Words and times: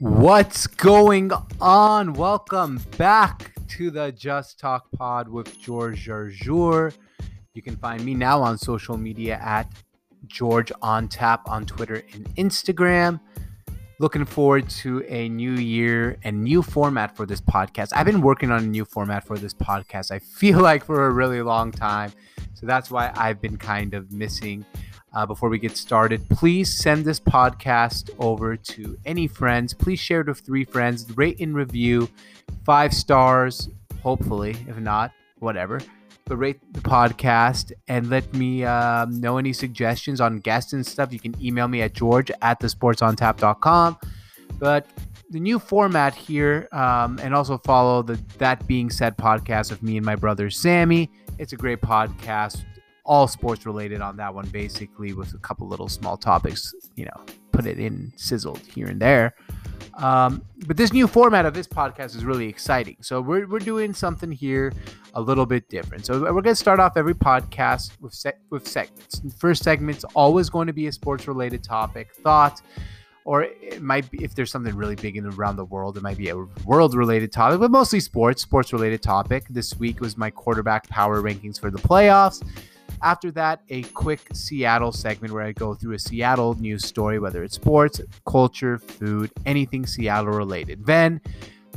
What's 0.00 0.66
going 0.66 1.30
on? 1.60 2.14
Welcome 2.14 2.80
back 2.96 3.52
to 3.68 3.90
the 3.90 4.10
Just 4.12 4.58
Talk 4.58 4.90
Pod 4.92 5.28
with 5.28 5.60
George 5.60 6.06
Jarjour. 6.06 6.94
You 7.52 7.60
can 7.60 7.76
find 7.76 8.02
me 8.02 8.14
now 8.14 8.40
on 8.40 8.56
social 8.56 8.96
media 8.96 9.38
at 9.44 9.70
George 10.26 10.72
on 10.80 11.06
Tap 11.08 11.46
on 11.46 11.66
Twitter 11.66 12.02
and 12.14 12.34
Instagram. 12.36 13.20
Looking 13.98 14.24
forward 14.24 14.70
to 14.70 15.04
a 15.06 15.28
new 15.28 15.52
year 15.52 16.16
and 16.24 16.42
new 16.42 16.62
format 16.62 17.14
for 17.14 17.26
this 17.26 17.42
podcast. 17.42 17.90
I've 17.94 18.06
been 18.06 18.22
working 18.22 18.50
on 18.50 18.62
a 18.62 18.66
new 18.66 18.86
format 18.86 19.26
for 19.26 19.36
this 19.36 19.52
podcast, 19.52 20.10
I 20.10 20.20
feel 20.20 20.60
like 20.62 20.82
for 20.82 21.08
a 21.08 21.10
really 21.10 21.42
long 21.42 21.72
time. 21.72 22.10
So 22.54 22.64
that's 22.64 22.90
why 22.90 23.12
I've 23.16 23.42
been 23.42 23.58
kind 23.58 23.92
of 23.92 24.10
missing 24.12 24.64
uh, 25.12 25.26
before 25.26 25.48
we 25.48 25.58
get 25.58 25.76
started, 25.76 26.28
please 26.28 26.72
send 26.72 27.04
this 27.04 27.18
podcast 27.18 28.10
over 28.18 28.56
to 28.56 28.98
any 29.04 29.26
friends. 29.26 29.74
Please 29.74 29.98
share 29.98 30.20
it 30.20 30.28
with 30.28 30.40
three 30.40 30.64
friends. 30.64 31.06
Rate 31.16 31.40
and 31.40 31.54
review, 31.54 32.08
five 32.64 32.94
stars, 32.94 33.68
hopefully. 34.02 34.56
If 34.68 34.76
not, 34.78 35.12
whatever. 35.38 35.80
But 36.26 36.36
rate 36.36 36.60
the 36.72 36.80
podcast 36.80 37.72
and 37.88 38.08
let 38.08 38.32
me 38.34 38.64
um, 38.64 39.20
know 39.20 39.38
any 39.38 39.52
suggestions 39.52 40.20
on 40.20 40.38
guests 40.38 40.72
and 40.72 40.86
stuff. 40.86 41.12
You 41.12 41.18
can 41.18 41.34
email 41.42 41.66
me 41.66 41.82
at 41.82 41.92
george 41.92 42.30
at 42.40 42.60
thesportsontap.com. 42.60 43.98
But 44.60 44.86
the 45.30 45.40
new 45.40 45.58
format 45.58 46.14
here, 46.14 46.68
um, 46.72 47.18
and 47.22 47.34
also 47.34 47.58
follow 47.58 48.02
the 48.02 48.20
That 48.38 48.66
Being 48.66 48.90
Said 48.90 49.16
podcast 49.16 49.72
of 49.72 49.82
me 49.82 49.96
and 49.96 50.06
my 50.06 50.14
brother 50.14 50.50
Sammy. 50.50 51.10
It's 51.38 51.52
a 51.52 51.56
great 51.56 51.80
podcast 51.80 52.64
all 53.04 53.26
sports 53.26 53.66
related 53.66 54.00
on 54.00 54.16
that 54.16 54.34
one, 54.34 54.48
basically, 54.48 55.12
with 55.12 55.34
a 55.34 55.38
couple 55.38 55.66
little 55.66 55.88
small 55.88 56.16
topics, 56.16 56.74
you 56.96 57.04
know, 57.04 57.24
put 57.52 57.66
it 57.66 57.78
in 57.78 58.12
sizzled 58.16 58.60
here 58.60 58.86
and 58.86 59.00
there. 59.00 59.34
Um, 59.94 60.42
but 60.66 60.76
this 60.76 60.92
new 60.92 61.06
format 61.06 61.44
of 61.46 61.54
this 61.54 61.66
podcast 61.66 62.16
is 62.16 62.24
really 62.24 62.48
exciting. 62.48 62.96
So 63.00 63.20
we're, 63.20 63.46
we're 63.46 63.58
doing 63.58 63.92
something 63.92 64.30
here 64.30 64.72
a 65.14 65.20
little 65.20 65.46
bit 65.46 65.68
different. 65.68 66.06
So 66.06 66.20
we're 66.20 66.30
going 66.30 66.44
to 66.44 66.54
start 66.54 66.80
off 66.80 66.96
every 66.96 67.14
podcast 67.14 68.00
with 68.00 68.14
se- 68.14 68.38
with 68.50 68.66
segments. 68.66 69.18
The 69.18 69.30
first 69.30 69.62
segment's 69.62 70.04
always 70.14 70.48
going 70.48 70.68
to 70.68 70.72
be 70.72 70.86
a 70.86 70.92
sports 70.92 71.26
related 71.26 71.64
topic, 71.64 72.14
thought, 72.14 72.62
or 73.24 73.42
it 73.42 73.82
might 73.82 74.10
be 74.10 74.24
if 74.24 74.34
there's 74.34 74.50
something 74.50 74.74
really 74.74 74.96
big 74.96 75.16
in 75.16 75.26
around 75.26 75.56
the 75.56 75.64
world, 75.64 75.96
it 75.96 76.02
might 76.02 76.16
be 76.16 76.30
a 76.30 76.36
world 76.64 76.94
related 76.94 77.32
topic, 77.32 77.60
but 77.60 77.70
mostly 77.70 78.00
sports, 78.00 78.42
sports 78.42 78.72
related 78.72 79.02
topic. 79.02 79.44
This 79.50 79.78
week 79.78 80.00
was 80.00 80.16
my 80.16 80.30
quarterback 80.30 80.88
power 80.88 81.20
rankings 81.20 81.60
for 81.60 81.70
the 81.70 81.78
playoffs. 81.78 82.42
After 83.02 83.30
that, 83.32 83.62
a 83.68 83.82
quick 83.82 84.20
Seattle 84.32 84.92
segment 84.92 85.32
where 85.32 85.42
I 85.42 85.52
go 85.52 85.74
through 85.74 85.94
a 85.94 85.98
Seattle 85.98 86.54
news 86.54 86.84
story, 86.84 87.18
whether 87.18 87.42
it's 87.42 87.54
sports, 87.54 88.00
culture, 88.26 88.78
food, 88.78 89.30
anything 89.46 89.86
Seattle 89.86 90.32
related. 90.32 90.84
Then, 90.84 91.20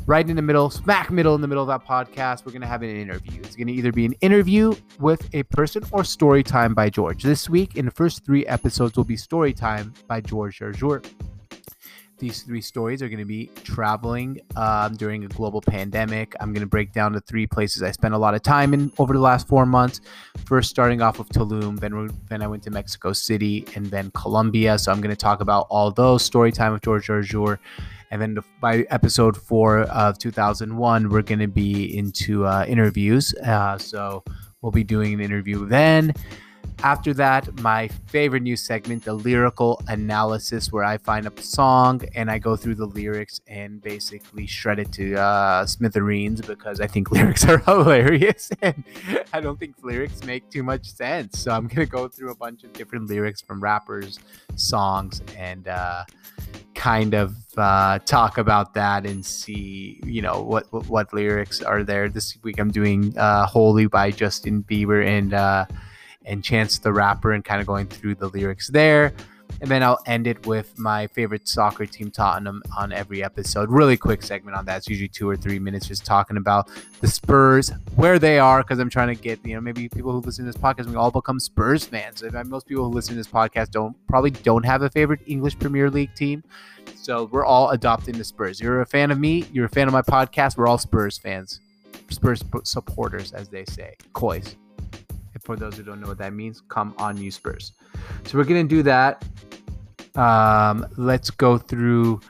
right 0.05 0.27
in 0.27 0.35
the 0.35 0.41
middle, 0.41 0.69
smack 0.69 1.11
middle 1.11 1.35
in 1.35 1.41
the 1.41 1.47
middle 1.47 1.63
of 1.63 1.67
that 1.67 1.87
podcast, 1.87 2.45
we're 2.45 2.51
going 2.51 2.61
to 2.61 2.67
have 2.67 2.81
an 2.81 2.89
interview. 2.89 3.39
It's 3.43 3.55
going 3.55 3.67
to 3.67 3.73
either 3.73 3.91
be 3.91 4.05
an 4.05 4.13
interview 4.21 4.73
with 4.99 5.27
a 5.33 5.43
person 5.43 5.83
or 5.91 6.03
story 6.03 6.43
time 6.43 6.73
by 6.73 6.89
George. 6.89 7.23
This 7.23 7.49
week, 7.49 7.75
in 7.75 7.85
the 7.85 7.91
first 7.91 8.25
three 8.25 8.45
episodes, 8.47 8.97
will 8.97 9.03
be 9.03 9.17
story 9.17 9.53
time 9.53 9.93
by 10.07 10.21
George 10.21 10.59
Jarjour. 10.59 11.05
These 12.19 12.43
three 12.43 12.61
stories 12.61 13.01
are 13.01 13.09
going 13.09 13.19
to 13.19 13.25
be 13.25 13.47
traveling 13.63 14.39
um, 14.55 14.95
during 14.95 15.25
a 15.25 15.27
global 15.27 15.61
pandemic. 15.61 16.35
I'm 16.39 16.53
going 16.53 16.61
to 16.61 16.69
break 16.69 16.93
down 16.93 17.11
the 17.11 17.21
three 17.21 17.47
places 17.47 17.83
I 17.83 17.91
spent 17.91 18.13
a 18.13 18.17
lot 18.17 18.33
of 18.35 18.43
time 18.43 18.73
in 18.73 18.91
over 18.97 19.13
the 19.13 19.19
last 19.19 19.47
four 19.47 19.65
months. 19.65 19.99
First, 20.45 20.69
starting 20.69 21.01
off 21.01 21.17
with 21.17 21.29
Tulum, 21.29 21.79
then, 21.79 22.09
then 22.29 22.41
I 22.41 22.47
went 22.47 22.63
to 22.63 22.69
Mexico 22.71 23.13
City, 23.13 23.65
and 23.75 23.87
then 23.87 24.11
Colombia. 24.11 24.77
So 24.77 24.91
I'm 24.91 25.01
going 25.01 25.15
to 25.15 25.19
talk 25.19 25.41
about 25.41 25.67
all 25.69 25.91
those 25.91 26.23
story 26.23 26.51
time 26.51 26.73
with 26.73 26.83
George 26.83 27.07
Jarjour. 27.07 27.57
And 28.11 28.21
then 28.21 28.35
the, 28.35 28.43
by 28.61 28.85
episode 28.91 29.35
four 29.35 29.81
of 29.81 30.19
2001, 30.19 31.09
we're 31.09 31.23
going 31.23 31.39
to 31.39 31.47
be 31.47 31.97
into 31.97 32.45
uh, 32.45 32.63
interviews. 32.67 33.33
Uh, 33.35 33.77
so 33.79 34.23
we'll 34.61 34.71
be 34.71 34.83
doing 34.83 35.13
an 35.13 35.19
interview 35.19 35.67
then. 35.67 36.13
After 36.83 37.13
that, 37.13 37.61
my 37.61 37.87
favorite 38.07 38.43
new 38.43 38.57
segment, 38.57 39.05
the 39.05 39.13
lyrical 39.13 39.81
analysis, 39.87 40.69
where 40.69 40.83
I 40.83 40.97
find 40.97 41.25
a 41.25 41.41
song 41.41 42.01
and 42.13 42.29
I 42.29 42.39
go 42.39 42.57
through 42.57 42.75
the 42.75 42.85
lyrics 42.85 43.39
and 43.47 43.81
basically 43.81 44.47
shred 44.47 44.79
it 44.79 44.91
to 44.93 45.15
uh, 45.15 45.65
smithereens 45.65 46.41
because 46.41 46.81
I 46.81 46.87
think 46.87 47.09
lyrics 47.13 47.45
are 47.45 47.59
hilarious 47.59 48.49
and 48.61 48.83
I 49.31 49.39
don't 49.39 49.57
think 49.57 49.75
lyrics 49.81 50.25
make 50.25 50.49
too 50.49 50.61
much 50.61 50.91
sense. 50.91 51.39
So 51.39 51.51
I'm 51.51 51.67
gonna 51.67 51.85
go 51.85 52.09
through 52.09 52.31
a 52.31 52.35
bunch 52.35 52.65
of 52.65 52.73
different 52.73 53.07
lyrics 53.07 53.39
from 53.39 53.63
rappers, 53.63 54.19
songs, 54.55 55.21
and 55.37 55.69
uh, 55.69 56.03
kind 56.75 57.13
of 57.13 57.33
uh, 57.55 57.99
talk 57.99 58.37
about 58.37 58.73
that 58.73 59.05
and 59.05 59.25
see, 59.25 60.01
you 60.05 60.21
know, 60.21 60.41
what, 60.41 60.71
what, 60.73 60.89
what 60.89 61.13
lyrics 61.13 61.61
are 61.61 61.83
there. 61.83 62.09
This 62.09 62.37
week 62.43 62.59
I'm 62.59 62.71
doing 62.71 63.17
uh, 63.17 63.45
"Holy" 63.45 63.87
by 63.87 64.11
Justin 64.11 64.63
Bieber 64.63 65.05
and 65.07 65.33
uh, 65.33 65.65
and 66.25 66.43
Chance 66.43 66.79
the 66.79 66.93
Rapper 66.93 67.31
and 67.31 67.43
kind 67.43 67.61
of 67.61 67.67
going 67.67 67.87
through 67.87 68.15
the 68.15 68.29
lyrics 68.29 68.67
there. 68.69 69.13
And 69.61 69.69
then 69.69 69.83
I'll 69.83 69.99
end 70.07 70.25
it 70.25 70.47
with 70.47 70.77
my 70.79 71.05
favorite 71.07 71.47
soccer 71.47 71.85
team, 71.85 72.09
Tottenham, 72.09 72.63
on 72.75 72.91
every 72.91 73.23
episode. 73.23 73.69
Really 73.69 73.95
quick 73.95 74.23
segment 74.23 74.57
on 74.57 74.65
that. 74.65 74.77
It's 74.77 74.87
usually 74.89 75.07
two 75.07 75.29
or 75.29 75.37
three 75.37 75.59
minutes 75.59 75.87
just 75.87 76.05
talking 76.05 76.37
about 76.37 76.69
the 77.01 77.07
Spurs, 77.07 77.71
where 77.95 78.17
they 78.17 78.39
are, 78.39 78.63
because 78.63 78.79
I'm 78.79 78.89
trying 78.89 79.15
to 79.15 79.21
get, 79.21 79.45
you 79.45 79.53
know, 79.53 79.61
maybe 79.61 79.87
people 79.87 80.11
who 80.11 80.19
listen 80.19 80.45
to 80.45 80.51
this 80.51 80.59
podcast, 80.59 80.87
we 80.87 80.95
all 80.95 81.11
become 81.11 81.39
Spurs 81.39 81.85
fans. 81.85 82.23
Most 82.45 82.65
people 82.65 82.85
who 82.85 82.89
listen 82.89 83.11
to 83.11 83.17
this 83.17 83.27
podcast 83.27 83.69
don't 83.69 83.95
probably 84.07 84.31
don't 84.31 84.65
have 84.65 84.81
a 84.81 84.89
favorite 84.89 85.21
English 85.27 85.59
Premier 85.59 85.89
League 85.89 86.15
team. 86.15 86.43
So 86.95 87.25
we're 87.25 87.45
all 87.45 87.69
adopting 87.69 88.17
the 88.17 88.23
Spurs. 88.23 88.59
You're 88.59 88.81
a 88.81 88.87
fan 88.87 89.11
of 89.11 89.19
me, 89.19 89.45
you're 89.53 89.65
a 89.65 89.69
fan 89.69 89.87
of 89.87 89.93
my 89.93 90.01
podcast. 90.01 90.57
We're 90.57 90.67
all 90.67 90.79
Spurs 90.79 91.19
fans, 91.19 91.59
Spurs 92.09 92.43
supporters, 92.63 93.33
as 93.33 93.49
they 93.49 93.65
say. 93.65 93.93
Coys 94.13 94.55
for 95.43 95.55
those 95.55 95.77
who 95.77 95.83
don't 95.83 95.99
know 95.99 96.07
what 96.07 96.17
that 96.19 96.33
means, 96.33 96.61
come 96.69 96.93
on 96.97 97.17
you 97.17 97.31
Spurs. 97.31 97.73
So 98.25 98.37
we're 98.37 98.45
gonna 98.45 98.63
do 98.63 98.83
that. 98.83 99.23
Um, 100.15 100.85
let's 100.97 101.29
go 101.29 101.57
through 101.57 102.21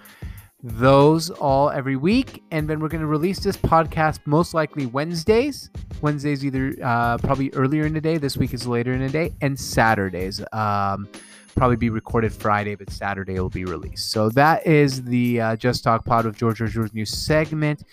those 0.61 1.29
all 1.29 1.69
every 1.69 1.95
week, 1.95 2.43
and 2.51 2.69
then 2.69 2.79
we're 2.79 2.87
gonna 2.87 3.05
release 3.05 3.39
this 3.39 3.57
podcast 3.57 4.19
most 4.25 4.53
likely 4.53 4.85
Wednesdays. 4.85 5.69
Wednesdays 6.01 6.45
either 6.45 6.75
uh, 6.83 7.17
probably 7.19 7.51
earlier 7.53 7.85
in 7.85 7.93
the 7.93 8.01
day. 8.01 8.17
This 8.17 8.37
week 8.37 8.53
is 8.53 8.65
later 8.65 8.93
in 8.93 8.99
the 9.01 9.09
day, 9.09 9.33
and 9.41 9.59
Saturdays. 9.59 10.43
Um, 10.51 11.07
probably 11.55 11.77
be 11.77 11.89
recorded 11.89 12.33
Friday, 12.33 12.75
but 12.75 12.89
Saturday 12.89 13.39
will 13.39 13.49
be 13.49 13.65
released. 13.65 14.11
So 14.11 14.29
that 14.29 14.65
is 14.65 15.03
the 15.03 15.39
uh, 15.39 15.55
Just 15.55 15.83
Talk 15.83 16.03
Pod 16.03 16.25
with 16.25 16.35
George 16.35 16.57
George's 16.57 16.93
new 16.93 17.05
segment. 17.05 17.83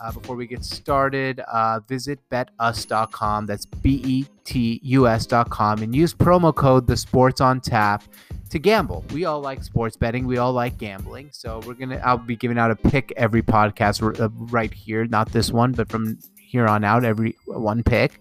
Uh, 0.00 0.12
before 0.12 0.36
we 0.36 0.46
get 0.46 0.64
started, 0.64 1.40
uh, 1.40 1.80
visit 1.88 2.18
betus.com. 2.30 3.46
That's 3.46 3.64
B 3.66 4.02
E 4.04 4.26
T 4.44 4.80
U 4.82 5.08
S.com 5.08 5.82
and 5.82 5.94
use 5.94 6.12
promo 6.14 6.54
code 6.54 6.86
the 6.86 6.96
sports 6.96 7.40
on 7.40 7.60
tap 7.60 8.04
to 8.50 8.58
gamble. 8.58 9.04
We 9.12 9.24
all 9.24 9.40
like 9.40 9.62
sports 9.62 9.96
betting. 9.96 10.26
We 10.26 10.38
all 10.38 10.52
like 10.52 10.78
gambling. 10.78 11.30
So 11.32 11.60
we're 11.66 11.74
gonna. 11.74 12.00
I'll 12.04 12.18
be 12.18 12.36
giving 12.36 12.58
out 12.58 12.70
a 12.70 12.76
pick 12.76 13.12
every 13.16 13.42
podcast 13.42 14.20
uh, 14.20 14.28
right 14.50 14.72
here. 14.72 15.06
Not 15.06 15.32
this 15.32 15.50
one, 15.50 15.72
but 15.72 15.88
from 15.88 16.18
here 16.38 16.66
on 16.66 16.84
out, 16.84 17.04
every 17.04 17.36
one 17.46 17.82
pick. 17.82 18.20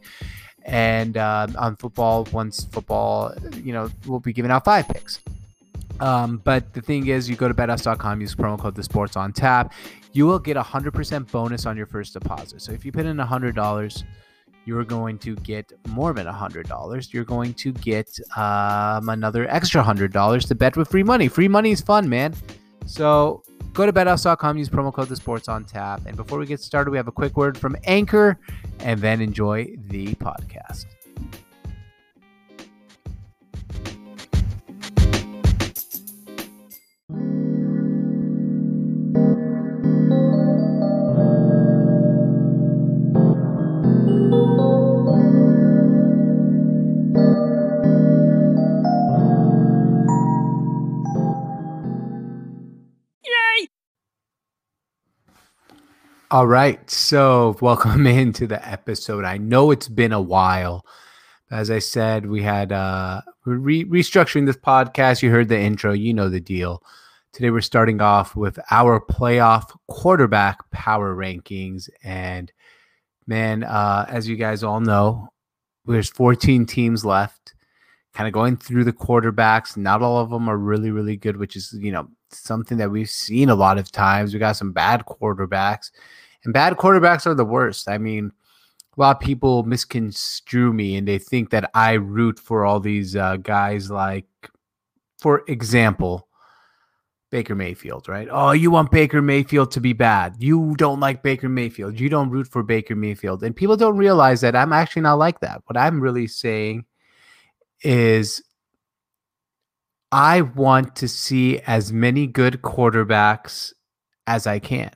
And 0.64 1.16
uh, 1.16 1.48
on 1.58 1.76
football, 1.76 2.28
once 2.32 2.66
football, 2.66 3.34
you 3.64 3.72
know, 3.72 3.90
we'll 4.08 4.20
be 4.20 4.34
giving 4.34 4.50
out 4.50 4.66
five 4.66 4.88
picks. 4.88 5.20
Um, 6.00 6.42
but 6.44 6.74
the 6.74 6.82
thing 6.82 7.08
is, 7.08 7.30
you 7.30 7.36
go 7.36 7.48
to 7.48 7.54
betus.com, 7.54 8.20
use 8.20 8.36
promo 8.36 8.60
code 8.60 8.76
the 8.76 8.84
sports 8.84 9.16
on 9.16 9.32
tap 9.32 9.74
you 10.16 10.26
will 10.26 10.40
get 10.40 10.56
a 10.56 10.62
100% 10.62 11.30
bonus 11.30 11.66
on 11.66 11.76
your 11.76 11.86
first 11.86 12.14
deposit. 12.14 12.62
So 12.62 12.72
if 12.72 12.86
you 12.86 12.92
put 12.94 13.06
in 13.06 13.18
$100, 13.18 14.04
you're 14.64 14.86
going 14.86 15.18
to 15.20 15.36
get 15.36 15.74
more 15.90 16.14
than 16.14 16.26
$100. 16.26 17.14
You're 17.14 17.26
going 17.26 17.54
to 17.56 17.74
get 17.74 18.18
um, 18.38 19.10
another 19.10 19.46
extra 19.50 19.84
$100 19.84 20.48
to 20.48 20.56
bet 20.56 20.78
with 20.78 20.90
free 20.90 21.04
money. 21.04 21.28
Free 21.28 21.50
money 21.50 21.72
is 21.72 21.82
fun, 21.82 22.08
man. 22.08 22.34
So 22.86 23.44
go 23.74 23.86
to 23.86 23.92
betus.com, 23.92 24.58
use 24.58 24.70
promo 24.70 24.94
code 24.94 25.10
the 25.10 25.18
sports 25.18 25.50
on 25.50 25.66
tap. 25.66 26.02
And 26.06 26.16
before 26.16 26.40
we 26.40 26.46
get 26.46 26.62
started, 26.62 26.92
we 26.92 26.98
have 26.98 27.10
a 27.10 27.12
quick 27.12 27.36
word 27.36 27.58
from 27.58 27.76
Anchor 27.84 28.40
and 28.80 29.02
then 29.02 29.20
enjoy 29.20 29.76
the 29.90 30.16
podcast. 30.16 30.86
All 56.36 56.48
right. 56.48 56.92
So, 56.92 57.56
welcome 57.62 58.06
into 58.08 58.46
the 58.46 58.68
episode. 58.68 59.24
I 59.24 59.38
know 59.38 59.72
it's 59.72 59.88
been 59.88 60.12
a 60.12 60.20
while. 60.20 60.86
As 61.50 61.72
I 61.72 61.80
said, 61.80 62.26
we 62.26 62.44
had 62.44 62.74
uh 62.74 63.22
re- 63.46 63.86
restructuring 63.86 64.46
this 64.46 64.58
podcast. 64.58 65.22
You 65.22 65.32
heard 65.32 65.48
the 65.48 65.58
intro, 65.58 65.94
you 65.94 66.14
know 66.14 66.28
the 66.28 66.42
deal. 66.42 66.84
Today 67.32 67.52
we're 67.52 67.62
starting 67.62 68.02
off 68.02 68.36
with 68.36 68.60
our 68.70 69.00
playoff 69.00 69.74
quarterback 69.88 70.70
power 70.72 71.16
rankings. 71.16 71.88
And 72.04 72.52
man, 73.26 73.64
uh, 73.64 74.06
as 74.10 74.28
you 74.28 74.36
guys 74.36 74.62
all 74.62 74.82
know, 74.82 75.30
there's 75.86 76.10
14 76.10 76.66
teams 76.66 77.06
left. 77.06 77.54
Kind 78.14 78.28
of 78.28 78.34
going 78.34 78.58
through 78.58 78.84
the 78.84 78.92
quarterbacks. 78.92 79.78
Not 79.78 80.02
all 80.02 80.18
of 80.18 80.32
them 80.32 80.50
are 80.50 80.58
really, 80.58 80.92
really 80.92 81.16
good, 81.16 81.38
which 81.38 81.56
is, 81.56 81.74
you 81.80 81.94
know, 81.94 82.10
something 82.30 82.78
that 82.80 82.92
we've 82.92 83.10
seen 83.10 83.50
a 83.50 83.56
lot 83.56 83.78
of 83.78 83.90
times. 83.90 84.34
We 84.34 84.40
got 84.40 84.58
some 84.58 84.74
bad 84.74 85.06
quarterbacks, 85.06 85.92
and 86.46 86.54
bad 86.54 86.74
quarterbacks 86.74 87.26
are 87.26 87.34
the 87.34 87.46
worst. 87.46 87.90
I 87.90 87.98
mean, 87.98 88.32
a 88.98 89.02
lot 89.02 89.18
of 89.18 89.22
people 89.22 89.64
misconstrue 89.64 90.72
me 90.74 90.96
and 90.96 91.08
they 91.08 91.18
think 91.18 91.50
that 91.50 91.70
I 91.74 91.94
root 91.94 92.40
for 92.40 92.66
all 92.66 92.80
these 92.80 93.16
uh, 93.16 93.38
guys 93.38 93.92
like, 93.92 94.26
for 95.20 95.44
example, 95.48 96.28
Baker 97.32 97.56
Mayfield, 97.56 98.08
right? 98.08 98.28
Oh, 98.32 98.52
you 98.52 98.72
want 98.72 98.92
Baker 98.92 99.22
Mayfield 99.22 99.72
to 99.72 99.82
be 99.82 99.94
bad. 99.94 100.36
You 100.40 100.76
don't 100.78 101.00
like 101.02 101.24
Baker 101.24 101.50
Mayfield. 101.50 102.00
You 102.00 102.08
don't 102.08 102.30
root 102.30 102.48
for 102.48 102.64
Baker 102.64 102.96
Mayfield. 102.96 103.44
And 103.44 103.56
people 103.56 103.76
don't 103.76 103.98
realize 103.98 104.42
that 104.42 104.56
I'm 104.56 104.72
actually 104.72 105.02
not 105.02 105.18
like 105.18 105.42
that. 105.42 105.62
What 105.66 105.76
I'm 105.76 106.00
really 106.00 106.28
saying 106.28 106.86
is 107.82 108.42
I 110.12 110.42
want 110.42 110.96
to 110.98 111.10
see 111.10 111.60
as 111.60 111.92
many 111.92 112.28
good 112.28 112.62
quarterbacks 112.62 113.74
as 114.28 114.48
I 114.48 114.60
can. 114.60 114.92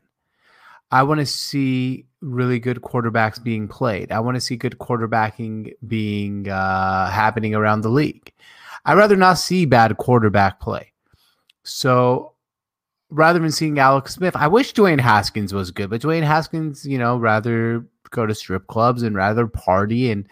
I 0.92 1.04
want 1.04 1.20
to 1.20 1.26
see 1.26 2.06
really 2.22 2.60
good 2.60 2.82
quarterbacks 2.82 3.42
being 3.42 3.68
played. 3.68 4.12
I 4.12 4.20
want 4.20 4.36
to 4.36 4.42
see 4.42 4.56
good 4.56 4.78
quarterbacking 4.80 5.74
being 5.88 6.50
uh, 6.50 7.10
happening 7.10 7.56
around 7.56 7.82
the 7.82 7.90
league. 7.90 8.34
I'd 8.86 8.98
rather 8.98 9.16
not 9.16 9.38
see 9.38 9.66
bad 9.66 9.98
quarterback 9.98 10.60
play. 10.60 10.94
So 11.64 12.34
rather 13.10 13.40
than 13.40 13.52
seeing 13.52 13.78
Alex 13.80 14.16
Smith, 14.16 14.36
I 14.36 14.48
wish 14.48 14.74
Dwayne 14.74 15.00
Haskins 15.00 15.54
was 15.54 15.72
good, 15.72 15.90
but 15.90 16.02
Dwayne 16.02 16.24
Haskins, 16.24 16.86
you 16.86 16.98
know, 16.98 17.18
rather 17.18 17.86
go 18.10 18.26
to 18.26 18.34
strip 18.34 18.68
clubs 18.68 19.04
and 19.04 19.16
rather 19.16 19.48
party 19.48 20.10
and 20.12 20.28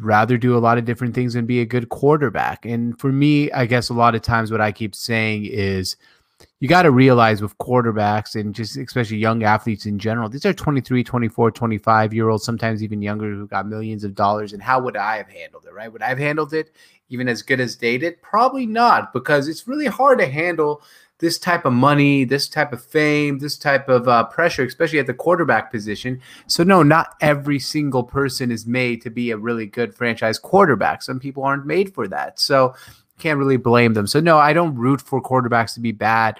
rather 0.00 0.38
do 0.38 0.56
a 0.56 0.58
lot 0.58 0.78
of 0.78 0.84
different 0.84 1.14
things 1.14 1.34
and 1.34 1.46
be 1.46 1.60
a 1.60 1.66
good 1.66 1.88
quarterback. 1.90 2.64
And 2.64 2.98
for 2.98 3.12
me, 3.12 3.50
I 3.52 3.66
guess 3.66 3.88
a 3.88 3.94
lot 3.94 4.14
of 4.14 4.22
times 4.22 4.50
what 4.50 4.60
I 4.60 4.72
keep 4.72 4.94
saying 4.94 5.44
is 5.46 5.96
you 6.60 6.68
got 6.68 6.82
to 6.82 6.90
realize 6.90 7.40
with 7.40 7.56
quarterbacks 7.58 8.38
and 8.38 8.54
just 8.54 8.76
especially 8.76 9.16
young 9.16 9.42
athletes 9.42 9.86
in 9.86 9.98
general, 9.98 10.28
these 10.28 10.44
are 10.44 10.52
23, 10.52 11.02
24, 11.02 11.50
25 11.50 12.14
year 12.14 12.28
olds, 12.28 12.44
sometimes 12.44 12.82
even 12.82 13.02
younger 13.02 13.34
who 13.34 13.46
got 13.46 13.66
millions 13.66 14.04
of 14.04 14.14
dollars. 14.14 14.52
And 14.52 14.62
how 14.62 14.80
would 14.80 14.96
I 14.96 15.16
have 15.16 15.28
handled 15.28 15.64
it, 15.66 15.72
right? 15.72 15.92
Would 15.92 16.02
I 16.02 16.08
have 16.08 16.18
handled 16.18 16.52
it 16.52 16.70
even 17.08 17.28
as 17.28 17.42
good 17.42 17.60
as 17.60 17.76
they 17.76 17.98
did? 17.98 18.20
Probably 18.22 18.66
not, 18.66 19.12
because 19.12 19.48
it's 19.48 19.66
really 19.66 19.86
hard 19.86 20.18
to 20.18 20.26
handle 20.26 20.82
this 21.20 21.38
type 21.38 21.64
of 21.64 21.72
money, 21.72 22.24
this 22.24 22.48
type 22.48 22.72
of 22.72 22.82
fame, 22.82 23.38
this 23.38 23.56
type 23.56 23.88
of 23.88 24.08
uh, 24.08 24.24
pressure, 24.24 24.64
especially 24.64 24.98
at 24.98 25.06
the 25.06 25.14
quarterback 25.14 25.70
position. 25.70 26.20
So, 26.46 26.64
no, 26.64 26.82
not 26.82 27.14
every 27.20 27.58
single 27.58 28.02
person 28.02 28.50
is 28.50 28.66
made 28.66 29.02
to 29.02 29.10
be 29.10 29.30
a 29.30 29.36
really 29.36 29.66
good 29.66 29.94
franchise 29.94 30.38
quarterback. 30.38 31.02
Some 31.02 31.20
people 31.20 31.44
aren't 31.44 31.66
made 31.66 31.94
for 31.94 32.08
that. 32.08 32.40
So, 32.40 32.74
can't 33.20 33.38
really 33.38 33.56
blame 33.56 33.94
them. 33.94 34.06
So, 34.06 34.20
no, 34.20 34.38
I 34.38 34.52
don't 34.52 34.74
root 34.74 35.00
for 35.00 35.22
quarterbacks 35.22 35.74
to 35.74 35.80
be 35.80 35.92
bad. 35.92 36.38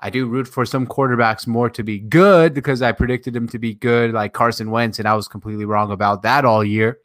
I 0.00 0.10
do 0.10 0.26
root 0.26 0.48
for 0.48 0.64
some 0.64 0.86
quarterbacks 0.86 1.46
more 1.46 1.68
to 1.70 1.82
be 1.82 1.98
good 1.98 2.54
because 2.54 2.80
I 2.80 2.92
predicted 2.92 3.34
them 3.34 3.48
to 3.48 3.58
be 3.58 3.74
good, 3.74 4.12
like 4.12 4.32
Carson 4.32 4.70
Wentz, 4.70 4.98
and 4.98 5.06
I 5.06 5.14
was 5.14 5.28
completely 5.28 5.66
wrong 5.66 5.92
about 5.92 6.22
that 6.22 6.44
all 6.44 6.64
year. 6.64 6.98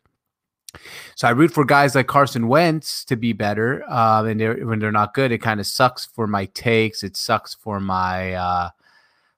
So 1.16 1.28
I 1.28 1.32
root 1.32 1.52
for 1.52 1.66
guys 1.66 1.96
like 1.96 2.08
Carson 2.08 2.48
Wentz 2.48 3.06
to 3.06 3.16
be 3.16 3.34
better, 3.34 3.84
uh, 3.90 4.24
and 4.26 4.40
they're, 4.40 4.66
when 4.66 4.80
they're 4.80 4.92
not 4.92 5.14
good, 5.14 5.32
it 5.32 5.40
kind 5.40 5.60
of 5.60 5.68
sucks 5.68 6.06
for 6.06 6.28
my 6.28 6.46
takes. 6.48 7.04
It 7.04 7.18
sucks 7.18 7.54
for 7.54 7.80
my 7.80 8.34
uh, 8.34 8.70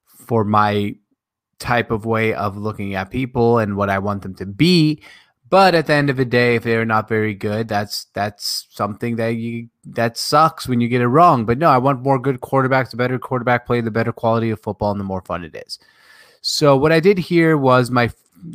for 0.06 0.44
my 0.44 0.94
type 1.58 1.90
of 1.90 2.06
way 2.06 2.34
of 2.34 2.56
looking 2.56 2.94
at 2.94 3.10
people 3.10 3.58
and 3.58 3.76
what 3.76 3.90
I 3.90 3.98
want 3.98 4.22
them 4.22 4.34
to 4.36 4.46
be. 4.46 5.02
But 5.50 5.74
at 5.74 5.86
the 5.86 5.94
end 5.94 6.10
of 6.10 6.16
the 6.16 6.24
day, 6.24 6.56
if 6.56 6.64
they're 6.64 6.84
not 6.84 7.08
very 7.08 7.34
good, 7.34 7.68
that's 7.68 8.06
that's 8.12 8.66
something 8.70 9.16
that 9.16 9.36
you 9.36 9.68
that 9.84 10.16
sucks 10.16 10.68
when 10.68 10.80
you 10.80 10.88
get 10.88 11.00
it 11.00 11.06
wrong. 11.06 11.46
But 11.46 11.58
no, 11.58 11.68
I 11.70 11.78
want 11.78 12.02
more 12.02 12.18
good 12.18 12.40
quarterbacks, 12.40 12.90
the 12.90 12.96
better 12.96 13.18
quarterback 13.18 13.66
play, 13.66 13.80
the 13.80 13.90
better 13.90 14.12
quality 14.12 14.50
of 14.50 14.60
football, 14.60 14.90
and 14.90 15.00
the 15.00 15.04
more 15.04 15.22
fun 15.22 15.44
it 15.44 15.54
is. 15.54 15.78
So 16.40 16.76
what 16.76 16.92
I 16.92 17.00
did 17.00 17.18
here 17.18 17.56
was 17.56 17.90
my 17.90 18.10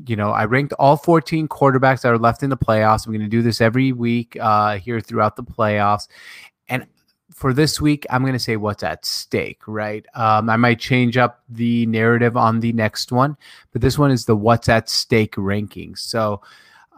you 0.05 0.15
know, 0.15 0.31
I 0.31 0.45
ranked 0.45 0.73
all 0.79 0.97
14 0.97 1.47
quarterbacks 1.47 2.01
that 2.01 2.11
are 2.11 2.17
left 2.17 2.43
in 2.43 2.49
the 2.49 2.57
playoffs. 2.57 3.05
I'm 3.05 3.11
going 3.11 3.21
to 3.21 3.27
do 3.27 3.41
this 3.41 3.61
every 3.61 3.91
week 3.91 4.37
uh, 4.39 4.77
here 4.77 4.99
throughout 4.99 5.35
the 5.35 5.43
playoffs. 5.43 6.07
And 6.69 6.85
for 7.33 7.53
this 7.53 7.81
week, 7.81 8.05
I'm 8.09 8.21
going 8.21 8.33
to 8.33 8.39
say 8.39 8.55
what's 8.55 8.83
at 8.83 9.05
stake, 9.05 9.61
right? 9.67 10.05
Um, 10.13 10.49
I 10.49 10.55
might 10.55 10.79
change 10.79 11.17
up 11.17 11.43
the 11.49 11.85
narrative 11.87 12.37
on 12.37 12.59
the 12.59 12.73
next 12.73 13.11
one, 13.11 13.35
but 13.71 13.81
this 13.81 13.97
one 13.97 14.11
is 14.11 14.25
the 14.25 14.35
what's 14.35 14.69
at 14.69 14.89
stake 14.89 15.35
rankings. 15.35 15.99
So 15.99 16.41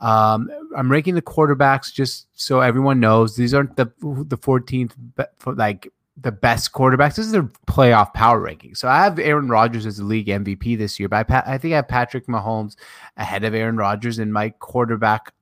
um, 0.01 0.49
I'm 0.75 0.91
ranking 0.91 1.15
the 1.15 1.21
quarterbacks 1.21 1.93
just 1.93 2.27
so 2.33 2.61
everyone 2.61 2.99
knows 2.99 3.35
these 3.35 3.53
aren't 3.53 3.75
the 3.77 3.85
the 4.01 4.37
14th 4.37 4.91
like 5.45 5.91
the 6.17 6.31
best 6.31 6.71
quarterbacks. 6.71 7.15
This 7.15 7.25
is 7.25 7.31
their 7.31 7.49
playoff 7.67 8.13
power 8.13 8.39
ranking. 8.39 8.75
So 8.75 8.87
I 8.87 9.03
have 9.03 9.19
Aaron 9.19 9.49
Rodgers 9.49 9.85
as 9.85 9.97
the 9.97 10.03
league 10.03 10.27
MVP 10.27 10.77
this 10.77 10.99
year, 10.99 11.09
but 11.09 11.29
I, 11.29 11.43
I 11.45 11.57
think 11.57 11.73
I 11.73 11.77
have 11.77 11.87
Patrick 11.87 12.27
Mahomes 12.27 12.75
ahead 13.17 13.43
of 13.43 13.53
Aaron 13.53 13.77
Rodgers 13.77 14.19
in 14.19 14.31
my 14.31 14.49
quarterback 14.49 15.33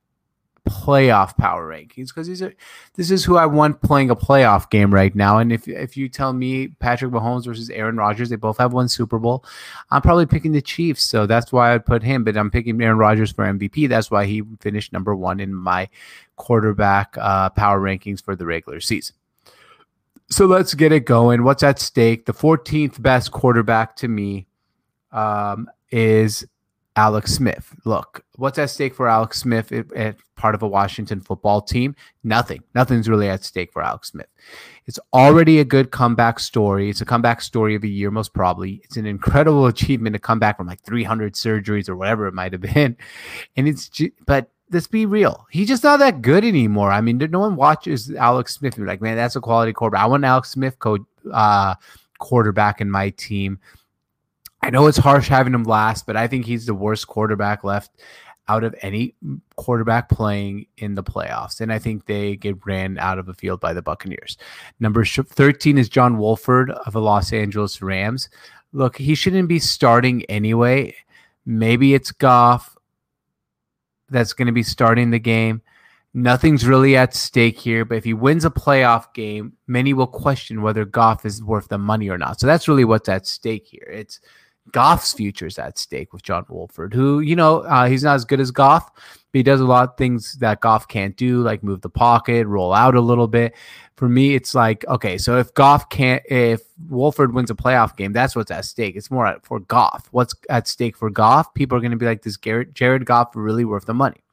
playoff 0.68 1.36
power 1.38 1.68
rankings 1.68 2.08
because 2.08 2.28
these 2.28 2.42
are 2.42 2.54
this 2.96 3.12
is 3.12 3.26
who 3.26 3.36
I 3.38 3.46
want 3.46 3.82
playing 3.82 4.10
a 4.10 4.16
playoff 4.16 4.70
game 4.70 4.94
right 4.94 5.14
now. 5.14 5.38
And 5.40 5.52
if 5.52 5.68
if 5.68 5.98
you 5.98 6.08
tell 6.08 6.34
me 6.34 6.70
Patrick 6.80 7.12
Mahomes 7.12 7.46
versus 7.46 7.70
Aaron 7.70 7.98
Rodgers, 7.98 8.30
they 8.30 8.36
both 8.38 8.58
have 8.58 8.74
one 8.74 8.88
Super 8.88 9.20
Bowl, 9.20 9.44
I'm 9.92 10.02
probably 10.02 10.26
picking 10.26 10.54
the 10.54 10.62
Chiefs. 10.62 11.04
So 11.04 11.26
that's 11.26 11.52
why 11.52 11.74
I'd 11.74 11.86
put 11.86 12.04
him. 12.04 12.24
But 12.24 12.38
I'm 12.38 12.50
picking 12.52 12.82
Aaron 12.82 12.98
Rodgers 12.98 13.32
for 13.32 13.46
MVP. 13.46 13.90
That's 13.90 14.10
why 14.10 14.26
he 14.26 14.44
finished 14.62 14.94
number 14.94 15.16
one 15.16 15.40
in 15.40 15.54
my 15.54 15.90
quarterback 16.36 17.18
uh, 17.20 17.50
power 17.50 17.80
rankings 17.80 18.24
for 18.24 18.36
the 18.36 18.46
regular 18.46 18.80
season. 18.80 19.16
So 20.30 20.46
let's 20.46 20.74
get 20.74 20.92
it 20.92 21.02
going. 21.02 21.44
What's 21.44 21.64
at 21.64 21.80
stake? 21.80 22.26
The 22.26 22.34
14th 22.34 23.02
best 23.02 23.32
quarterback 23.32 23.96
to 23.98 24.08
me 24.08 24.48
um, 25.12 25.70
is 25.92 26.46
Alex 26.96 27.34
Smith. 27.34 27.74
Look, 27.86 28.24
what's 28.36 28.60
at 28.60 28.70
stake 28.70 28.94
for 28.94 29.08
Alex 29.08 29.40
Smith 29.40 29.72
at 29.72 30.16
part 30.36 30.54
of 30.54 30.62
a 30.62 30.68
Washington 30.68 31.22
football 31.22 31.62
team? 31.62 31.96
Nothing. 32.24 32.64
Nothing's 32.76 33.10
really 33.10 33.28
at 33.28 33.44
stake 33.44 33.74
for 33.74 33.82
Alex 33.82 34.10
Smith. 34.10 34.28
It's 34.86 35.00
already 35.12 35.60
a 35.60 35.66
good 35.66 35.92
comeback 35.92 36.40
story. 36.40 36.90
It's 36.90 37.02
a 37.02 37.06
comeback 37.06 37.42
story 37.42 37.76
of 37.76 37.84
a 37.84 37.88
year, 37.88 38.12
most 38.12 38.34
probably. 38.34 38.82
It's 38.84 38.98
an 38.98 39.06
incredible 39.06 39.66
achievement 39.68 40.14
to 40.14 40.20
come 40.20 40.40
back 40.40 40.58
from 40.58 40.68
like 40.68 40.84
300 40.84 41.34
surgeries 41.34 41.90
or 41.90 41.96
whatever 41.96 42.28
it 42.28 42.34
might 42.34 42.52
have 42.52 42.62
been. 42.62 42.98
And 43.56 43.68
it's, 43.68 43.90
but 44.26 44.50
let's 44.72 44.88
be 44.88 45.06
real. 45.06 45.46
He's 45.52 45.68
just 45.68 45.84
not 45.84 45.98
that 46.00 46.22
good 46.22 46.44
anymore. 46.44 46.92
I 46.92 47.02
mean, 47.02 47.18
no 47.18 47.40
one 47.40 47.56
watches 47.56 48.12
Alex 48.14 48.56
Smith. 48.56 48.78
Like, 48.78 49.02
man, 49.02 49.16
that's 49.16 49.36
a 49.36 49.42
quality 49.42 49.74
quarterback. 49.74 50.04
I 50.04 50.08
want 50.08 50.26
Alex 50.26 50.50
Smith 50.50 50.78
co- 50.80 51.06
uh, 51.32 51.76
quarterback 52.20 52.82
in 52.82 52.90
my 52.90 53.10
team. 53.12 53.60
I 54.64 54.70
know 54.70 54.88
it's 54.88 54.98
harsh 54.98 55.28
having 55.28 55.54
him 55.54 55.66
last, 55.66 56.06
but 56.06 56.16
I 56.16 56.26
think 56.28 56.46
he's 56.46 56.66
the 56.66 56.74
worst 56.74 57.08
quarterback 57.08 57.66
left 57.66 57.92
out 58.48 58.64
of 58.64 58.74
any 58.82 59.14
quarterback 59.58 60.08
playing 60.08 60.68
in 60.78 60.96
the 60.96 61.04
playoffs. 61.04 61.60
And 61.60 61.72
I 61.72 61.80
think 61.80 62.06
they 62.06 62.38
get 62.38 62.66
ran 62.66 62.98
out 62.98 63.20
of 63.20 63.26
the 63.26 63.34
field 63.34 63.60
by 63.60 63.74
the 63.74 63.82
Buccaneers. 63.82 64.38
Number 64.80 65.04
13 65.04 65.78
is 65.78 65.90
John 65.90 66.18
Wolford 66.18 66.72
of 66.72 66.94
the 66.94 67.02
Los 67.02 67.34
Angeles 67.34 67.82
Rams. 67.82 68.30
Look, 68.72 68.98
he 68.98 69.16
shouldn't 69.16 69.50
be 69.50 69.60
starting 69.60 70.24
anyway. 70.26 70.96
Maybe 71.46 71.94
it's 71.94 72.12
Goff 72.12 72.78
that's 74.10 74.32
going 74.32 74.46
to 74.46 74.54
be 74.54 74.64
starting 74.64 75.12
the 75.12 75.20
game. 75.20 75.62
Nothing's 76.14 76.66
really 76.66 76.96
at 76.96 77.14
stake 77.14 77.60
here, 77.60 77.84
but 77.84 77.98
if 77.98 78.04
he 78.06 78.14
wins 78.14 78.46
a 78.46 78.50
playoff 78.50 79.14
game, 79.14 79.54
many 79.68 79.94
will 79.94 80.08
question 80.08 80.62
whether 80.62 80.86
Goff 80.86 81.26
is 81.26 81.44
worth 81.44 81.68
the 81.68 81.78
money 81.78 82.08
or 82.08 82.18
not. 82.18 82.40
So 82.40 82.48
that's 82.48 82.68
really 82.68 82.86
what's 82.86 83.10
at 83.10 83.26
stake 83.26 83.68
here. 83.68 83.90
It's 83.92 84.22
Goff's 84.72 85.14
future 85.14 85.48
is 85.48 85.60
at 85.60 85.78
stake 85.78 86.14
with 86.14 86.24
John 86.24 86.46
Wolford, 86.50 86.94
who, 86.94 87.20
you 87.20 87.36
know, 87.36 87.60
uh, 87.62 87.88
he's 87.88 88.04
not 88.04 88.16
as 88.16 88.26
good 88.26 88.40
as 88.40 88.52
Goff, 88.52 88.90
but 88.96 89.38
he 89.38 89.44
does 89.44 89.60
a 89.60 89.66
lot 89.66 89.90
of 89.90 89.98
things 89.98 90.34
that 90.40 90.62
Goff 90.62 90.88
can't 90.88 91.16
do, 91.18 91.42
like 91.42 91.64
move 91.64 91.82
the 91.82 91.90
pocket, 91.90 92.48
roll 92.48 92.74
out 92.74 92.96
a 92.96 93.02
little 93.02 93.28
bit. 93.28 93.54
For 93.98 94.10
me, 94.10 94.36
it's 94.36 94.56
like, 94.56 94.86
okay, 94.88 95.18
so 95.18 95.38
if 95.38 95.54
Goff 95.54 95.90
can't, 95.90 96.24
if 96.30 96.62
Wolford 96.90 97.34
wins 97.34 97.52
a 97.52 97.56
playoff 97.56 97.96
game, 97.96 98.14
that's 98.14 98.36
what's 98.36 98.52
at 98.52 98.66
stake. 98.66 98.96
It's 98.96 99.12
more 99.12 99.38
for 99.44 99.60
Goff. 99.60 100.08
What's 100.12 100.34
at 100.50 100.68
stake 100.68 100.98
for 100.98 101.10
Goff? 101.10 101.54
People 101.54 101.78
are 101.78 101.82
going 101.82 101.92
to 101.92 101.98
be 101.98 102.06
like, 102.06 102.24
this 102.24 102.38
Garrett, 102.38 102.74
Jared 102.74 103.06
Goff 103.06 103.36
really 103.36 103.66
worth 103.66 103.86
the 103.86 103.94
money? 103.94 104.24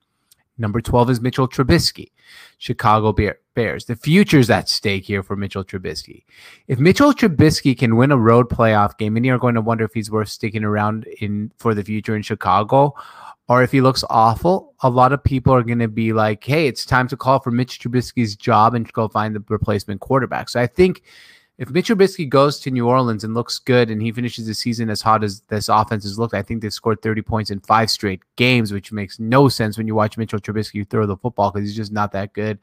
Number 0.60 0.80
12 0.82 1.10
is 1.10 1.20
Mitchell 1.20 1.48
Trubisky, 1.48 2.12
Chicago 2.58 3.12
Bears. 3.54 3.86
The 3.86 3.96
future's 3.96 4.50
at 4.50 4.68
stake 4.68 5.06
here 5.06 5.22
for 5.22 5.34
Mitchell 5.34 5.64
Trubisky. 5.64 6.24
If 6.68 6.78
Mitchell 6.78 7.14
Trubisky 7.14 7.76
can 7.76 7.96
win 7.96 8.12
a 8.12 8.18
road 8.18 8.50
playoff 8.50 8.98
game, 8.98 9.14
many 9.14 9.30
are 9.30 9.38
going 9.38 9.54
to 9.54 9.62
wonder 9.62 9.84
if 9.84 9.94
he's 9.94 10.10
worth 10.10 10.28
sticking 10.28 10.62
around 10.62 11.06
in 11.20 11.50
for 11.58 11.74
the 11.74 11.82
future 11.82 12.14
in 12.14 12.22
Chicago. 12.22 12.94
Or 13.48 13.62
if 13.62 13.72
he 13.72 13.80
looks 13.80 14.04
awful, 14.10 14.74
a 14.82 14.90
lot 14.90 15.12
of 15.12 15.24
people 15.24 15.52
are 15.52 15.64
going 15.64 15.80
to 15.80 15.88
be 15.88 16.12
like, 16.12 16.44
hey, 16.44 16.68
it's 16.68 16.84
time 16.84 17.08
to 17.08 17.16
call 17.16 17.40
for 17.40 17.50
Mitch 17.50 17.80
Trubisky's 17.80 18.36
job 18.36 18.74
and 18.74 18.92
go 18.92 19.08
find 19.08 19.34
the 19.34 19.42
replacement 19.48 20.00
quarterback. 20.00 20.50
So 20.50 20.60
I 20.60 20.66
think 20.68 21.02
if 21.60 21.68
Mitchell 21.68 21.94
Trubisky 21.94 22.26
goes 22.26 22.58
to 22.60 22.70
New 22.70 22.88
Orleans 22.88 23.22
and 23.22 23.34
looks 23.34 23.58
good 23.58 23.90
and 23.90 24.00
he 24.00 24.10
finishes 24.10 24.46
the 24.46 24.54
season 24.54 24.88
as 24.88 25.02
hot 25.02 25.22
as 25.22 25.42
this 25.42 25.68
offense 25.68 26.04
has 26.04 26.18
looked, 26.18 26.32
I 26.32 26.40
think 26.40 26.62
they 26.62 26.70
scored 26.70 27.02
30 27.02 27.20
points 27.20 27.50
in 27.50 27.60
five 27.60 27.90
straight 27.90 28.22
games, 28.36 28.72
which 28.72 28.92
makes 28.92 29.20
no 29.20 29.46
sense 29.50 29.76
when 29.76 29.86
you 29.86 29.94
watch 29.94 30.16
Mitchell 30.16 30.40
Trubisky 30.40 30.88
throw 30.88 31.04
the 31.04 31.18
football 31.18 31.50
because 31.50 31.68
he's 31.68 31.76
just 31.76 31.92
not 31.92 32.12
that 32.12 32.32
good 32.32 32.58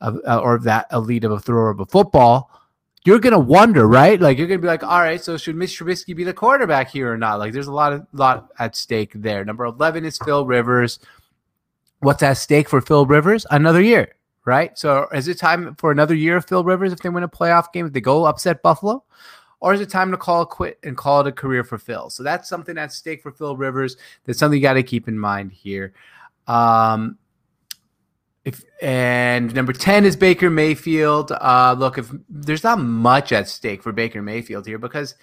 uh, 0.00 0.40
or 0.42 0.58
that 0.60 0.86
elite 0.90 1.24
of 1.24 1.32
a 1.32 1.38
thrower 1.38 1.68
of 1.68 1.80
a 1.80 1.86
football. 1.86 2.50
You're 3.04 3.18
gonna 3.18 3.38
wonder, 3.38 3.86
right? 3.86 4.18
Like 4.18 4.38
you're 4.38 4.46
gonna 4.46 4.58
be 4.58 4.68
like, 4.68 4.84
all 4.84 5.00
right, 5.00 5.22
so 5.22 5.36
should 5.36 5.56
Mitch 5.56 5.78
Trubisky 5.78 6.16
be 6.16 6.24
the 6.24 6.32
quarterback 6.32 6.88
here 6.88 7.12
or 7.12 7.18
not? 7.18 7.40
Like 7.40 7.52
there's 7.52 7.66
a 7.66 7.72
lot 7.72 7.92
of 7.92 8.06
lot 8.14 8.48
at 8.58 8.74
stake 8.74 9.12
there. 9.14 9.44
Number 9.44 9.66
11 9.66 10.06
is 10.06 10.16
Phil 10.16 10.46
Rivers. 10.46 10.98
What's 11.98 12.22
at 12.22 12.38
stake 12.38 12.70
for 12.70 12.80
Phil 12.80 13.04
Rivers? 13.04 13.44
Another 13.50 13.82
year 13.82 14.14
right? 14.44 14.76
So 14.78 15.06
is 15.12 15.28
it 15.28 15.38
time 15.38 15.74
for 15.76 15.90
another 15.90 16.14
year 16.14 16.36
of 16.36 16.46
Phil 16.46 16.64
Rivers 16.64 16.92
if 16.92 17.00
they 17.00 17.08
win 17.08 17.22
a 17.22 17.28
playoff 17.28 17.72
game, 17.72 17.86
if 17.86 17.92
they 17.92 18.00
go 18.00 18.24
upset 18.24 18.62
Buffalo? 18.62 19.04
Or 19.60 19.74
is 19.74 19.80
it 19.80 19.90
time 19.90 20.10
to 20.10 20.16
call 20.16 20.42
it 20.42 20.48
quit 20.48 20.78
and 20.82 20.96
call 20.96 21.20
it 21.20 21.26
a 21.26 21.32
career 21.32 21.62
for 21.64 21.76
Phil? 21.76 22.08
So 22.08 22.22
that's 22.22 22.48
something 22.48 22.78
at 22.78 22.92
stake 22.92 23.22
for 23.22 23.30
Phil 23.30 23.56
Rivers. 23.56 23.96
That's 24.24 24.38
something 24.38 24.56
you 24.56 24.62
got 24.62 24.74
to 24.74 24.82
keep 24.82 25.06
in 25.06 25.18
mind 25.18 25.52
here. 25.52 25.92
Um, 26.46 27.18
if 28.44 28.64
and 28.80 29.54
number 29.54 29.74
10 29.74 30.06
is 30.06 30.16
Baker 30.16 30.48
Mayfield. 30.48 31.32
Uh, 31.32 31.76
look, 31.78 31.98
if 31.98 32.10
there's 32.28 32.64
not 32.64 32.80
much 32.80 33.32
at 33.32 33.48
stake 33.48 33.82
for 33.82 33.92
Baker 33.92 34.22
Mayfield 34.22 34.66
here 34.66 34.78
because 34.78 35.14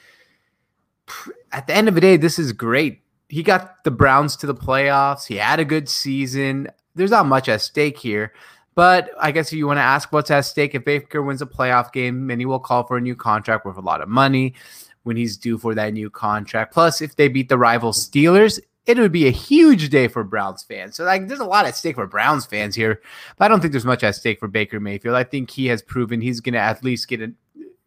at 1.52 1.66
the 1.66 1.74
end 1.74 1.88
of 1.88 1.96
the 1.96 2.02
day, 2.02 2.18
this 2.18 2.38
is 2.38 2.54
great. 2.54 3.02
He 3.30 3.44
got 3.44 3.84
the 3.84 3.92
Browns 3.92 4.36
to 4.38 4.48
the 4.48 4.56
playoffs. 4.56 5.26
He 5.26 5.38
had 5.38 5.60
a 5.60 5.66
good 5.66 5.90
season. 5.90 6.70
There's 6.96 7.12
not 7.12 7.26
much 7.26 7.50
at 7.50 7.62
stake 7.62 7.98
here. 7.98 8.34
But 8.78 9.10
I 9.20 9.32
guess 9.32 9.52
if 9.52 9.58
you 9.58 9.66
want 9.66 9.78
to 9.78 9.82
ask 9.82 10.14
what's 10.14 10.30
at 10.30 10.42
stake, 10.42 10.76
if 10.76 10.86
Baker 10.86 11.24
wins 11.24 11.42
a 11.42 11.48
playoff 11.48 11.92
game, 11.92 12.28
many 12.28 12.46
will 12.46 12.60
call 12.60 12.84
for 12.84 12.98
a 12.98 13.02
new 13.02 13.16
contract 13.16 13.66
worth 13.66 13.78
a 13.78 13.82
lot 13.82 14.02
of 14.02 14.08
money 14.08 14.54
when 15.02 15.18
he's 15.18 15.36
due 15.36 15.58
for 15.58 15.74
that 15.74 15.94
new 15.94 16.12
contract. 16.12 16.76
Plus, 16.76 17.02
if 17.02 17.16
they 17.16 17.28
beat 17.28 17.50
the 17.50 17.58
rival 17.58 17.92
Steelers, 17.92 18.60
it 18.86 19.00
would 19.00 19.12
be 19.12 19.26
a 19.26 19.32
huge 19.32 19.90
day 19.90 20.08
for 20.08 20.24
Browns 20.24 20.62
fans. 20.62 20.96
So 20.96 21.06
like 21.06 21.28
there's 21.28 21.40
a 21.40 21.46
lot 21.46 21.66
at 21.66 21.76
stake 21.76 21.96
for 21.96 22.06
Browns 22.06 22.46
fans 22.46 22.76
here, 22.76 23.02
but 23.36 23.46
I 23.46 23.48
don't 23.48 23.62
think 23.62 23.72
there's 23.72 23.84
much 23.84 24.04
at 24.04 24.14
stake 24.14 24.40
for 24.40 24.48
Baker 24.48 24.80
Mayfield. 24.80 25.16
I 25.16 25.24
think 25.24 25.50
he 25.50 25.66
has 25.66 25.82
proven 25.82 26.22
he's 26.22 26.40
going 26.40 26.54
to 26.54 26.60
at 26.60 26.84
least 26.84 27.08
get 27.08 27.22
a, 27.22 27.34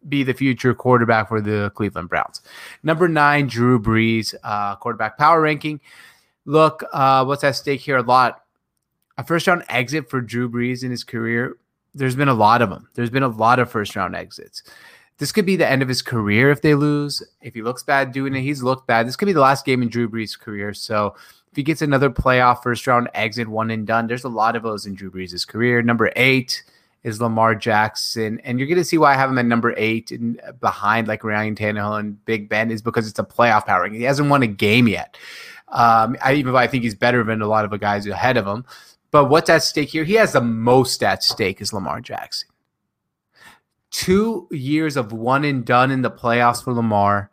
be 0.09 0.23
the 0.23 0.33
future 0.33 0.73
quarterback 0.73 1.29
for 1.29 1.39
the 1.39 1.71
Cleveland 1.73 2.09
Browns. 2.09 2.41
Number 2.83 3.07
nine, 3.07 3.47
Drew 3.47 3.79
Brees, 3.79 4.35
uh, 4.43 4.75
quarterback 4.75 5.17
power 5.17 5.39
ranking. 5.39 5.79
Look, 6.43 6.83
uh, 6.91 7.23
what's 7.23 7.45
at 7.45 7.55
stake 7.55 7.79
here? 7.79 7.95
A 7.95 8.03
lot 8.03 8.41
a 9.21 9.25
first 9.25 9.47
round 9.47 9.63
exit 9.69 10.09
for 10.09 10.19
Drew 10.19 10.49
Brees 10.49 10.83
in 10.83 10.91
his 10.91 11.03
career, 11.03 11.57
there's 11.93 12.15
been 12.15 12.27
a 12.27 12.33
lot 12.33 12.61
of 12.61 12.69
them. 12.69 12.89
There's 12.95 13.09
been 13.09 13.23
a 13.23 13.27
lot 13.27 13.59
of 13.59 13.71
first 13.71 13.95
round 13.95 14.15
exits. 14.15 14.63
This 15.17 15.31
could 15.31 15.45
be 15.45 15.55
the 15.55 15.67
end 15.67 15.81
of 15.81 15.87
his 15.87 16.01
career 16.01 16.49
if 16.49 16.61
they 16.61 16.73
lose. 16.73 17.21
If 17.41 17.53
he 17.53 17.61
looks 17.61 17.83
bad 17.83 18.11
doing 18.11 18.35
it, 18.35 18.41
he's 18.41 18.63
looked 18.63 18.87
bad. 18.87 19.07
This 19.07 19.15
could 19.15 19.27
be 19.27 19.33
the 19.33 19.41
last 19.41 19.65
game 19.65 19.83
in 19.83 19.89
Drew 19.89 20.09
Brees' 20.09 20.39
career. 20.39 20.73
So 20.73 21.15
if 21.51 21.55
he 21.55 21.63
gets 21.63 21.83
another 21.83 22.09
playoff 22.09 22.63
first 22.63 22.87
round 22.87 23.09
exit, 23.13 23.47
one 23.47 23.69
and 23.69 23.85
done, 23.85 24.07
there's 24.07 24.23
a 24.23 24.29
lot 24.29 24.55
of 24.55 24.63
those 24.63 24.87
in 24.87 24.95
Drew 24.95 25.11
Brees' 25.11 25.47
career. 25.47 25.83
Number 25.83 26.11
eight 26.15 26.63
is 27.03 27.21
Lamar 27.21 27.53
Jackson. 27.53 28.39
And 28.43 28.57
you're 28.57 28.67
going 28.67 28.77
to 28.77 28.83
see 28.83 28.97
why 28.97 29.13
I 29.13 29.17
have 29.17 29.29
him 29.29 29.37
at 29.37 29.45
number 29.45 29.75
eight 29.77 30.11
and 30.11 30.41
behind 30.59 31.07
like 31.07 31.23
Ryan 31.23 31.55
Tannehill 31.55 31.99
and 31.99 32.23
Big 32.25 32.49
Ben 32.49 32.71
is 32.71 32.81
because 32.81 33.07
it's 33.07 33.19
a 33.19 33.23
playoff 33.23 33.65
power. 33.65 33.87
He 33.87 34.03
hasn't 34.03 34.29
won 34.29 34.41
a 34.41 34.47
game 34.47 34.87
yet. 34.87 35.17
Um, 35.67 36.17
I 36.23 36.33
even 36.33 36.51
though 36.51 36.59
I 36.59 36.67
think 36.67 36.83
he's 36.83 36.95
better 36.95 37.23
than 37.23 37.41
a 37.41 37.47
lot 37.47 37.63
of 37.63 37.71
the 37.71 37.77
guys 37.77 38.07
ahead 38.07 38.37
of 38.37 38.47
him. 38.47 38.65
But 39.11 39.25
what's 39.25 39.49
at 39.49 39.63
stake 39.63 39.89
here? 39.89 40.05
He 40.05 40.13
has 40.13 40.33
the 40.33 40.41
most 40.41 41.03
at 41.03 41.23
stake 41.23 41.61
is 41.61 41.73
Lamar 41.73 41.99
Jackson. 41.99 42.47
Two 43.91 44.47
years 44.51 44.95
of 44.95 45.11
one 45.11 45.43
and 45.43 45.65
done 45.65 45.91
in 45.91 46.01
the 46.01 46.09
playoffs 46.09 46.63
for 46.63 46.73
Lamar. 46.73 47.29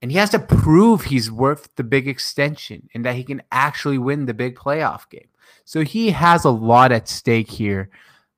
And 0.00 0.12
he 0.12 0.18
has 0.18 0.30
to 0.30 0.38
prove 0.38 1.02
he's 1.02 1.30
worth 1.30 1.68
the 1.74 1.82
big 1.82 2.06
extension 2.06 2.88
and 2.94 3.04
that 3.04 3.16
he 3.16 3.24
can 3.24 3.42
actually 3.50 3.98
win 3.98 4.26
the 4.26 4.34
big 4.34 4.54
playoff 4.54 5.08
game. 5.10 5.28
So 5.64 5.82
he 5.82 6.10
has 6.10 6.44
a 6.44 6.50
lot 6.50 6.92
at 6.92 7.08
stake 7.08 7.50
here. 7.50 7.90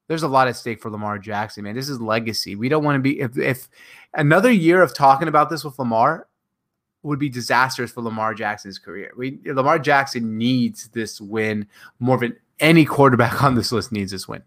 There's 0.09 0.23
a 0.23 0.29
lot 0.29 0.49
at 0.49 0.57
stake 0.57 0.81
for 0.81 0.91
Lamar 0.91 1.19
Jackson, 1.19 1.65
man. 1.65 1.75
This 1.75 1.89
is 1.89 2.01
legacy. 2.01 2.55
We 2.55 2.69
don't 2.69 2.85
want 2.85 2.97
to 2.97 3.01
be 3.01 3.21
if 3.21 3.37
if 3.37 3.69
another 4.15 4.51
year 4.51 4.81
of 4.81 4.95
talking 4.95 5.27
about 5.27 5.51
this 5.51 5.65
with 5.65 5.79
Lamar 5.79 6.29
would 7.03 7.19
be 7.19 7.29
disastrous 7.29 7.91
for 7.91 8.03
Lamar 8.03 8.33
Jackson's 8.33 8.79
career. 8.79 9.13
We 9.17 9.41
Lamar 9.45 9.81
Jackson 9.81 10.39
needs 10.39 10.89
this 10.89 11.21
win 11.21 11.67
more 11.99 12.19
than 12.19 12.37
any 12.61 12.85
quarterback 12.85 13.43
on 13.45 13.55
this 13.55 13.73
list 13.73 13.93
needs 13.93 14.13
this 14.13 14.29
win. 14.29 14.43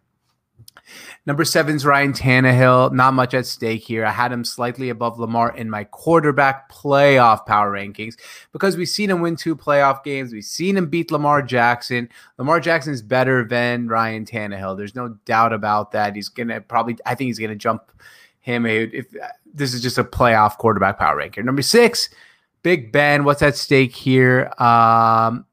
Number 1.25 1.45
seven 1.45 1.75
is 1.75 1.85
Ryan 1.85 2.13
Tannehill. 2.13 2.93
Not 2.93 3.13
much 3.13 3.33
at 3.33 3.45
stake 3.45 3.83
here. 3.83 4.05
I 4.05 4.11
had 4.11 4.31
him 4.31 4.43
slightly 4.43 4.89
above 4.89 5.19
Lamar 5.19 5.55
in 5.55 5.69
my 5.69 5.83
quarterback 5.83 6.71
playoff 6.71 7.45
power 7.45 7.71
rankings 7.71 8.15
because 8.51 8.77
we've 8.77 8.89
seen 8.89 9.09
him 9.09 9.21
win 9.21 9.35
two 9.35 9.55
playoff 9.55 10.03
games. 10.03 10.33
We've 10.33 10.43
seen 10.43 10.77
him 10.77 10.87
beat 10.87 11.11
Lamar 11.11 11.41
Jackson. 11.41 12.09
Lamar 12.37 12.59
Jackson 12.59 12.93
is 12.93 13.01
better 13.01 13.45
than 13.45 13.87
Ryan 13.87 14.25
Tannehill. 14.25 14.77
There's 14.77 14.95
no 14.95 15.09
doubt 15.25 15.53
about 15.53 15.91
that. 15.91 16.15
He's 16.15 16.29
gonna 16.29 16.61
probably. 16.61 16.97
I 17.05 17.15
think 17.15 17.27
he's 17.27 17.39
gonna 17.39 17.55
jump 17.55 17.91
him. 18.39 18.65
If 18.65 19.13
this 19.53 19.73
is 19.73 19.81
just 19.81 19.97
a 19.97 20.03
playoff 20.03 20.57
quarterback 20.57 20.97
power 20.97 21.17
ranker. 21.17 21.43
Number 21.43 21.61
six, 21.61 22.09
Big 22.63 22.91
Ben. 22.91 23.23
What's 23.23 23.41
at 23.41 23.55
stake 23.55 23.95
here? 23.95 24.51
Um, 24.57 25.45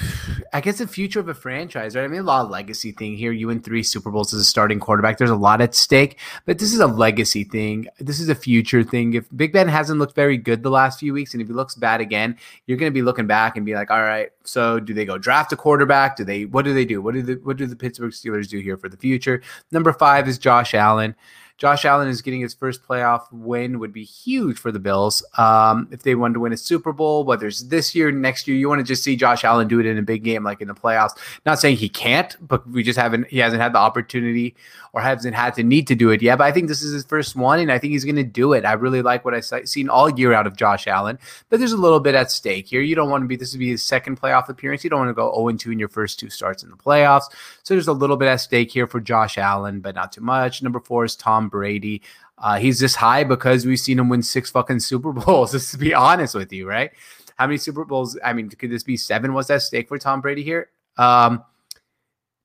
I 0.52 0.60
guess 0.60 0.78
the 0.78 0.86
future 0.86 1.20
of 1.20 1.28
a 1.28 1.34
franchise, 1.34 1.94
right? 1.94 2.04
I 2.04 2.08
mean, 2.08 2.20
a 2.20 2.24
lot 2.24 2.44
of 2.44 2.50
legacy 2.50 2.92
thing 2.92 3.16
here. 3.16 3.32
You 3.32 3.48
win 3.48 3.60
three 3.60 3.82
Super 3.82 4.10
Bowls 4.10 4.34
as 4.34 4.40
a 4.40 4.44
starting 4.44 4.80
quarterback. 4.80 5.18
There's 5.18 5.30
a 5.30 5.36
lot 5.36 5.60
at 5.60 5.74
stake, 5.74 6.18
but 6.44 6.58
this 6.58 6.72
is 6.72 6.80
a 6.80 6.86
legacy 6.86 7.44
thing. 7.44 7.86
This 7.98 8.20
is 8.20 8.28
a 8.28 8.34
future 8.34 8.82
thing. 8.82 9.14
If 9.14 9.26
Big 9.36 9.52
Ben 9.52 9.68
hasn't 9.68 9.98
looked 9.98 10.14
very 10.14 10.36
good 10.36 10.62
the 10.62 10.70
last 10.70 10.98
few 10.98 11.12
weeks, 11.12 11.34
and 11.34 11.40
if 11.40 11.48
he 11.48 11.54
looks 11.54 11.74
bad 11.74 12.00
again, 12.00 12.36
you're 12.66 12.78
going 12.78 12.90
to 12.90 12.94
be 12.94 13.02
looking 13.02 13.26
back 13.26 13.56
and 13.56 13.64
be 13.64 13.74
like, 13.74 13.90
all 13.90 14.02
right, 14.02 14.30
so 14.44 14.80
do 14.80 14.94
they 14.94 15.04
go 15.04 15.18
draft 15.18 15.52
a 15.52 15.56
quarterback? 15.56 16.16
Do 16.16 16.24
they? 16.24 16.44
What 16.44 16.64
do 16.64 16.74
they 16.74 16.84
do? 16.84 17.00
What 17.00 17.14
do 17.14 17.22
the 17.22 17.34
What 17.34 17.56
do 17.56 17.66
the 17.66 17.76
Pittsburgh 17.76 18.12
Steelers 18.12 18.48
do 18.48 18.58
here 18.58 18.76
for 18.76 18.88
the 18.88 18.96
future? 18.96 19.42
Number 19.70 19.92
five 19.92 20.28
is 20.28 20.38
Josh 20.38 20.74
Allen. 20.74 21.14
Josh 21.60 21.84
Allen 21.84 22.08
is 22.08 22.22
getting 22.22 22.40
his 22.40 22.54
first 22.54 22.82
playoff 22.82 23.30
win 23.30 23.78
would 23.80 23.92
be 23.92 24.02
huge 24.02 24.58
for 24.58 24.72
the 24.72 24.78
Bills. 24.78 25.22
Um, 25.36 25.88
if 25.90 26.02
they 26.02 26.14
wanted 26.14 26.34
to 26.34 26.40
win 26.40 26.54
a 26.54 26.56
Super 26.56 26.90
Bowl, 26.90 27.22
whether 27.24 27.46
it's 27.46 27.64
this 27.64 27.94
year, 27.94 28.10
next 28.10 28.48
year, 28.48 28.56
you 28.56 28.66
want 28.66 28.78
to 28.78 28.84
just 28.84 29.04
see 29.04 29.14
Josh 29.14 29.44
Allen 29.44 29.68
do 29.68 29.78
it 29.78 29.84
in 29.84 29.98
a 29.98 30.02
big 30.02 30.24
game 30.24 30.42
like 30.42 30.62
in 30.62 30.68
the 30.68 30.74
playoffs. 30.74 31.18
Not 31.44 31.60
saying 31.60 31.76
he 31.76 31.90
can't, 31.90 32.34
but 32.40 32.66
we 32.66 32.82
just 32.82 32.98
haven't 32.98 33.26
he 33.26 33.36
hasn't 33.38 33.60
had 33.60 33.74
the 33.74 33.78
opportunity 33.78 34.56
or 34.94 35.02
hasn't 35.02 35.34
had 35.34 35.54
the 35.54 35.62
need 35.62 35.86
to 35.88 35.94
do 35.94 36.08
it 36.08 36.22
yet. 36.22 36.38
But 36.38 36.44
I 36.44 36.52
think 36.52 36.68
this 36.68 36.82
is 36.82 36.94
his 36.94 37.04
first 37.04 37.36
one, 37.36 37.60
and 37.60 37.70
I 37.70 37.78
think 37.78 37.92
he's 37.92 38.06
going 38.06 38.16
to 38.16 38.24
do 38.24 38.54
it. 38.54 38.64
I 38.64 38.72
really 38.72 39.02
like 39.02 39.26
what 39.26 39.34
I've 39.34 39.68
seen 39.68 39.90
all 39.90 40.08
year 40.08 40.32
out 40.32 40.46
of 40.46 40.56
Josh 40.56 40.86
Allen, 40.86 41.18
but 41.50 41.58
there's 41.58 41.72
a 41.72 41.76
little 41.76 42.00
bit 42.00 42.14
at 42.14 42.30
stake 42.30 42.68
here. 42.68 42.80
You 42.80 42.94
don't 42.94 43.10
want 43.10 43.22
to 43.22 43.28
be 43.28 43.36
this 43.36 43.52
would 43.52 43.60
be 43.60 43.68
his 43.68 43.82
second 43.82 44.18
playoff 44.18 44.48
appearance. 44.48 44.82
You 44.82 44.88
don't 44.88 45.00
want 45.00 45.10
to 45.10 45.14
go 45.14 45.30
0 45.34 45.58
2 45.58 45.72
in 45.72 45.78
your 45.78 45.90
first 45.90 46.18
two 46.18 46.30
starts 46.30 46.62
in 46.62 46.70
the 46.70 46.76
playoffs. 46.76 47.24
So 47.64 47.74
there's 47.74 47.86
a 47.86 47.92
little 47.92 48.16
bit 48.16 48.28
at 48.28 48.40
stake 48.40 48.72
here 48.72 48.86
for 48.86 48.98
Josh 48.98 49.36
Allen, 49.36 49.80
but 49.80 49.94
not 49.94 50.12
too 50.12 50.22
much. 50.22 50.62
Number 50.62 50.80
four 50.80 51.04
is 51.04 51.14
Tom 51.14 51.49
Brady. 51.50 52.02
Uh, 52.38 52.58
he's 52.58 52.80
this 52.80 52.94
high 52.94 53.24
because 53.24 53.66
we've 53.66 53.78
seen 53.78 53.98
him 53.98 54.08
win 54.08 54.22
six 54.22 54.50
fucking 54.50 54.80
Super 54.80 55.12
Bowls. 55.12 55.52
Just 55.52 55.72
to 55.72 55.78
be 55.78 55.92
honest 55.92 56.34
with 56.34 56.52
you, 56.52 56.68
right? 56.68 56.90
How 57.36 57.46
many 57.46 57.58
Super 57.58 57.84
Bowls? 57.84 58.18
I 58.24 58.32
mean, 58.32 58.48
could 58.48 58.70
this 58.70 58.82
be 58.82 58.96
seven? 58.96 59.34
What's 59.34 59.48
that 59.48 59.62
stake 59.62 59.88
for 59.88 59.98
Tom 59.98 60.20
Brady 60.20 60.42
here? 60.42 60.70
Um, 60.96 61.44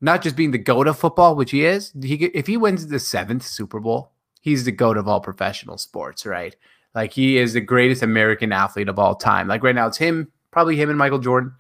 not 0.01 0.21
just 0.21 0.35
being 0.35 0.51
the 0.51 0.57
goat 0.57 0.88
of 0.88 0.97
football, 0.97 1.35
which 1.35 1.51
he 1.51 1.65
is. 1.65 1.93
He 2.01 2.15
if 2.25 2.47
he 2.47 2.57
wins 2.57 2.88
the 2.88 3.00
seventh 3.00 3.43
Super 3.43 3.79
Bowl, 3.79 4.12
he's 4.41 4.63
the 4.63 4.71
goat 4.71 4.97
of 4.97 5.07
all 5.07 5.19
professional 5.19 5.77
sports, 5.77 6.25
right? 6.25 6.55
Like 6.93 7.12
he 7.12 7.38
is 7.38 7.53
the 7.53 7.62
greatest 7.62 8.03
American 8.03 8.53
athlete 8.53 8.88
of 8.88 9.00
all 9.00 9.15
time. 9.15 9.47
Like 9.47 9.63
right 9.63 9.75
now, 9.75 9.88
it's 9.88 9.97
him, 9.97 10.31
probably 10.51 10.77
him 10.77 10.89
and 10.89 10.97
Michael 10.97 11.19
Jordan. 11.19 11.53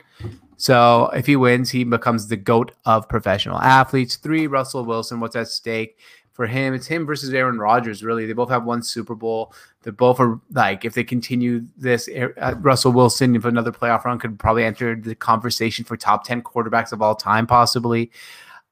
So 0.57 1.09
if 1.13 1.25
he 1.25 1.35
wins, 1.35 1.69
he 1.69 1.83
becomes 1.83 2.27
the 2.27 2.37
goat 2.37 2.71
of 2.85 3.09
professional 3.09 3.59
athletes. 3.59 4.15
Three, 4.15 4.47
Russell 4.47 4.85
Wilson. 4.85 5.19
What's 5.19 5.35
at 5.35 5.49
stake? 5.49 5.99
For 6.35 6.45
him. 6.45 6.73
It's 6.73 6.85
him 6.85 7.05
versus 7.05 7.33
Aaron 7.33 7.57
Rodgers, 7.57 8.03
really. 8.03 8.25
They 8.25 8.33
both 8.33 8.49
have 8.49 8.65
one 8.65 8.83
Super 8.83 9.15
Bowl. 9.15 9.53
They 9.83 9.91
both 9.91 10.19
are 10.19 10.37
like, 10.51 10.83
if 10.83 10.93
they 10.93 11.03
continue 11.05 11.61
this, 11.77 12.09
uh, 12.09 12.55
Russell 12.59 12.91
Wilson, 12.91 13.37
if 13.37 13.45
another 13.45 13.71
playoff 13.71 14.03
run, 14.03 14.19
could 14.19 14.37
probably 14.37 14.65
enter 14.65 14.97
the 14.97 15.15
conversation 15.15 15.85
for 15.85 15.95
top 15.95 16.25
10 16.25 16.41
quarterbacks 16.41 16.91
of 16.91 17.01
all 17.01 17.15
time, 17.15 17.47
possibly. 17.47 18.11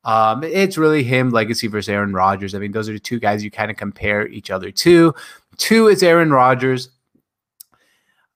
Um, 0.04 0.44
it's 0.44 0.78
really 0.78 1.04
him, 1.04 1.30
legacy 1.30 1.68
versus 1.68 1.88
Aaron 1.88 2.12
Rodgers. 2.12 2.54
I 2.54 2.60
mean, 2.60 2.74
those 2.74 2.90
are 2.90 2.94
the 2.94 3.00
two 3.00 3.18
guys 3.18 3.46
you 3.46 3.50
kind 3.50 3.72
of 3.72 3.78
compare 3.78 4.28
each 4.28 4.52
other 4.52 4.70
to. 4.70 5.16
Two 5.56 5.88
is 5.88 6.04
Aaron 6.04 6.32
Rodgers. 6.32 6.90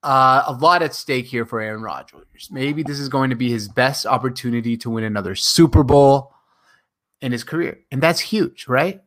Uh, 0.03 0.43
a 0.47 0.53
lot 0.53 0.81
at 0.81 0.95
stake 0.95 1.25
here 1.25 1.45
for 1.45 1.59
Aaron 1.59 1.81
Rodgers. 1.81 2.47
Maybe 2.49 2.81
this 2.81 2.97
is 2.97 3.09
going 3.09 3.29
to 3.29 3.35
be 3.35 3.51
his 3.51 3.67
best 3.67 4.05
opportunity 4.05 4.77
to 4.77 4.89
win 4.89 5.03
another 5.03 5.35
Super 5.35 5.83
Bowl 5.83 6.33
in 7.19 7.33
his 7.33 7.43
career. 7.43 7.81
And 7.91 8.01
that's 8.01 8.21
huge, 8.21 8.69
right? 8.69 9.01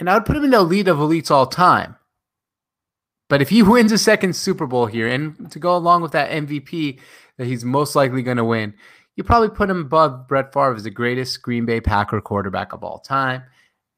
And 0.00 0.10
I 0.10 0.14
would 0.14 0.24
put 0.24 0.36
him 0.36 0.44
in 0.44 0.50
the 0.50 0.58
elite 0.58 0.88
of 0.88 0.96
elites 0.96 1.30
all 1.30 1.46
time. 1.46 1.94
But 3.28 3.42
if 3.42 3.50
he 3.50 3.62
wins 3.62 3.92
a 3.92 3.98
second 3.98 4.34
Super 4.34 4.66
Bowl 4.66 4.86
here, 4.86 5.06
and 5.06 5.50
to 5.52 5.60
go 5.60 5.76
along 5.76 6.02
with 6.02 6.12
that 6.12 6.30
MVP 6.30 6.98
that 7.36 7.46
he's 7.46 7.64
most 7.64 7.94
likely 7.94 8.22
going 8.22 8.38
to 8.38 8.44
win, 8.44 8.74
you 9.14 9.22
probably 9.22 9.50
put 9.50 9.70
him 9.70 9.82
above 9.82 10.26
Brett 10.26 10.52
Favre 10.52 10.74
as 10.74 10.84
the 10.84 10.90
greatest 10.90 11.42
Green 11.42 11.66
Bay 11.66 11.80
Packer 11.80 12.20
quarterback 12.20 12.72
of 12.72 12.82
all 12.82 12.98
time. 12.98 13.42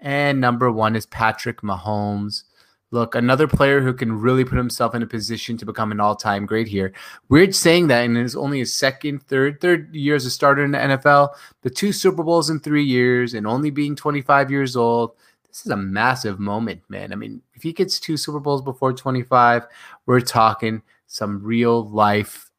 And 0.01 0.41
number 0.41 0.71
one 0.71 0.97
is 0.97 1.07
Patrick 1.07 1.63
Mahomes. 1.63 2.43
Look, 2.91 3.15
another 3.15 3.47
player 3.47 3.81
who 3.81 3.95
can 3.95 4.21
really 4.21 4.45
put 4.45 4.59
himself 4.59 4.95
in 4.95 5.03
a 5.03 5.07
position 5.07 5.57
to 5.57 5.65
become 5.65 5.93
an 5.93 6.01
all-time 6.01 6.45
great 6.45 6.69
here. 6.69 6.93
Weird 7.31 7.55
saying 7.55 7.87
that 7.87 8.05
in 8.05 8.17
his 8.17 8.37
only 8.37 8.59
his 8.59 8.75
second, 8.75 9.23
third, 9.23 9.63
third 9.63 9.95
year 9.95 10.15
as 10.15 10.27
a 10.27 10.31
starter 10.31 10.63
in 10.63 10.73
the 10.73 10.79
NFL, 10.79 11.31
the 11.63 11.71
two 11.71 11.93
Super 11.93 12.23
Bowls 12.23 12.51
in 12.51 12.61
three 12.61 12.85
years, 12.85 13.33
and 13.33 13.47
only 13.47 13.71
being 13.71 13.97
25 13.97 14.51
years 14.51 14.77
old. 14.77 15.13
This 15.53 15.67
is 15.67 15.71
a 15.71 15.77
massive 15.77 16.41
moment, 16.41 16.81
man. 16.89 17.13
I 17.13 17.17
mean, 17.17 17.43
if 17.53 17.63
he 17.63 17.75
gets 17.75 18.01
two 18.01 18.17
Super 18.17 18.41
Bowls 18.41 18.63
before 18.63 18.95
25, 18.95 19.67
we're 20.07 20.21
talking 20.21 20.81
some 21.07 21.43
real 21.43 21.87
life 21.91 22.51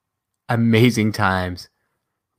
amazing 0.50 1.12
times 1.12 1.70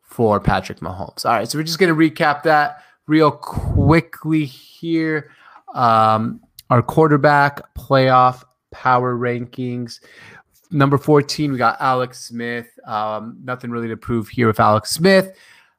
for 0.00 0.38
Patrick 0.38 0.78
Mahomes. 0.78 1.26
All 1.26 1.32
right, 1.32 1.48
so 1.48 1.58
we're 1.58 1.64
just 1.64 1.80
going 1.80 1.92
to 1.92 1.98
recap 1.98 2.44
that 2.44 2.84
real 3.08 3.32
quickly 3.32 4.44
here. 4.44 5.32
Um, 5.74 6.40
our 6.70 6.82
quarterback 6.82 7.74
playoff 7.74 8.44
power 8.70 9.16
rankings. 9.16 9.98
Number 10.70 10.98
14, 10.98 11.50
we 11.50 11.58
got 11.58 11.80
Alex 11.80 12.20
Smith. 12.20 12.68
Um, 12.86 13.38
nothing 13.42 13.72
really 13.72 13.88
to 13.88 13.96
prove 13.96 14.28
here 14.28 14.46
with 14.46 14.60
Alex 14.60 14.92
Smith. 14.92 15.36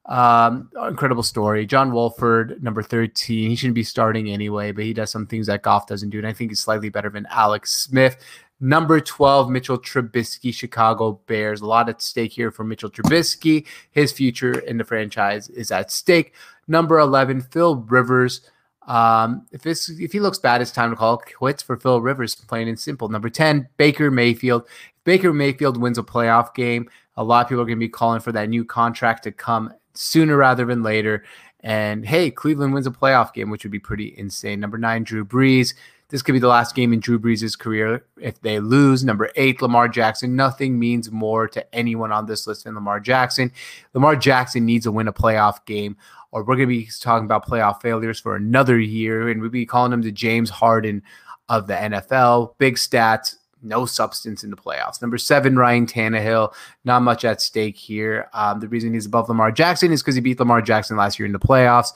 Um, 0.07 0.69
incredible 0.87 1.23
story. 1.23 1.65
John 1.65 1.91
Wolford, 1.91 2.61
number 2.61 2.83
13. 2.83 3.49
He 3.49 3.55
shouldn't 3.55 3.75
be 3.75 3.83
starting 3.83 4.29
anyway, 4.29 4.71
but 4.71 4.83
he 4.83 4.93
does 4.93 5.09
some 5.09 5.25
things 5.25 5.47
that 5.47 5.63
Goff 5.63 5.87
doesn't 5.87 6.11
do. 6.11 6.19
And 6.19 6.27
I 6.27 6.33
think 6.33 6.51
he's 6.51 6.59
slightly 6.59 6.89
better 6.89 7.09
than 7.09 7.27
Alex 7.31 7.71
Smith. 7.71 8.17
Number 8.59 9.01
12, 9.01 9.49
Mitchell 9.49 9.79
Trubisky, 9.79 10.53
Chicago 10.53 11.19
Bears. 11.27 11.61
A 11.61 11.65
lot 11.65 11.89
at 11.89 12.01
stake 12.01 12.31
here 12.31 12.51
for 12.51 12.63
Mitchell 12.63 12.89
Trubisky. 12.89 13.65
His 13.91 14.11
future 14.11 14.59
in 14.59 14.77
the 14.77 14.83
franchise 14.83 15.49
is 15.49 15.71
at 15.71 15.91
stake. 15.91 16.33
Number 16.67 16.99
11, 16.99 17.41
Phil 17.41 17.75
Rivers. 17.75 18.49
Um, 18.87 19.47
if 19.51 19.63
this 19.63 19.89
if 19.89 20.11
he 20.11 20.19
looks 20.19 20.37
bad, 20.37 20.61
it's 20.61 20.71
time 20.71 20.91
to 20.91 20.95
call 20.95 21.17
quits 21.17 21.63
for 21.63 21.75
Phil 21.75 22.01
Rivers, 22.01 22.35
plain 22.35 22.67
and 22.67 22.79
simple. 22.79 23.09
Number 23.09 23.29
10, 23.29 23.67
Baker 23.77 24.11
Mayfield. 24.11 24.63
If 24.67 25.03
Baker 25.03 25.33
Mayfield 25.33 25.81
wins 25.81 25.97
a 25.97 26.03
playoff 26.03 26.53
game, 26.53 26.87
a 27.17 27.23
lot 27.23 27.45
of 27.45 27.49
people 27.49 27.61
are 27.61 27.65
going 27.65 27.77
to 27.79 27.85
be 27.85 27.89
calling 27.89 28.21
for 28.21 28.31
that 28.31 28.49
new 28.49 28.63
contract 28.63 29.23
to 29.23 29.31
come 29.31 29.73
sooner 29.97 30.37
rather 30.37 30.65
than 30.65 30.83
later. 30.83 31.23
And 31.61 32.05
hey, 32.05 32.29
Cleveland 32.29 32.73
wins 32.73 32.87
a 32.87 32.91
playoff 32.91 33.33
game, 33.33 33.49
which 33.49 33.63
would 33.63 33.71
be 33.71 33.79
pretty 33.79 34.13
insane. 34.17 34.59
Number 34.59 34.77
nine, 34.77 35.03
Drew 35.03 35.25
Brees. 35.25 35.73
This 36.09 36.21
could 36.21 36.33
be 36.33 36.39
the 36.39 36.47
last 36.47 36.75
game 36.75 36.93
in 36.93 36.99
Drew 36.99 37.17
Brees' 37.17 37.57
career 37.57 38.05
if 38.21 38.39
they 38.41 38.59
lose. 38.59 39.03
Number 39.03 39.31
eight, 39.35 39.61
Lamar 39.61 39.87
Jackson. 39.87 40.35
Nothing 40.35 40.77
means 40.77 41.11
more 41.11 41.47
to 41.47 41.75
anyone 41.75 42.11
on 42.11 42.27
this 42.27 42.45
list 42.45 42.65
than 42.65 42.75
Lamar 42.75 42.99
Jackson. 42.99 43.51
Lamar 43.95 44.15
Jackson 44.15 44.65
needs 44.65 44.85
to 44.85 44.91
win 44.91 45.07
a 45.07 45.13
playoff 45.13 45.65
game, 45.65 45.97
or 46.31 46.41
we're 46.41 46.55
going 46.55 46.67
to 46.69 46.75
be 46.75 46.87
talking 46.99 47.25
about 47.25 47.47
playoff 47.47 47.81
failures 47.81 48.19
for 48.19 48.35
another 48.35 48.77
year, 48.77 49.29
and 49.29 49.41
we'll 49.41 49.49
be 49.49 49.65
calling 49.65 49.91
him 49.91 50.03
the 50.03 50.11
James 50.11 50.51
Harden 50.51 51.01
of 51.49 51.65
the 51.65 51.73
NFL. 51.73 52.53
Big 52.59 52.75
stats, 52.75 53.37
no 53.65 53.85
substance 53.85 54.43
in 54.43 54.51
the 54.51 54.55
playoffs. 54.55 55.01
Number 55.01 55.17
seven, 55.17 55.57
Ryan 55.57 55.87
Tannehill. 55.87 56.53
Not 56.83 57.01
much 57.01 57.25
at 57.25 57.41
stake 57.41 57.77
here. 57.77 58.29
Um, 58.33 58.59
the 58.59 58.67
reason 58.67 58.93
he's 58.93 59.07
above 59.07 59.27
Lamar 59.27 59.51
Jackson 59.51 59.91
is 59.91 60.01
because 60.01 60.15
he 60.15 60.21
beat 60.21 60.39
Lamar 60.39 60.61
Jackson 60.61 60.95
last 60.95 61.19
year 61.19 61.25
in 61.25 61.33
the 61.33 61.39
playoffs 61.39 61.91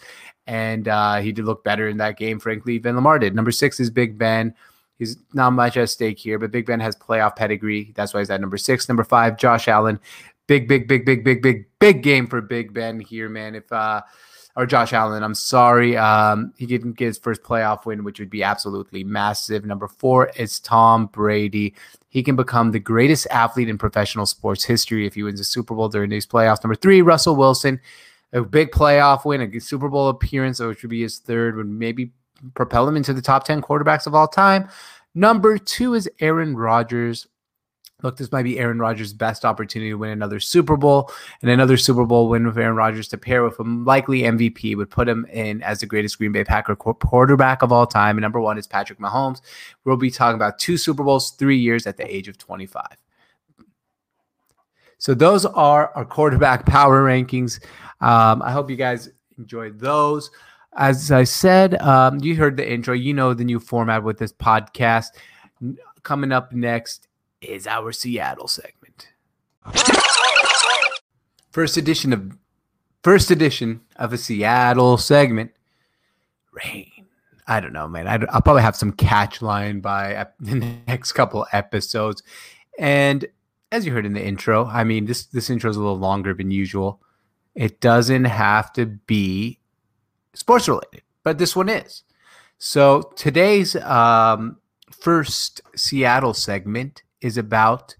and 0.49 0.87
uh, 0.87 1.17
he 1.17 1.31
did 1.31 1.45
look 1.45 1.63
better 1.63 1.87
in 1.87 1.97
that 1.97 2.17
game, 2.17 2.39
frankly, 2.39 2.79
than 2.79 2.95
Lamar 2.95 3.19
did. 3.19 3.35
Number 3.35 3.51
six 3.51 3.79
is 3.79 3.91
Big 3.91 4.17
Ben. 4.17 4.55
He's 4.97 5.15
not 5.31 5.53
much 5.53 5.77
at 5.77 5.89
stake 5.89 6.17
here, 6.17 6.39
but 6.39 6.49
Big 6.49 6.65
Ben 6.65 6.79
has 6.79 6.95
playoff 6.95 7.35
pedigree. 7.35 7.93
That's 7.95 8.15
why 8.15 8.21
he's 8.21 8.31
at 8.31 8.41
number 8.41 8.57
six. 8.57 8.89
Number 8.89 9.03
five, 9.03 9.37
Josh 9.37 9.67
Allen. 9.67 9.99
Big, 10.47 10.67
big, 10.67 10.87
big, 10.87 11.05
big, 11.05 11.23
big, 11.23 11.43
big, 11.43 11.67
big 11.77 12.01
game 12.01 12.25
for 12.25 12.41
Big 12.41 12.73
Ben 12.73 12.99
here, 12.99 13.29
man. 13.29 13.53
If 13.53 13.71
uh, 13.71 14.01
or 14.55 14.65
Josh 14.65 14.93
Allen, 14.93 15.23
I'm 15.23 15.35
sorry, 15.35 15.95
um, 15.95 16.53
he 16.57 16.65
didn't 16.65 16.93
get 16.93 17.05
his 17.05 17.17
first 17.17 17.43
playoff 17.43 17.85
win, 17.85 18.03
which 18.03 18.19
would 18.19 18.29
be 18.29 18.43
absolutely 18.43 19.03
massive. 19.03 19.63
Number 19.63 19.87
four 19.87 20.31
is 20.35 20.59
Tom 20.59 21.05
Brady. 21.07 21.75
He 22.09 22.23
can 22.23 22.35
become 22.35 22.71
the 22.71 22.79
greatest 22.79 23.27
athlete 23.31 23.69
in 23.69 23.77
professional 23.77 24.25
sports 24.25 24.63
history 24.63 25.05
if 25.05 25.13
he 25.13 25.23
wins 25.23 25.39
a 25.39 25.45
Super 25.45 25.75
Bowl 25.75 25.87
during 25.87 26.09
these 26.09 26.27
playoffs. 26.27 26.63
Number 26.63 26.75
three, 26.75 27.01
Russell 27.01 27.35
Wilson 27.35 27.79
a 28.33 28.41
big 28.41 28.71
playoff 28.71 29.25
win, 29.25 29.41
a 29.41 29.59
Super 29.59 29.89
Bowl 29.89 30.09
appearance, 30.09 30.59
which 30.59 30.83
would 30.83 30.89
be 30.89 31.01
his 31.01 31.19
third, 31.19 31.55
would 31.55 31.67
maybe 31.67 32.11
propel 32.53 32.87
him 32.87 32.95
into 32.95 33.13
the 33.13 33.21
top 33.21 33.43
10 33.43 33.61
quarterbacks 33.61 34.07
of 34.07 34.15
all 34.15 34.27
time. 34.27 34.69
Number 35.15 35.57
two 35.57 35.95
is 35.95 36.09
Aaron 36.19 36.55
Rodgers. 36.55 37.27
Look, 38.01 38.15
this 38.17 38.31
might 38.31 38.43
be 38.43 38.57
Aaron 38.59 38.79
Rodgers' 38.79 39.11
best 39.11 39.43
opportunity 39.43 39.91
to 39.91 39.97
win 39.97 40.11
another 40.11 40.39
Super 40.39 40.77
Bowl, 40.77 41.11
and 41.41 41.51
another 41.51 41.75
Super 41.75 42.05
Bowl 42.05 42.29
win 42.29 42.45
with 42.45 42.57
Aaron 42.57 42.75
Rodgers 42.75 43.09
to 43.09 43.17
pair 43.17 43.43
with 43.43 43.59
a 43.59 43.63
likely 43.63 44.21
MVP 44.21 44.77
would 44.77 44.89
put 44.89 45.09
him 45.09 45.25
in 45.31 45.61
as 45.63 45.81
the 45.81 45.85
greatest 45.85 46.17
Green 46.17 46.31
Bay 46.31 46.45
Packer 46.45 46.75
quarterback 46.75 47.61
of 47.61 47.71
all 47.71 47.85
time. 47.85 48.17
And 48.17 48.21
number 48.21 48.39
one 48.39 48.57
is 48.57 48.67
Patrick 48.67 48.99
Mahomes. 48.99 49.41
We'll 49.83 49.97
be 49.97 50.11
talking 50.11 50.35
about 50.35 50.59
two 50.59 50.77
Super 50.77 51.03
Bowls, 51.03 51.31
three 51.31 51.57
years 51.57 51.85
at 51.85 51.97
the 51.97 52.13
age 52.13 52.29
of 52.29 52.37
25. 52.37 52.85
So 54.97 55.13
those 55.13 55.45
are 55.45 55.91
our 55.95 56.05
quarterback 56.05 56.65
power 56.65 57.03
rankings. 57.03 57.61
Um, 58.01 58.41
I 58.41 58.51
hope 58.51 58.69
you 58.69 58.75
guys 58.77 59.09
enjoyed 59.37 59.79
those. 59.79 60.31
As 60.77 61.11
I 61.11 61.25
said, 61.25 61.81
um, 61.81 62.19
you 62.19 62.35
heard 62.35 62.55
the 62.55 62.69
intro. 62.69 62.93
You 62.93 63.13
know 63.13 63.33
the 63.33 63.43
new 63.43 63.59
format 63.59 64.03
with 64.03 64.17
this 64.17 64.31
podcast. 64.31 65.07
Coming 66.03 66.31
up 66.31 66.53
next 66.53 67.08
is 67.41 67.67
our 67.67 67.91
Seattle 67.91 68.47
segment. 68.47 69.09
First 71.51 71.77
edition 71.77 72.13
of 72.13 72.37
first 73.03 73.31
edition 73.31 73.81
of 73.95 74.13
a 74.13 74.17
Seattle 74.17 74.97
segment. 74.97 75.51
Rain. 76.51 77.05
I 77.47 77.59
don't 77.59 77.73
know, 77.73 77.87
man. 77.87 78.07
I, 78.07 78.17
will 78.17 78.41
probably 78.41 78.61
have 78.61 78.75
some 78.75 78.91
catch 78.91 79.41
line 79.41 79.79
by 79.79 80.27
the 80.39 80.79
next 80.87 81.13
couple 81.13 81.47
episodes. 81.51 82.21
And 82.77 83.25
as 83.71 83.85
you 83.85 83.91
heard 83.91 84.05
in 84.05 84.13
the 84.13 84.25
intro, 84.25 84.65
I 84.65 84.83
mean 84.83 85.05
this 85.05 85.25
this 85.25 85.49
intro 85.49 85.69
is 85.69 85.77
a 85.77 85.79
little 85.79 85.97
longer 85.97 86.33
than 86.33 86.51
usual. 86.51 87.01
It 87.55 87.81
doesn't 87.81 88.25
have 88.25 88.71
to 88.73 88.85
be 88.85 89.59
sports 90.33 90.67
related, 90.67 91.01
but 91.23 91.37
this 91.37 91.55
one 91.55 91.69
is. 91.69 92.03
So 92.57 93.11
today's 93.15 93.75
um, 93.77 94.57
first 94.91 95.61
Seattle 95.75 96.33
segment 96.33 97.03
is 97.21 97.37
about 97.37 97.95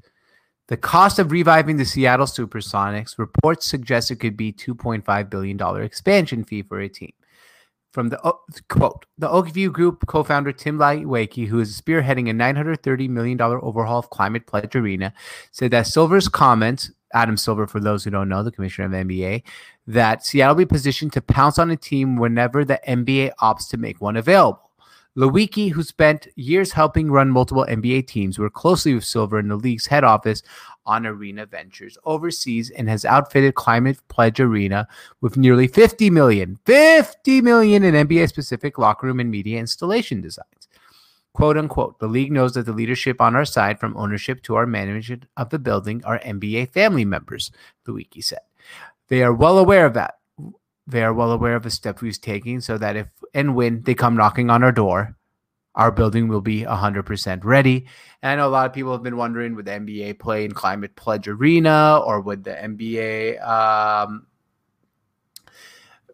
the 0.67 0.77
cost 0.77 1.19
of 1.19 1.31
reviving 1.31 1.77
the 1.77 1.85
Seattle 1.85 2.25
Supersonics. 2.25 3.17
Reports 3.17 3.65
suggest 3.65 4.11
it 4.11 4.17
could 4.17 4.37
be 4.37 4.53
$2.5 4.53 5.29
billion 5.29 5.83
expansion 5.83 6.43
fee 6.43 6.61
for 6.61 6.79
a 6.79 6.89
team. 6.89 7.11
From 7.91 8.09
the 8.09 8.19
oh, 8.23 8.39
quote, 8.69 9.05
the 9.17 9.27
Oakview 9.27 9.73
Group 9.73 10.05
co-founder 10.05 10.51
Tim 10.51 10.77
Leiweke, 10.77 11.47
who 11.47 11.59
is 11.59 11.81
spearheading 11.81 12.29
a 12.29 12.33
$930 12.33 13.09
million 13.09 13.41
overhaul 13.41 13.97
of 13.97 14.11
Climate 14.11 14.45
Pledge 14.45 14.75
Arena, 14.75 15.11
said 15.51 15.71
that 15.71 15.87
Silver's 15.87 16.29
comments 16.29 16.91
Adam 17.13 17.37
Silver, 17.37 17.67
for 17.67 17.79
those 17.79 18.03
who 18.03 18.11
don't 18.11 18.29
know, 18.29 18.43
the 18.43 18.51
commissioner 18.51 18.85
of 18.85 19.07
NBA, 19.07 19.43
that 19.87 20.25
Seattle 20.25 20.55
be 20.55 20.65
positioned 20.65 21.13
to 21.13 21.21
pounce 21.21 21.57
on 21.57 21.71
a 21.71 21.75
team 21.75 22.17
whenever 22.17 22.63
the 22.63 22.79
NBA 22.87 23.31
opts 23.41 23.67
to 23.69 23.77
make 23.77 23.99
one 23.99 24.15
available. 24.15 24.68
Leiweke, 25.17 25.71
who 25.71 25.83
spent 25.83 26.27
years 26.35 26.71
helping 26.71 27.11
run 27.11 27.29
multiple 27.29 27.65
NBA 27.67 28.07
teams, 28.07 28.39
worked 28.39 28.55
closely 28.55 28.93
with 28.93 29.03
Silver 29.03 29.39
in 29.39 29.47
the 29.47 29.55
league's 29.55 29.87
head 29.87 30.03
office 30.03 30.43
on 30.85 31.05
arena 31.05 31.45
ventures 31.45 31.97
overseas 32.05 32.69
and 32.71 32.87
has 32.87 33.05
outfitted 33.05 33.55
Climate 33.55 33.99
Pledge 34.07 34.39
Arena 34.39 34.87
with 35.21 35.37
nearly 35.37 35.67
50 35.67 36.09
million, 36.09 36.57
50 36.65 37.41
million 37.41 37.83
in 37.83 38.07
NBA 38.07 38.29
specific 38.29 38.77
locker 38.77 39.07
room 39.07 39.19
and 39.19 39.29
media 39.29 39.59
installation 39.59 40.21
designs 40.21 40.59
quote 41.33 41.57
unquote. 41.57 41.99
The 41.99 42.07
league 42.07 42.33
knows 42.33 42.53
that 42.53 42.65
the 42.65 42.73
leadership 42.73 43.21
on 43.21 43.33
our 43.33 43.45
side, 43.45 43.79
from 43.79 43.95
ownership 43.95 44.43
to 44.43 44.55
our 44.55 44.65
management 44.65 45.25
of 45.37 45.49
the 45.49 45.57
building, 45.57 46.03
are 46.03 46.19
NBA 46.19 46.71
family 46.71 47.05
members, 47.05 47.49
Leiweke 47.87 48.21
said. 48.21 48.39
They 49.07 49.23
are 49.23 49.33
well 49.33 49.57
aware 49.57 49.85
of 49.85 49.93
that. 49.93 50.18
They 50.89 51.03
are 51.03 51.13
well 51.13 51.31
aware 51.31 51.55
of 51.55 51.63
the 51.63 51.69
steps 51.69 52.01
we've 52.01 52.19
taken 52.19 52.61
so 52.61 52.77
that 52.77 52.95
if 52.95 53.07
and 53.33 53.55
when 53.55 53.83
they 53.83 53.93
come 53.93 54.17
knocking 54.17 54.49
on 54.49 54.63
our 54.63 54.71
door, 54.71 55.15
our 55.75 55.91
building 55.91 56.27
will 56.27 56.41
be 56.41 56.63
100% 56.63 57.43
ready. 57.43 57.85
And 58.21 58.31
I 58.31 58.35
know 58.35 58.47
a 58.47 58.51
lot 58.51 58.65
of 58.65 58.73
people 58.73 58.91
have 58.91 59.03
been 59.03 59.17
wondering 59.17 59.55
would 59.55 59.65
the 59.65 59.71
NBA 59.71 60.19
play 60.19 60.45
in 60.45 60.51
Climate 60.51 60.95
Pledge 60.95 61.27
Arena 61.27 62.01
or 62.03 62.21
would 62.21 62.43
the 62.43 62.51
NBA 62.51 63.47
um, 63.47 64.25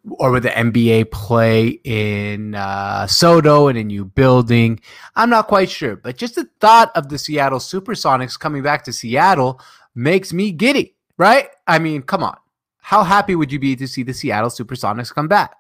or 0.04 0.32
would 0.32 0.44
the 0.44 0.50
NBA 0.50 1.10
play 1.10 1.80
in 1.84 2.54
uh, 2.54 3.06
SoDo 3.06 3.70
in 3.70 3.78
a 3.78 3.84
new 3.84 4.06
building? 4.06 4.80
I'm 5.16 5.30
not 5.30 5.48
quite 5.48 5.70
sure, 5.70 5.96
but 5.96 6.18
just 6.18 6.36
the 6.36 6.50
thought 6.60 6.92
of 6.96 7.10
the 7.10 7.18
Seattle 7.18 7.60
Supersonics 7.60 8.40
coming 8.40 8.62
back 8.62 8.84
to 8.84 8.94
Seattle 8.94 9.60
makes 9.96 10.34
me 10.34 10.52
giddy, 10.52 10.96
right? 11.18 11.48
I 11.66 11.80
mean, 11.80 12.04
come 12.04 12.24
on. 12.24 12.38
How 12.86 13.04
happy 13.04 13.34
would 13.34 13.52
you 13.52 13.58
be 13.58 13.76
to 13.78 13.88
see 13.88 14.04
the 14.04 14.14
Seattle 14.14 14.52
Supersonics 14.52 15.12
come 15.12 15.28
back? 15.28 15.56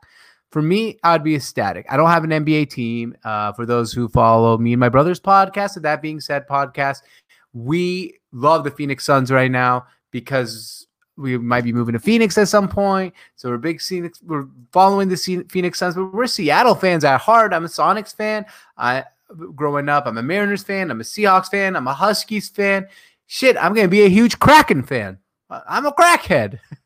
For 0.51 0.61
me, 0.61 0.99
I'd 1.03 1.23
be 1.23 1.33
ecstatic. 1.33 1.87
I 1.89 1.97
don't 1.97 2.11
have 2.11 2.23
an 2.23 2.29
NBA 2.29 2.69
team. 2.69 3.15
Uh, 3.23 3.51
for 3.51 3.65
those 3.65 3.91
who 3.91 4.07
follow 4.07 4.59
me 4.59 4.73
and 4.73 4.79
my 4.79 4.89
brother's 4.89 5.19
podcast, 5.19 5.81
that 5.81 6.03
being 6.03 6.19
said, 6.19 6.47
podcast, 6.47 7.01
we 7.51 8.19
love 8.31 8.63
the 8.63 8.69
Phoenix 8.69 9.05
Suns 9.05 9.31
right 9.31 9.49
now 9.49 9.87
because 10.11 10.85
we 11.17 11.35
might 11.35 11.63
be 11.63 11.73
moving 11.73 11.93
to 11.93 11.99
Phoenix 11.99 12.37
at 12.37 12.47
some 12.47 12.69
point. 12.69 13.11
So 13.37 13.49
we're 13.49 13.57
big 13.57 13.81
Phoenix. 13.81 14.21
We're 14.21 14.45
following 14.71 15.09
the 15.09 15.45
Phoenix 15.49 15.79
Suns, 15.79 15.95
but 15.95 16.13
we're 16.13 16.27
Seattle 16.27 16.75
fans 16.75 17.03
at 17.03 17.21
heart. 17.21 17.55
I'm 17.55 17.65
a 17.65 17.69
Sonics 17.69 18.15
fan. 18.15 18.45
I 18.77 19.03
growing 19.55 19.89
up, 19.89 20.05
I'm 20.05 20.19
a 20.19 20.23
Mariners 20.23 20.61
fan. 20.61 20.91
I'm 20.91 21.01
a 21.01 21.03
Seahawks 21.03 21.49
fan. 21.49 21.75
I'm 21.75 21.87
a 21.87 21.93
Huskies 21.95 22.49
fan. 22.49 22.87
Shit, 23.25 23.57
I'm 23.57 23.73
gonna 23.73 23.87
be 23.87 24.03
a 24.03 24.09
huge 24.09 24.37
Kraken 24.37 24.83
fan. 24.83 25.17
I'm 25.49 25.87
a 25.87 25.91
crackhead. 25.91 26.59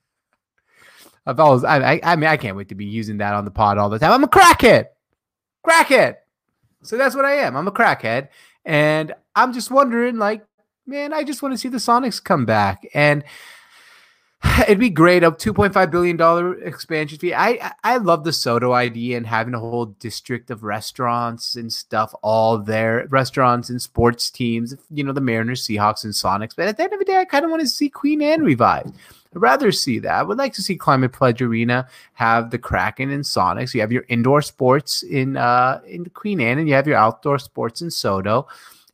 I've 1.26 1.40
always, 1.40 1.64
I, 1.64 2.00
I, 2.04 2.16
mean, 2.16 2.30
I 2.30 2.38
can't 2.38 2.58
wait 2.58 2.70
to 2.70 2.76
be 2.76 2.86
using 2.86 3.18
that 3.18 3.34
on 3.34 3.46
the 3.46 3.52
pod 3.52 3.78
all 3.78 3.90
the 3.90 4.00
time. 4.00 4.12
I'm 4.12 4.24
a 4.24 4.28
crackhead, 4.28 4.88
crackhead. 5.66 6.16
So 6.82 6.98
that's 6.98 7.16
what 7.16 7.26
I 7.26 7.34
am. 7.34 7.56
I'm 7.56 7.68
a 7.68 7.72
crackhead, 7.72 8.30
and 8.66 9.14
I'm 9.36 9.54
just 9.54 9.70
wondering, 9.70 10.18
like, 10.18 10.46
man, 10.88 11.14
I 11.14 11.24
just 11.24 11.42
want 11.42 11.54
to 11.54 11.58
see 11.58 11.70
the 11.70 11.78
Sonics 11.78 12.24
come 12.24 12.46
back, 12.46 12.88
and 12.94 13.24
it'd 14.62 14.80
be 14.80 14.90
great. 14.90 15.24
A 15.24 15.32
2.5 15.32 15.92
billion 15.92 16.16
dollar 16.16 16.60
expansion 16.64 17.18
fee. 17.18 17.34
I 17.34 17.74
I 17.84 17.98
love 17.98 18.24
the 18.24 18.32
SoDo 18.32 18.74
idea 18.74 19.18
and 19.18 19.28
having 19.28 19.54
a 19.54 19.60
whole 19.60 19.86
district 19.86 20.50
of 20.50 20.64
restaurants 20.64 21.56
and 21.56 21.72
stuff 21.72 22.14
all 22.22 22.58
there, 22.58 23.06
restaurants 23.10 23.70
and 23.70 23.82
sports 23.82 24.30
teams. 24.30 24.76
You 24.90 25.04
know, 25.04 25.12
the 25.12 25.22
Mariners, 25.22 25.66
Seahawks, 25.68 26.04
and 26.04 26.14
Sonics. 26.14 26.56
But 26.56 26.68
at 26.68 26.78
the 26.78 26.84
end 26.84 26.94
of 26.94 27.00
the 27.00 27.06
day, 27.06 27.18
I 27.18 27.26
kind 27.26 27.44
of 27.44 27.52
want 27.52 27.62
to 27.62 27.68
see 27.68 27.90
Queen 27.90 28.22
Anne 28.22 28.44
revived. 28.44 28.96
I'd 29.36 29.42
rather 29.42 29.72
see 29.72 30.00
that. 30.00 30.12
I 30.12 30.24
would 30.24 30.38
like 30.38 30.54
to 30.54 30.64
see 30.64 30.76
Climate 30.76 31.12
Pledge 31.12 31.42
Arena 31.42 31.88
have 32.14 32.50
the 32.50 32.58
Kraken 32.58 33.12
and 33.12 33.24
Sonics. 33.24 33.74
You 33.74 33.82
have 33.82 33.92
your 33.92 34.06
indoor 34.08 34.42
sports 34.42 35.04
in 35.04 35.36
uh 35.36 35.82
in 35.86 36.06
Queen 36.06 36.40
Anne, 36.40 36.60
and 36.60 36.68
you 36.68 36.76
have 36.76 36.88
your 36.88 36.98
outdoor 36.98 37.40
sports 37.40 37.82
in 37.82 37.90
SoDo. 37.90 38.46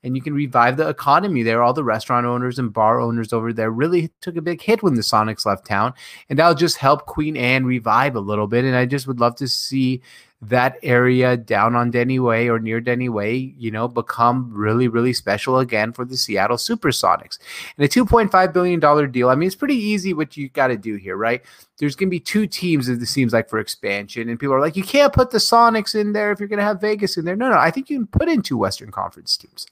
And 0.05 0.15
you 0.15 0.21
can 0.21 0.33
revive 0.33 0.77
the 0.77 0.87
economy 0.87 1.43
there. 1.43 1.63
All 1.63 1.73
the 1.73 1.83
restaurant 1.83 2.25
owners 2.25 2.59
and 2.59 2.71
bar 2.71 3.01
owners 3.01 3.33
over 3.33 3.51
there 3.51 3.71
really 3.71 4.11
took 4.21 4.37
a 4.37 4.41
big 4.41 4.61
hit 4.61 4.83
when 4.83 4.93
the 4.93 5.01
Sonics 5.01 5.45
left 5.45 5.65
town. 5.65 5.93
And 6.29 6.39
that'll 6.39 6.53
just 6.53 6.77
help 6.77 7.07
Queen 7.07 7.35
Anne 7.35 7.65
revive 7.65 8.15
a 8.15 8.19
little 8.19 8.47
bit. 8.47 8.63
And 8.63 8.75
I 8.75 8.85
just 8.85 9.07
would 9.07 9.19
love 9.19 9.35
to 9.37 9.47
see 9.47 10.01
that 10.41 10.77
area 10.83 11.37
down 11.37 11.75
on 11.75 11.91
Denny 11.91 12.19
Way 12.19 12.49
or 12.49 12.59
near 12.59 12.79
Denny 12.79 13.09
Way, 13.09 13.35
you 13.57 13.71
know, 13.71 13.87
become 13.87 14.51
really, 14.53 14.87
really 14.87 15.13
special 15.13 15.59
again 15.59 15.93
for 15.93 16.05
the 16.05 16.17
Seattle 16.17 16.57
Supersonics. 16.57 17.39
And 17.77 17.85
a 17.85 17.89
$2.5 17.89 18.53
billion 18.53 19.11
deal, 19.11 19.29
I 19.29 19.35
mean, 19.35 19.47
it's 19.47 19.55
pretty 19.55 19.75
easy 19.75 20.13
what 20.13 20.37
you 20.37 20.49
got 20.49 20.67
to 20.67 20.77
do 20.77 20.95
here, 20.95 21.17
right? 21.17 21.41
There's 21.77 21.95
going 21.95 22.09
to 22.09 22.11
be 22.11 22.19
two 22.19 22.47
teams, 22.47 22.89
it 22.89 23.03
seems 23.05 23.33
like, 23.33 23.49
for 23.49 23.59
expansion. 23.59 24.29
And 24.29 24.39
people 24.39 24.55
are 24.55 24.61
like, 24.61 24.75
you 24.75 24.83
can't 24.83 25.13
put 25.13 25.31
the 25.31 25.39
Sonics 25.39 25.95
in 25.95 26.13
there 26.13 26.31
if 26.31 26.39
you're 26.39 26.49
going 26.49 26.59
to 26.59 26.65
have 26.65 26.81
Vegas 26.81 27.17
in 27.17 27.25
there. 27.25 27.35
No, 27.35 27.49
no, 27.49 27.57
I 27.57 27.71
think 27.71 27.89
you 27.89 27.97
can 27.97 28.07
put 28.07 28.29
in 28.29 28.41
two 28.41 28.57
Western 28.57 28.91
Conference 28.91 29.37
teams. 29.37 29.67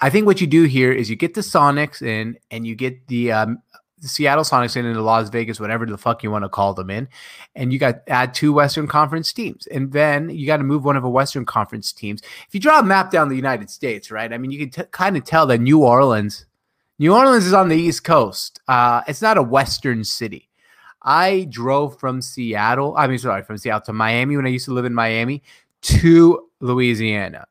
I 0.00 0.10
think 0.10 0.26
what 0.26 0.40
you 0.40 0.46
do 0.46 0.64
here 0.64 0.92
is 0.92 1.08
you 1.10 1.16
get 1.16 1.34
the 1.34 1.40
Sonics 1.40 2.02
in 2.02 2.38
and 2.50 2.66
you 2.66 2.74
get 2.74 3.06
the 3.08 3.32
um, 3.32 3.62
Seattle 4.00 4.44
Sonics 4.44 4.76
in 4.76 4.92
the 4.92 5.00
Las 5.00 5.30
Vegas, 5.30 5.58
whatever 5.58 5.86
the 5.86 5.96
fuck 5.96 6.22
you 6.22 6.30
want 6.30 6.44
to 6.44 6.48
call 6.48 6.74
them 6.74 6.90
in, 6.90 7.08
and 7.54 7.72
you 7.72 7.78
got 7.78 8.02
add 8.08 8.34
two 8.34 8.52
Western 8.52 8.86
Conference 8.86 9.32
teams, 9.32 9.66
and 9.66 9.92
then 9.92 10.28
you 10.28 10.46
got 10.46 10.58
to 10.58 10.64
move 10.64 10.84
one 10.84 10.96
of 10.96 11.04
a 11.04 11.10
Western 11.10 11.44
Conference 11.44 11.92
teams. 11.92 12.20
If 12.46 12.54
you 12.54 12.60
draw 12.60 12.80
a 12.80 12.82
map 12.82 13.10
down 13.10 13.28
the 13.28 13.36
United 13.36 13.70
States, 13.70 14.10
right? 14.10 14.32
I 14.32 14.38
mean, 14.38 14.50
you 14.50 14.58
can 14.58 14.70
t- 14.70 14.90
kind 14.90 15.16
of 15.16 15.24
tell 15.24 15.46
that 15.46 15.60
New 15.60 15.82
Orleans, 15.82 16.44
New 16.98 17.14
Orleans 17.14 17.46
is 17.46 17.54
on 17.54 17.68
the 17.68 17.76
East 17.76 18.04
Coast. 18.04 18.60
Uh, 18.68 19.02
it's 19.08 19.22
not 19.22 19.38
a 19.38 19.42
Western 19.42 20.04
city. 20.04 20.48
I 21.02 21.46
drove 21.50 21.98
from 21.98 22.20
Seattle. 22.20 22.94
I 22.96 23.06
mean, 23.06 23.18
sorry, 23.18 23.42
from 23.42 23.58
Seattle 23.58 23.86
to 23.86 23.92
Miami 23.92 24.36
when 24.36 24.46
I 24.46 24.50
used 24.50 24.64
to 24.66 24.72
live 24.72 24.84
in 24.84 24.94
Miami 24.94 25.42
to 25.82 26.48
Louisiana 26.60 27.46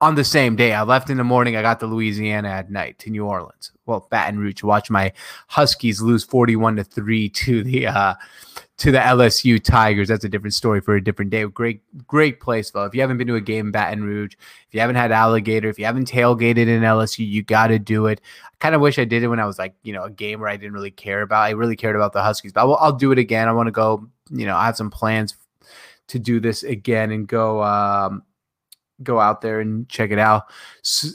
on 0.00 0.14
the 0.14 0.24
same 0.24 0.56
day. 0.56 0.72
I 0.72 0.82
left 0.82 1.10
in 1.10 1.16
the 1.16 1.24
morning. 1.24 1.56
I 1.56 1.62
got 1.62 1.80
to 1.80 1.86
Louisiana 1.86 2.48
at 2.48 2.70
night 2.70 2.98
to 3.00 3.10
New 3.10 3.24
Orleans. 3.24 3.72
Well, 3.86 4.06
Baton 4.10 4.38
Rouge. 4.38 4.62
Watch 4.62 4.90
my 4.90 5.12
Huskies 5.48 6.00
lose 6.00 6.24
forty-one 6.24 6.76
to 6.76 6.84
three 6.84 7.28
to 7.30 7.62
the 7.62 7.86
uh, 7.86 8.14
to 8.78 8.90
the 8.90 8.98
LSU 8.98 9.62
Tigers. 9.62 10.08
That's 10.08 10.24
a 10.24 10.28
different 10.28 10.54
story 10.54 10.80
for 10.80 10.96
a 10.96 11.02
different 11.02 11.30
day. 11.30 11.44
Great, 11.44 11.82
great 12.06 12.40
place, 12.40 12.70
though. 12.70 12.84
If 12.84 12.94
you 12.94 13.00
haven't 13.00 13.18
been 13.18 13.28
to 13.28 13.36
a 13.36 13.40
game 13.40 13.66
in 13.66 13.72
Baton 13.72 14.02
Rouge, 14.02 14.34
if 14.34 14.74
you 14.74 14.80
haven't 14.80 14.96
had 14.96 15.12
alligator, 15.12 15.68
if 15.68 15.78
you 15.78 15.84
haven't 15.84 16.10
tailgated 16.10 16.66
in 16.66 16.82
LSU, 16.82 17.28
you 17.28 17.42
got 17.42 17.68
to 17.68 17.78
do 17.78 18.06
it. 18.06 18.20
I 18.46 18.56
kind 18.58 18.74
of 18.74 18.80
wish 18.80 18.98
I 18.98 19.04
did 19.04 19.22
it 19.22 19.28
when 19.28 19.40
I 19.40 19.46
was 19.46 19.58
like, 19.58 19.74
you 19.82 19.92
know, 19.92 20.04
a 20.04 20.10
game 20.10 20.40
where 20.40 20.48
I 20.48 20.56
didn't 20.56 20.72
really 20.72 20.90
care 20.90 21.22
about. 21.22 21.42
I 21.42 21.50
really 21.50 21.76
cared 21.76 21.96
about 21.96 22.12
the 22.12 22.22
Huskies, 22.22 22.52
but 22.52 22.62
I'll, 22.62 22.74
I'll 22.76 22.92
do 22.92 23.12
it 23.12 23.18
again. 23.18 23.48
I 23.48 23.52
want 23.52 23.68
to 23.68 23.72
go. 23.72 24.08
You 24.30 24.46
know, 24.46 24.56
I 24.56 24.66
have 24.66 24.76
some 24.76 24.90
plans 24.90 25.36
to 26.08 26.18
do 26.18 26.40
this 26.40 26.62
again 26.62 27.12
and 27.12 27.28
go. 27.28 27.62
Um, 27.62 28.22
go 29.02 29.20
out 29.20 29.40
there 29.40 29.60
and 29.60 29.88
check 29.88 30.10
it 30.10 30.18
out. 30.18 30.44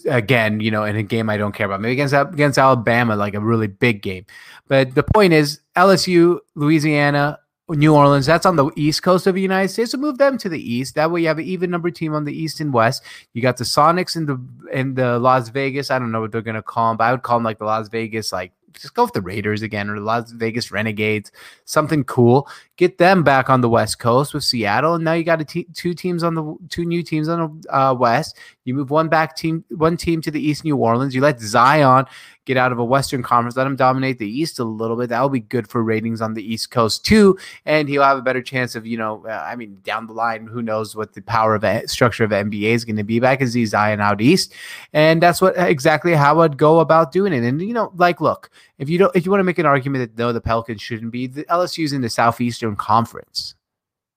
Again, 0.09 0.59
you 0.59 0.71
know, 0.71 0.83
in 0.83 0.95
a 0.95 1.03
game 1.03 1.29
I 1.29 1.37
don't 1.37 1.53
care 1.53 1.65
about. 1.65 1.81
Maybe 1.81 1.93
against 1.93 2.13
against 2.13 2.57
Alabama, 2.57 3.15
like 3.15 3.33
a 3.33 3.39
really 3.39 3.67
big 3.67 4.01
game. 4.01 4.25
But 4.67 4.95
the 4.95 5.03
point 5.03 5.33
is, 5.33 5.61
LSU, 5.75 6.39
Louisiana, 6.55 7.39
New 7.69 7.95
Orleans, 7.95 8.25
that's 8.25 8.45
on 8.45 8.55
the 8.55 8.71
east 8.75 9.03
coast 9.03 9.27
of 9.27 9.35
the 9.35 9.41
United 9.41 9.69
States. 9.69 9.91
So 9.91 9.97
move 9.97 10.17
them 10.17 10.37
to 10.39 10.49
the 10.49 10.59
east. 10.59 10.95
That 10.95 11.11
way 11.11 11.21
you 11.21 11.27
have 11.27 11.39
an 11.39 11.45
even 11.45 11.69
number 11.69 11.91
team 11.91 12.13
on 12.13 12.25
the 12.25 12.33
east 12.33 12.59
and 12.59 12.73
west. 12.73 13.03
You 13.33 13.41
got 13.41 13.57
the 13.57 13.63
Sonics 13.63 14.15
in 14.15 14.25
the 14.25 14.39
in 14.71 14.95
the 14.95 15.19
Las 15.19 15.49
Vegas. 15.49 15.91
I 15.91 15.99
don't 15.99 16.11
know 16.11 16.21
what 16.21 16.31
they're 16.31 16.41
gonna 16.41 16.63
call 16.63 16.89
them, 16.89 16.97
but 16.97 17.05
I 17.05 17.11
would 17.11 17.23
call 17.23 17.37
them 17.37 17.43
like 17.43 17.59
the 17.59 17.65
Las 17.65 17.89
Vegas 17.89 18.31
like 18.31 18.51
just 18.73 18.93
go 18.93 19.03
with 19.03 19.13
the 19.13 19.21
Raiders 19.21 19.61
again 19.61 19.89
or 19.89 19.95
the 19.95 20.05
Las 20.05 20.31
Vegas 20.31 20.71
Renegades, 20.71 21.31
something 21.65 22.03
cool. 22.03 22.47
Get 22.77 22.97
them 22.97 23.23
back 23.23 23.49
on 23.49 23.61
the 23.61 23.69
West 23.69 23.99
Coast 23.99 24.33
with 24.33 24.43
Seattle, 24.43 24.95
and 24.95 25.03
now 25.03 25.13
you 25.13 25.23
got 25.23 25.45
two 25.47 25.93
teams 25.93 26.23
on 26.23 26.35
the 26.35 26.55
two 26.69 26.85
new 26.85 27.03
teams 27.03 27.27
on 27.27 27.61
the 27.61 27.77
uh, 27.77 27.93
West. 27.93 28.37
You 28.65 28.73
move 28.73 28.89
one 28.89 29.09
back 29.09 29.35
team, 29.35 29.63
one 29.69 29.97
team 29.97 30.21
to 30.21 30.31
the 30.31 30.41
East, 30.41 30.63
New 30.63 30.77
Orleans. 30.77 31.15
You 31.15 31.21
let 31.21 31.39
Zion 31.39 32.05
get 32.49 32.57
out 32.57 32.71
of 32.71 32.79
a 32.79 32.83
Western 32.83 33.21
Conference, 33.21 33.55
let 33.55 33.67
him 33.67 33.75
dominate 33.75 34.17
the 34.17 34.27
East 34.27 34.57
a 34.57 34.63
little 34.63 34.97
bit. 34.97 35.09
That 35.09 35.21
will 35.21 35.29
be 35.29 35.39
good 35.39 35.69
for 35.69 35.83
ratings 35.83 36.19
on 36.19 36.33
the 36.33 36.43
East 36.43 36.71
Coast 36.71 37.05
too, 37.05 37.37
and 37.63 37.87
he'll 37.87 38.01
have 38.01 38.17
a 38.17 38.23
better 38.23 38.41
chance 38.41 38.75
of 38.75 38.87
you 38.87 38.97
know, 38.97 39.23
uh, 39.27 39.45
I 39.47 39.55
mean, 39.55 39.77
down 39.83 40.07
the 40.07 40.13
line, 40.13 40.47
who 40.47 40.63
knows 40.63 40.95
what 40.95 41.13
the 41.13 41.21
power 41.21 41.53
of 41.53 41.63
a, 41.63 41.87
structure 41.87 42.23
of 42.23 42.31
NBA 42.31 42.71
is 42.71 42.85
going 42.85 42.95
to 42.95 43.03
be. 43.03 43.19
Back 43.19 43.41
as 43.41 43.51
Zion 43.51 44.01
out 44.01 44.19
East, 44.19 44.55
and 44.93 45.21
that's 45.21 45.41
what 45.41 45.53
exactly 45.57 46.13
how 46.13 46.39
I'd 46.39 46.57
go 46.57 46.79
about 46.79 47.11
doing 47.11 47.33
it. 47.33 47.43
And 47.43 47.61
you 47.61 47.73
know, 47.73 47.91
like, 47.95 48.19
look, 48.19 48.49
if 48.79 48.89
you 48.89 48.97
don't, 48.97 49.15
if 49.15 49.25
you 49.25 49.31
want 49.31 49.41
to 49.41 49.45
make 49.45 49.59
an 49.59 49.67
argument 49.67 50.15
that 50.15 50.19
no, 50.19 50.33
the 50.33 50.41
Pelicans 50.41 50.81
shouldn't 50.81 51.11
be, 51.11 51.27
the 51.27 51.43
LSU's 51.43 51.93
in 51.93 52.01
the 52.01 52.09
Southeastern 52.09 52.75
Conference, 52.75 53.53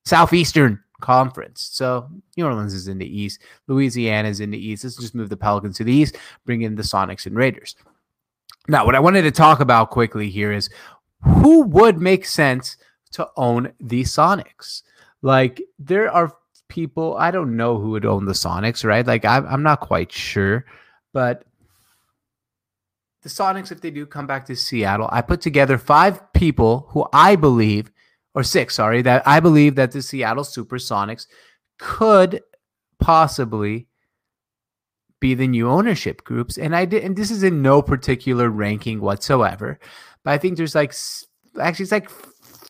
Southeastern 0.06 0.82
Conference. 1.02 1.68
So 1.70 2.08
New 2.38 2.46
Orleans 2.46 2.72
is 2.72 2.88
in 2.88 2.96
the 2.96 3.20
East, 3.20 3.40
Louisiana 3.68 4.28
is 4.28 4.40
in 4.40 4.50
the 4.50 4.58
East. 4.58 4.84
Let's 4.84 4.96
just 4.96 5.14
move 5.14 5.28
the 5.28 5.36
Pelicans 5.36 5.76
to 5.76 5.84
the 5.84 5.92
East, 5.92 6.16
bring 6.46 6.62
in 6.62 6.76
the 6.76 6.82
Sonics 6.82 7.26
and 7.26 7.36
Raiders. 7.36 7.76
Now, 8.68 8.86
what 8.86 8.94
I 8.94 9.00
wanted 9.00 9.22
to 9.22 9.30
talk 9.30 9.60
about 9.60 9.90
quickly 9.90 10.30
here 10.30 10.52
is 10.52 10.70
who 11.22 11.62
would 11.62 12.00
make 12.00 12.24
sense 12.26 12.76
to 13.12 13.28
own 13.36 13.72
the 13.80 14.02
Sonics? 14.02 14.82
Like, 15.20 15.62
there 15.78 16.10
are 16.10 16.36
people, 16.68 17.16
I 17.16 17.30
don't 17.30 17.56
know 17.56 17.78
who 17.78 17.90
would 17.90 18.06
own 18.06 18.24
the 18.24 18.32
Sonics, 18.32 18.84
right? 18.84 19.06
Like, 19.06 19.24
I'm, 19.24 19.46
I'm 19.46 19.62
not 19.62 19.80
quite 19.80 20.12
sure, 20.12 20.64
but 21.12 21.44
the 23.22 23.28
Sonics, 23.28 23.70
if 23.70 23.80
they 23.80 23.90
do 23.90 24.06
come 24.06 24.26
back 24.26 24.46
to 24.46 24.56
Seattle, 24.56 25.08
I 25.12 25.22
put 25.22 25.40
together 25.40 25.78
five 25.78 26.32
people 26.32 26.86
who 26.90 27.06
I 27.12 27.36
believe, 27.36 27.90
or 28.34 28.42
six, 28.42 28.76
sorry, 28.76 29.02
that 29.02 29.26
I 29.26 29.40
believe 29.40 29.74
that 29.76 29.92
the 29.92 30.02
Seattle 30.02 30.44
Supersonics 30.44 31.26
could 31.78 32.40
possibly 33.00 33.86
be 35.22 35.34
the 35.34 35.48
new 35.48 35.70
ownership 35.70 36.24
groups. 36.24 36.58
And 36.58 36.76
I 36.76 36.84
did, 36.84 37.02
and 37.02 37.16
this 37.16 37.30
is 37.30 37.42
in 37.42 37.62
no 37.62 37.80
particular 37.80 38.50
ranking 38.50 39.00
whatsoever, 39.00 39.78
but 40.24 40.32
I 40.32 40.38
think 40.38 40.58
there's 40.58 40.74
like 40.74 40.92
actually 41.58 41.84
it's 41.84 41.92
like 41.92 42.10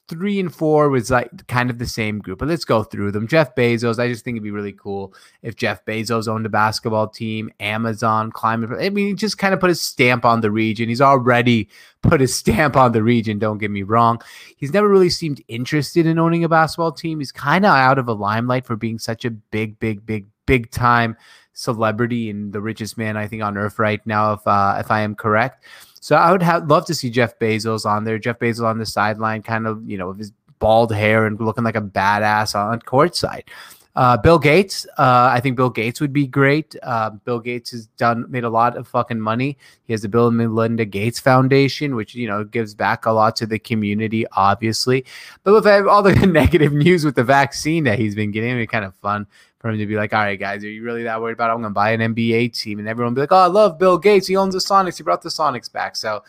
three 0.08 0.38
and 0.38 0.54
four 0.54 0.90
was 0.90 1.10
like 1.10 1.46
kind 1.46 1.70
of 1.70 1.78
the 1.78 1.86
same 1.86 2.18
group. 2.18 2.38
But 2.38 2.48
let's 2.48 2.66
go 2.66 2.82
through 2.82 3.12
them. 3.12 3.26
Jeff 3.26 3.54
Bezos, 3.54 3.98
I 3.98 4.08
just 4.08 4.24
think 4.24 4.36
it'd 4.36 4.44
be 4.44 4.50
really 4.50 4.72
cool 4.72 5.14
if 5.42 5.56
Jeff 5.56 5.84
Bezos 5.86 6.28
owned 6.28 6.44
a 6.44 6.50
basketball 6.50 7.08
team, 7.08 7.50
Amazon, 7.60 8.30
climate. 8.30 8.70
I 8.78 8.90
mean, 8.90 9.08
he 9.08 9.14
just 9.14 9.38
kind 9.38 9.54
of 9.54 9.60
put 9.60 9.70
his 9.70 9.80
stamp 9.80 10.24
on 10.24 10.42
the 10.42 10.50
region. 10.50 10.88
He's 10.88 11.00
already 11.00 11.70
put 12.02 12.20
his 12.20 12.34
stamp 12.34 12.76
on 12.76 12.92
the 12.92 13.02
region. 13.02 13.38
Don't 13.38 13.58
get 13.58 13.70
me 13.70 13.82
wrong. 13.82 14.20
He's 14.56 14.72
never 14.72 14.88
really 14.88 15.10
seemed 15.10 15.42
interested 15.48 16.06
in 16.06 16.18
owning 16.18 16.44
a 16.44 16.48
basketball 16.48 16.92
team. 16.92 17.18
He's 17.18 17.32
kind 17.32 17.64
of 17.64 17.72
out 17.72 17.98
of 17.98 18.08
a 18.08 18.12
limelight 18.12 18.66
for 18.66 18.76
being 18.76 18.98
such 18.98 19.24
a 19.24 19.30
big, 19.30 19.78
big, 19.78 20.04
big, 20.04 20.26
big 20.52 20.70
time 20.70 21.16
celebrity 21.54 22.28
and 22.28 22.52
the 22.52 22.60
richest 22.60 22.98
man 22.98 23.16
I 23.16 23.26
think 23.26 23.42
on 23.42 23.56
earth 23.56 23.78
right 23.78 24.06
now, 24.06 24.34
if 24.34 24.46
uh, 24.46 24.76
if 24.78 24.90
I 24.90 25.00
am 25.00 25.14
correct. 25.14 25.64
So 26.00 26.14
I 26.14 26.30
would 26.30 26.42
have 26.42 26.68
love 26.68 26.84
to 26.86 26.94
see 26.94 27.08
Jeff 27.08 27.38
Bezos 27.38 27.86
on 27.86 28.04
there. 28.04 28.18
Jeff 28.18 28.38
Bezos 28.38 28.64
on 28.64 28.78
the 28.78 28.84
sideline, 28.84 29.42
kind 29.42 29.66
of 29.66 29.88
you 29.88 29.96
know 29.96 30.08
with 30.08 30.18
his 30.18 30.32
bald 30.58 30.92
hair 30.92 31.24
and 31.24 31.40
looking 31.40 31.64
like 31.64 31.76
a 31.76 31.80
badass 31.80 32.54
on 32.54 32.80
courtside. 32.80 33.44
Uh, 33.94 34.16
Bill 34.16 34.38
Gates, 34.38 34.86
uh, 34.98 35.28
I 35.30 35.40
think 35.40 35.56
Bill 35.56 35.68
Gates 35.68 36.00
would 36.00 36.12
be 36.12 36.26
great. 36.26 36.74
Uh, 36.82 37.10
Bill 37.10 37.38
Gates 37.38 37.72
has 37.72 37.86
done 37.98 38.24
made 38.30 38.44
a 38.44 38.50
lot 38.50 38.76
of 38.76 38.88
fucking 38.88 39.20
money. 39.20 39.58
He 39.84 39.92
has 39.92 40.00
the 40.00 40.08
Bill 40.08 40.28
and 40.28 40.36
Melinda 40.36 40.86
Gates 40.86 41.20
Foundation, 41.20 41.94
which 41.94 42.14
you 42.14 42.26
know 42.26 42.42
gives 42.44 42.74
back 42.74 43.04
a 43.04 43.10
lot 43.10 43.36
to 43.36 43.46
the 43.46 43.58
community, 43.58 44.26
obviously. 44.32 45.04
But 45.44 45.52
with 45.52 45.66
all 45.86 46.02
the 46.02 46.14
negative 46.26 46.72
news 46.72 47.04
with 47.04 47.16
the 47.16 47.24
vaccine 47.24 47.84
that 47.84 47.98
he's 47.98 48.14
been 48.14 48.30
getting, 48.30 48.50
it'd 48.50 48.62
be 48.62 48.66
kind 48.66 48.84
of 48.84 48.94
fun 48.94 49.26
for 49.58 49.70
him 49.70 49.78
to 49.78 49.86
be 49.86 49.96
like, 49.96 50.12
all 50.12 50.20
right, 50.20 50.40
guys, 50.40 50.64
are 50.64 50.68
you 50.68 50.82
really 50.82 51.04
that 51.04 51.20
worried 51.20 51.34
about 51.34 51.50
it? 51.50 51.54
I'm 51.54 51.60
going 51.60 51.70
to 51.70 51.74
buy 51.74 51.92
an 51.92 52.14
NBA 52.14 52.60
team. 52.60 52.80
And 52.80 52.88
everyone 52.88 53.14
be 53.14 53.20
like, 53.20 53.30
oh, 53.30 53.36
I 53.36 53.46
love 53.46 53.78
Bill 53.78 53.96
Gates. 53.96 54.26
He 54.26 54.36
owns 54.36 54.54
the 54.54 54.60
Sonics. 54.60 54.96
He 54.96 55.04
brought 55.04 55.22
the 55.22 55.28
Sonics 55.28 55.72
back. 55.72 55.96
So 55.96 56.24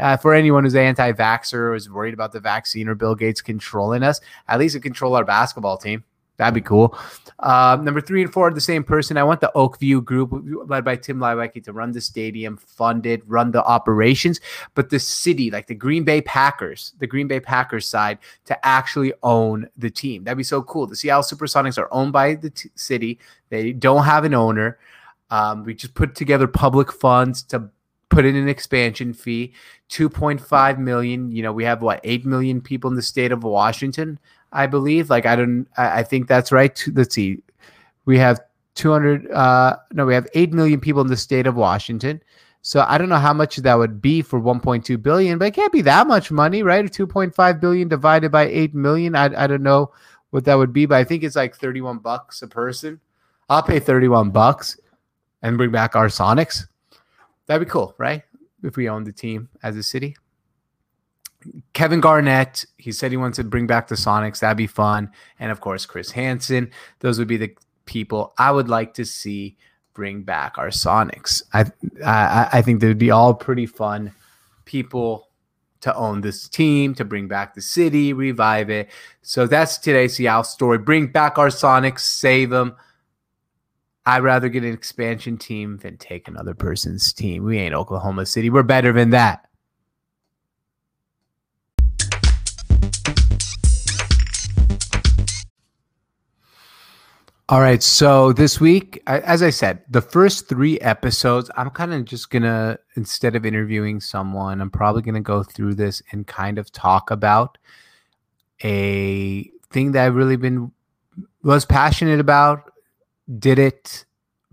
Uh, 0.00 0.16
for 0.16 0.32
anyone 0.34 0.64
who's 0.64 0.74
anti-vaxxer 0.74 1.52
or 1.52 1.74
is 1.74 1.90
worried 1.90 2.14
about 2.14 2.32
the 2.32 2.40
vaccine 2.40 2.88
or 2.88 2.94
Bill 2.94 3.14
Gates 3.14 3.42
controlling 3.42 4.02
us, 4.02 4.20
at 4.48 4.58
least 4.58 4.74
it 4.74 4.80
control 4.80 5.14
our 5.14 5.24
basketball 5.24 5.76
team. 5.76 6.02
That'd 6.36 6.54
be 6.54 6.60
cool. 6.60 6.98
Uh, 7.38 7.76
number 7.80 8.00
three 8.00 8.22
and 8.22 8.32
four 8.32 8.48
are 8.48 8.54
the 8.54 8.60
same 8.60 8.84
person. 8.84 9.16
I 9.16 9.22
want 9.22 9.40
the 9.40 9.52
Oakview 9.54 10.04
group 10.04 10.30
led 10.68 10.84
by 10.84 10.96
Tim 10.96 11.18
Leiweke 11.18 11.62
to 11.64 11.72
run 11.72 11.92
the 11.92 12.00
stadium, 12.00 12.56
fund 12.56 13.04
it, 13.04 13.22
run 13.26 13.50
the 13.50 13.62
operations, 13.64 14.40
but 14.74 14.90
the 14.90 14.98
city, 14.98 15.50
like 15.50 15.66
the 15.66 15.74
Green 15.74 16.04
Bay 16.04 16.22
Packers, 16.22 16.94
the 16.98 17.06
Green 17.06 17.28
Bay 17.28 17.40
Packers 17.40 17.86
side, 17.86 18.18
to 18.46 18.66
actually 18.66 19.12
own 19.22 19.68
the 19.76 19.90
team. 19.90 20.24
That'd 20.24 20.38
be 20.38 20.44
so 20.44 20.62
cool. 20.62 20.86
The 20.86 20.96
Seattle 20.96 21.22
Supersonics 21.22 21.78
are 21.78 21.92
owned 21.92 22.12
by 22.12 22.34
the 22.34 22.50
t- 22.50 22.70
city. 22.76 23.18
They 23.50 23.72
don't 23.72 24.04
have 24.04 24.24
an 24.24 24.34
owner. 24.34 24.78
Um, 25.30 25.64
we 25.64 25.74
just 25.74 25.94
put 25.94 26.14
together 26.14 26.46
public 26.46 26.92
funds 26.92 27.42
to 27.44 27.70
put 28.08 28.26
in 28.26 28.36
an 28.36 28.46
expansion 28.46 29.14
fee 29.14 29.54
2.5 29.88 30.78
million 30.78 31.32
you 31.32 31.42
know 31.42 31.50
we 31.50 31.64
have 31.64 31.80
what 31.80 31.98
8 32.04 32.26
million 32.26 32.60
people 32.60 32.90
in 32.90 32.94
the 32.94 33.00
state 33.00 33.32
of 33.32 33.42
washington 33.42 34.18
I 34.52 34.66
believe. 34.66 35.10
Like 35.10 35.26
I 35.26 35.36
don't, 35.36 35.66
I, 35.76 36.00
I 36.00 36.02
think 36.02 36.28
that's 36.28 36.52
right. 36.52 36.82
Let's 36.92 37.14
see, 37.14 37.42
we 38.04 38.18
have 38.18 38.40
200. 38.74 39.30
Uh, 39.30 39.76
no, 39.92 40.06
we 40.06 40.14
have 40.14 40.28
eight 40.34 40.52
million 40.52 40.80
people 40.80 41.00
in 41.00 41.08
the 41.08 41.16
state 41.16 41.46
of 41.46 41.56
Washington. 41.56 42.22
So 42.62 42.84
I 42.88 42.96
don't 42.96 43.08
know 43.08 43.18
how 43.18 43.32
much 43.32 43.56
that 43.56 43.74
would 43.74 44.00
be 44.00 44.22
for 44.22 44.40
1.2 44.40 45.02
billion, 45.02 45.36
but 45.38 45.46
it 45.46 45.54
can't 45.54 45.72
be 45.72 45.82
that 45.82 46.06
much 46.06 46.30
money, 46.30 46.62
right? 46.62 46.84
2.5 46.84 47.60
billion 47.60 47.88
divided 47.88 48.30
by 48.30 48.44
8 48.44 48.72
million. 48.72 49.16
I, 49.16 49.24
I 49.36 49.46
don't 49.48 49.64
know 49.64 49.90
what 50.30 50.44
that 50.44 50.54
would 50.54 50.72
be, 50.72 50.86
but 50.86 50.98
I 50.98 51.04
think 51.04 51.24
it's 51.24 51.34
like 51.34 51.56
31 51.56 51.98
bucks 51.98 52.40
a 52.40 52.46
person. 52.46 53.00
I'll 53.48 53.64
pay 53.64 53.80
31 53.80 54.30
bucks 54.30 54.78
and 55.42 55.58
bring 55.58 55.72
back 55.72 55.96
our 55.96 56.06
Sonics. 56.06 56.66
That'd 57.46 57.66
be 57.66 57.70
cool, 57.70 57.94
right? 57.98 58.22
If 58.62 58.76
we 58.76 58.88
own 58.88 59.02
the 59.02 59.12
team 59.12 59.48
as 59.64 59.76
a 59.76 59.82
city. 59.82 60.16
Kevin 61.72 62.00
Garnett, 62.00 62.64
he 62.78 62.92
said 62.92 63.10
he 63.10 63.16
wants 63.16 63.36
to 63.36 63.44
bring 63.44 63.66
back 63.66 63.88
the 63.88 63.94
Sonics. 63.94 64.40
That'd 64.40 64.56
be 64.56 64.66
fun. 64.66 65.10
And 65.38 65.50
of 65.50 65.60
course, 65.60 65.86
Chris 65.86 66.10
Hansen. 66.10 66.70
Those 67.00 67.18
would 67.18 67.28
be 67.28 67.36
the 67.36 67.54
people 67.86 68.34
I 68.38 68.50
would 68.50 68.68
like 68.68 68.94
to 68.94 69.04
see 69.04 69.56
bring 69.94 70.22
back 70.22 70.58
our 70.58 70.68
Sonics. 70.68 71.42
I 71.52 71.66
I, 72.04 72.48
I 72.52 72.62
think 72.62 72.80
they 72.80 72.88
would 72.88 72.98
be 72.98 73.10
all 73.10 73.34
pretty 73.34 73.66
fun 73.66 74.12
people 74.64 75.28
to 75.80 75.94
own 75.96 76.20
this 76.20 76.48
team, 76.48 76.94
to 76.94 77.04
bring 77.04 77.26
back 77.26 77.54
the 77.54 77.60
city, 77.60 78.12
revive 78.12 78.70
it. 78.70 78.88
So 79.22 79.46
that's 79.46 79.78
today's 79.78 80.14
Seattle 80.14 80.44
story. 80.44 80.78
Bring 80.78 81.08
back 81.08 81.38
our 81.38 81.48
Sonics, 81.48 82.00
save 82.00 82.50
them. 82.50 82.76
I'd 84.06 84.22
rather 84.22 84.48
get 84.48 84.64
an 84.64 84.72
expansion 84.72 85.36
team 85.38 85.78
than 85.78 85.96
take 85.96 86.26
another 86.26 86.54
person's 86.54 87.12
team. 87.12 87.44
We 87.44 87.58
ain't 87.58 87.74
Oklahoma 87.74 88.26
City. 88.26 88.50
We're 88.50 88.62
better 88.62 88.92
than 88.92 89.10
that. 89.10 89.48
All 97.48 97.60
right. 97.60 97.82
So 97.82 98.32
this 98.32 98.60
week, 98.60 99.02
as 99.06 99.42
I 99.42 99.50
said, 99.50 99.82
the 99.90 100.00
first 100.00 100.48
three 100.48 100.78
episodes, 100.80 101.50
I'm 101.56 101.70
kind 101.70 101.92
of 101.92 102.04
just 102.04 102.30
going 102.30 102.44
to, 102.44 102.78
instead 102.96 103.34
of 103.34 103.44
interviewing 103.44 104.00
someone, 104.00 104.60
I'm 104.60 104.70
probably 104.70 105.02
going 105.02 105.16
to 105.16 105.20
go 105.20 105.42
through 105.42 105.74
this 105.74 106.02
and 106.12 106.26
kind 106.26 106.56
of 106.56 106.70
talk 106.72 107.10
about 107.10 107.58
a 108.62 109.50
thing 109.70 109.92
that 109.92 110.06
I've 110.06 110.14
really 110.14 110.36
been, 110.36 110.70
was 111.42 111.66
passionate 111.66 112.20
about, 112.20 112.72
did 113.38 113.58
it, 113.58 114.04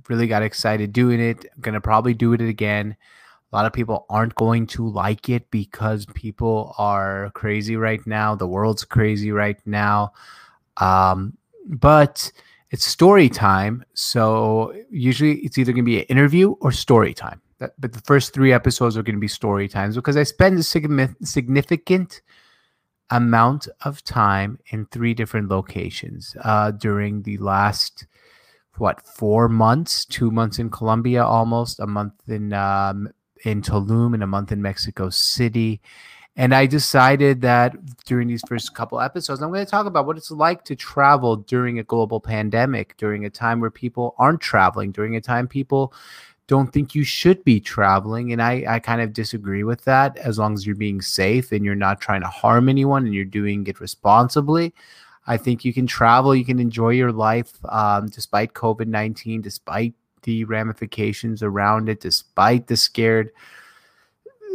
really 0.10 0.28
got 0.28 0.42
excited 0.42 0.92
doing 0.92 1.20
it. 1.20 1.46
I'm 1.56 1.62
going 1.62 1.76
to 1.76 1.82
probably 1.82 2.16
do 2.16 2.34
it 2.34 2.42
again. 2.42 2.98
A 3.52 3.56
lot 3.56 3.68
of 3.68 3.72
people 3.72 4.08
aren't 4.10 4.36
going 4.36 4.66
to 4.68 4.90
like 4.90 5.30
it 5.30 5.50
because 5.52 6.08
people 6.16 6.74
are 6.80 7.32
crazy 7.36 7.78
right 7.78 8.06
now. 8.08 8.34
The 8.36 8.48
world's 8.48 8.84
crazy 8.84 9.32
right 9.32 9.60
now. 9.66 10.14
Um, 10.78 11.38
but, 11.66 12.32
it's 12.72 12.86
story 12.86 13.30
time. 13.30 13.84
So 13.94 14.74
usually 14.90 15.40
it's 15.40 15.58
either 15.58 15.72
going 15.72 15.86
to 15.86 15.90
be 15.90 16.00
an 16.00 16.06
interview 16.06 16.52
or 16.62 16.72
story 16.72 17.14
time. 17.14 17.42
That, 17.60 17.74
but 17.78 17.94
the 17.94 18.02
first 18.02 18.34
three 18.34 18.54
episodes 18.54 18.96
are 18.96 19.04
going 19.04 19.16
to 19.16 19.20
be 19.20 19.28
story 19.28 19.68
times 19.68 19.96
because 19.96 20.16
I 20.16 20.24
spend 20.24 20.60
a 20.60 20.64
significant 20.64 22.22
amount 23.10 23.68
of 23.84 24.04
time 24.04 24.60
in 24.68 24.86
three 24.86 25.14
different 25.14 25.50
locations 25.50 26.36
uh, 26.44 26.72
during 26.72 27.24
the 27.24 27.38
last 27.38 28.06
what 28.78 29.06
four 29.06 29.50
months 29.50 30.06
two 30.06 30.32
months 30.32 30.58
in 30.58 30.70
colombia 30.70 31.22
almost 31.24 31.82
a 31.82 31.88
month 31.88 32.14
in 32.28 32.54
um, 32.54 33.10
in 33.44 33.62
tulum 33.62 34.14
and 34.14 34.24
a 34.24 34.28
month 34.28 34.52
in 34.52 34.62
mexico 34.62 35.10
city 35.10 35.82
and 36.40 36.56
I 36.56 36.68
decided 36.68 37.42
that 37.42 37.76
during 38.06 38.30
these 38.30 38.44
first 38.48 38.74
couple 38.74 39.02
episodes, 39.02 39.42
I'm 39.42 39.50
going 39.50 39.66
to 39.66 39.70
talk 39.70 39.86
about 39.86 40.06
what 40.06 40.16
it's 40.16 40.32
like 40.32 40.64
to 40.64 40.76
travel 40.76 41.36
during 41.36 41.80
a 41.80 41.84
global 41.84 42.22
pandemic, 42.22 42.96
during 42.96 43.26
a 43.26 43.30
time 43.30 43.60
where 43.60 43.70
people 43.70 44.16
aren't 44.18 44.40
traveling, 44.40 44.94
during 44.94 45.18
a 45.18 45.22
time 45.22 45.50
people 45.50 45.94
don't 46.48 46.72
think 46.72 46.96
you 46.96 47.04
should 47.04 47.44
be 47.44 47.60
traveling. 47.60 48.32
And 48.32 48.42
I, 48.42 48.64
I 48.70 48.80
kind 48.80 49.02
of 49.02 49.12
disagree 49.12 49.66
with 49.66 49.84
that 49.84 50.16
as 50.16 50.40
long 50.40 50.54
as 50.54 50.66
you're 50.66 50.78
being 50.78 51.02
safe 51.02 51.52
and 51.52 51.66
you're 51.66 51.76
not 51.76 52.00
trying 52.00 52.22
to 52.22 52.28
harm 52.28 52.70
anyone 52.70 53.06
and 53.06 53.14
you're 53.14 53.26
doing 53.26 53.68
it 53.68 53.82
responsibly. 53.82 54.74
I 55.28 55.36
think 55.36 55.66
you 55.66 55.74
can 55.74 55.88
travel, 55.88 56.34
you 56.34 56.46
can 56.46 56.60
enjoy 56.60 56.92
your 56.92 57.12
life 57.12 57.52
um, 57.68 58.08
despite 58.08 58.54
COVID 58.54 58.88
19, 58.88 59.42
despite 59.42 59.94
the 60.24 60.46
ramifications 60.46 61.44
around 61.44 61.90
it, 61.90 62.00
despite 62.00 62.68
the 62.68 62.78
scared, 62.78 63.32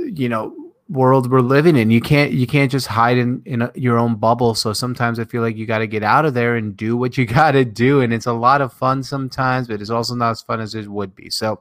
you 0.07 0.31
know, 0.31 0.64
world 0.89 1.31
we're 1.31 1.41
living 1.41 1.77
in. 1.77 1.91
You 1.91 2.01
can't 2.01 2.33
you 2.33 2.47
can't 2.47 2.71
just 2.71 2.87
hide 2.87 3.19
in 3.19 3.43
in 3.45 3.63
a, 3.63 3.73
your 3.75 3.99
own 3.99 4.17
bubble. 4.17 4.55
So 4.55 4.73
sometimes 4.73 5.19
I 5.19 5.25
feel 5.25 5.43
like 5.43 5.57
you 5.57 5.67
got 5.67 5.79
to 5.79 5.87
get 5.87 6.03
out 6.03 6.25
of 6.25 6.35
there 6.35 6.57
and 6.57 6.77
do 6.77 6.97
what 6.97 7.17
you 7.17 7.27
got 7.41 7.53
to 7.53 7.65
do, 7.65 8.01
and 8.01 8.13
it's 8.13 8.27
a 8.27 8.33
lot 8.33 8.61
of 8.61 8.73
fun 8.73 9.03
sometimes, 9.03 9.69
but 9.69 9.81
it's 9.81 9.91
also 9.91 10.15
not 10.15 10.31
as 10.31 10.43
fun 10.43 10.61
as 10.61 10.75
it 10.75 10.89
would 10.89 11.15
be. 11.15 11.31
So 11.31 11.61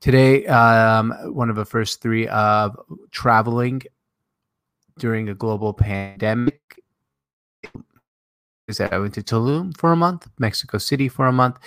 today, 0.00 0.46
um, 0.46 1.10
one 1.34 1.50
of 1.50 1.56
the 1.56 1.64
first 1.64 2.00
three 2.00 2.28
of 2.28 2.78
traveling 3.10 3.82
during 4.98 5.28
a 5.28 5.34
global 5.34 5.72
pandemic 5.72 6.60
is 8.68 8.78
that 8.78 8.92
I 8.92 8.98
went 8.98 9.14
to 9.14 9.22
Tulum 9.22 9.76
for 9.76 9.92
a 9.92 9.96
month, 9.96 10.28
Mexico 10.38 10.78
City 10.78 11.08
for 11.08 11.26
a 11.26 11.32
month, 11.32 11.58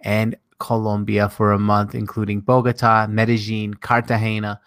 and 0.00 0.36
Colombia 0.58 1.28
for 1.28 1.52
a 1.52 1.58
month, 1.58 1.94
including 1.94 2.40
Bogota, 2.40 3.06
Medellin, 3.08 3.74
Cartagena. 3.74 4.60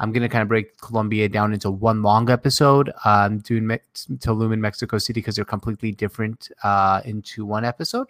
I'm 0.00 0.12
going 0.12 0.22
to 0.22 0.28
kind 0.28 0.42
of 0.42 0.48
break 0.48 0.80
Colombia 0.80 1.28
down 1.28 1.52
into 1.52 1.70
one 1.70 2.02
long 2.02 2.30
episode, 2.30 2.90
um, 3.04 3.38
doing 3.38 3.66
Me- 3.66 3.78
Tulum 3.94 4.52
in 4.54 4.60
Mexico 4.60 4.96
City 4.96 5.20
because 5.20 5.36
they're 5.36 5.44
completely 5.44 5.92
different 5.92 6.48
uh, 6.62 7.02
into 7.04 7.44
one 7.44 7.66
episode, 7.66 8.08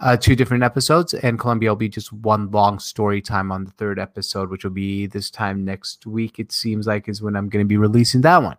uh, 0.00 0.16
two 0.16 0.36
different 0.36 0.62
episodes. 0.62 1.12
And 1.12 1.36
Colombia 1.36 1.70
will 1.70 1.76
be 1.76 1.88
just 1.88 2.12
one 2.12 2.48
long 2.52 2.78
story 2.78 3.20
time 3.20 3.50
on 3.50 3.64
the 3.64 3.72
third 3.72 3.98
episode, 3.98 4.50
which 4.50 4.62
will 4.62 4.70
be 4.70 5.06
this 5.06 5.30
time 5.30 5.64
next 5.64 6.06
week. 6.06 6.38
It 6.38 6.52
seems 6.52 6.86
like 6.86 7.08
is 7.08 7.20
when 7.20 7.34
I'm 7.34 7.48
going 7.48 7.64
to 7.64 7.68
be 7.68 7.76
releasing 7.76 8.20
that 8.20 8.42
one. 8.42 8.56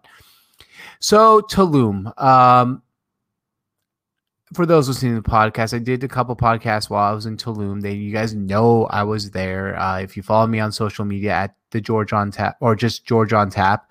So 1.00 1.42
Tulum. 1.42 2.12
Um, 2.22 2.84
for 4.54 4.66
those 4.66 4.88
listening 4.88 5.16
to 5.16 5.22
the 5.22 5.30
podcast, 5.30 5.74
I 5.74 5.80
did 5.80 6.04
a 6.04 6.08
couple 6.08 6.36
podcasts 6.36 6.90
while 6.90 7.10
I 7.10 7.14
was 7.14 7.26
in 7.26 7.38
Tulum. 7.38 7.82
They, 7.82 7.94
you 7.94 8.12
guys 8.12 8.34
know 8.34 8.86
I 8.88 9.04
was 9.04 9.32
there. 9.32 9.80
Uh, 9.80 10.00
if 10.00 10.18
you 10.18 10.24
follow 10.24 10.48
me 10.48 10.60
on 10.60 10.72
social 10.72 11.06
media 11.06 11.32
at 11.32 11.56
the 11.72 11.80
George 11.80 12.12
on 12.12 12.32
Tap 12.32 12.58
or 12.60 12.76
just 12.76 13.06
George 13.06 13.32
on 13.34 13.50
Tap 13.50 13.90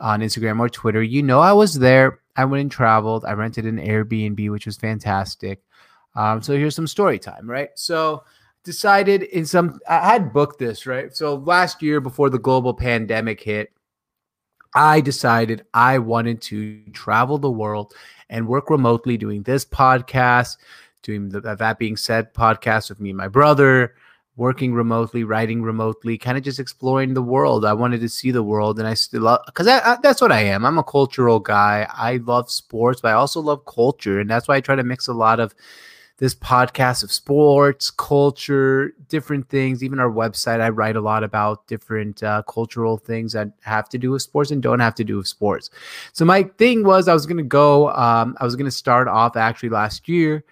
on 0.00 0.20
Instagram 0.20 0.60
or 0.60 0.68
Twitter, 0.68 1.02
you 1.02 1.22
know 1.22 1.40
I 1.40 1.52
was 1.52 1.74
there. 1.74 2.20
I 2.36 2.44
went 2.44 2.60
and 2.60 2.70
traveled. 2.70 3.24
I 3.24 3.32
rented 3.32 3.66
an 3.66 3.78
Airbnb, 3.78 4.50
which 4.50 4.66
was 4.66 4.76
fantastic. 4.76 5.62
Um, 6.14 6.42
so 6.42 6.56
here's 6.56 6.76
some 6.76 6.86
story 6.86 7.18
time, 7.18 7.50
right? 7.50 7.70
So 7.74 8.22
decided 8.62 9.22
in 9.24 9.46
some 9.46 9.80
I 9.88 10.12
had 10.12 10.32
booked 10.32 10.60
this, 10.60 10.86
right? 10.86 11.14
So 11.16 11.34
last 11.34 11.82
year 11.82 12.00
before 12.00 12.30
the 12.30 12.38
global 12.38 12.74
pandemic 12.74 13.40
hit, 13.40 13.72
I 14.74 15.00
decided 15.00 15.64
I 15.74 15.98
wanted 15.98 16.40
to 16.42 16.82
travel 16.92 17.38
the 17.38 17.50
world 17.50 17.94
and 18.30 18.48
work 18.48 18.70
remotely 18.70 19.16
doing 19.16 19.42
this 19.42 19.64
podcast, 19.64 20.56
doing 21.02 21.28
the, 21.28 21.40
that 21.40 21.78
being 21.78 21.96
said 21.96 22.34
podcast 22.34 22.88
with 22.88 23.00
me 23.00 23.10
and 23.10 23.16
my 23.16 23.28
brother, 23.28 23.94
working 24.36 24.72
remotely, 24.72 25.24
writing 25.24 25.62
remotely, 25.62 26.16
kind 26.16 26.38
of 26.38 26.44
just 26.44 26.60
exploring 26.60 27.14
the 27.14 27.22
world. 27.22 27.64
I 27.64 27.72
wanted 27.72 28.00
to 28.00 28.08
see 28.08 28.30
the 28.30 28.42
world, 28.42 28.78
and 28.78 28.86
I 28.86 28.94
still 28.94 29.22
love 29.22 29.40
because 29.46 29.66
that's 29.66 30.20
what 30.20 30.32
I 30.32 30.42
am. 30.42 30.64
I'm 30.64 30.78
a 30.78 30.84
cultural 30.84 31.40
guy. 31.40 31.88
I 31.92 32.18
love 32.18 32.50
sports, 32.50 33.00
but 33.00 33.08
I 33.08 33.14
also 33.14 33.40
love 33.40 33.66
culture, 33.66 34.20
and 34.20 34.30
that's 34.30 34.46
why 34.46 34.56
I 34.56 34.60
try 34.60 34.76
to 34.76 34.84
mix 34.84 35.08
a 35.08 35.12
lot 35.12 35.40
of 35.40 35.54
this 36.18 36.34
podcast 36.34 37.04
of 37.04 37.12
sports, 37.12 37.90
culture, 37.90 38.92
different 39.08 39.48
things. 39.48 39.82
Even 39.82 40.00
our 40.00 40.10
website, 40.10 40.60
I 40.60 40.68
write 40.68 40.96
a 40.96 41.00
lot 41.00 41.22
about 41.22 41.66
different 41.68 42.22
uh, 42.22 42.42
cultural 42.42 42.98
things 42.98 43.32
that 43.32 43.52
have 43.62 43.88
to 43.90 43.98
do 43.98 44.10
with 44.10 44.22
sports 44.22 44.50
and 44.50 44.62
don't 44.62 44.80
have 44.80 44.96
to 44.96 45.04
do 45.04 45.16
with 45.16 45.28
sports. 45.28 45.70
So 46.12 46.24
my 46.24 46.42
thing 46.42 46.84
was, 46.84 47.06
I 47.08 47.14
was 47.14 47.24
going 47.24 47.36
to 47.38 47.44
go. 47.44 47.90
Um, 47.90 48.36
I 48.40 48.44
was 48.44 48.56
going 48.56 48.66
to 48.66 48.70
start 48.70 49.06
off 49.06 49.36
actually 49.36 49.68
last 49.68 50.08
year 50.08 50.44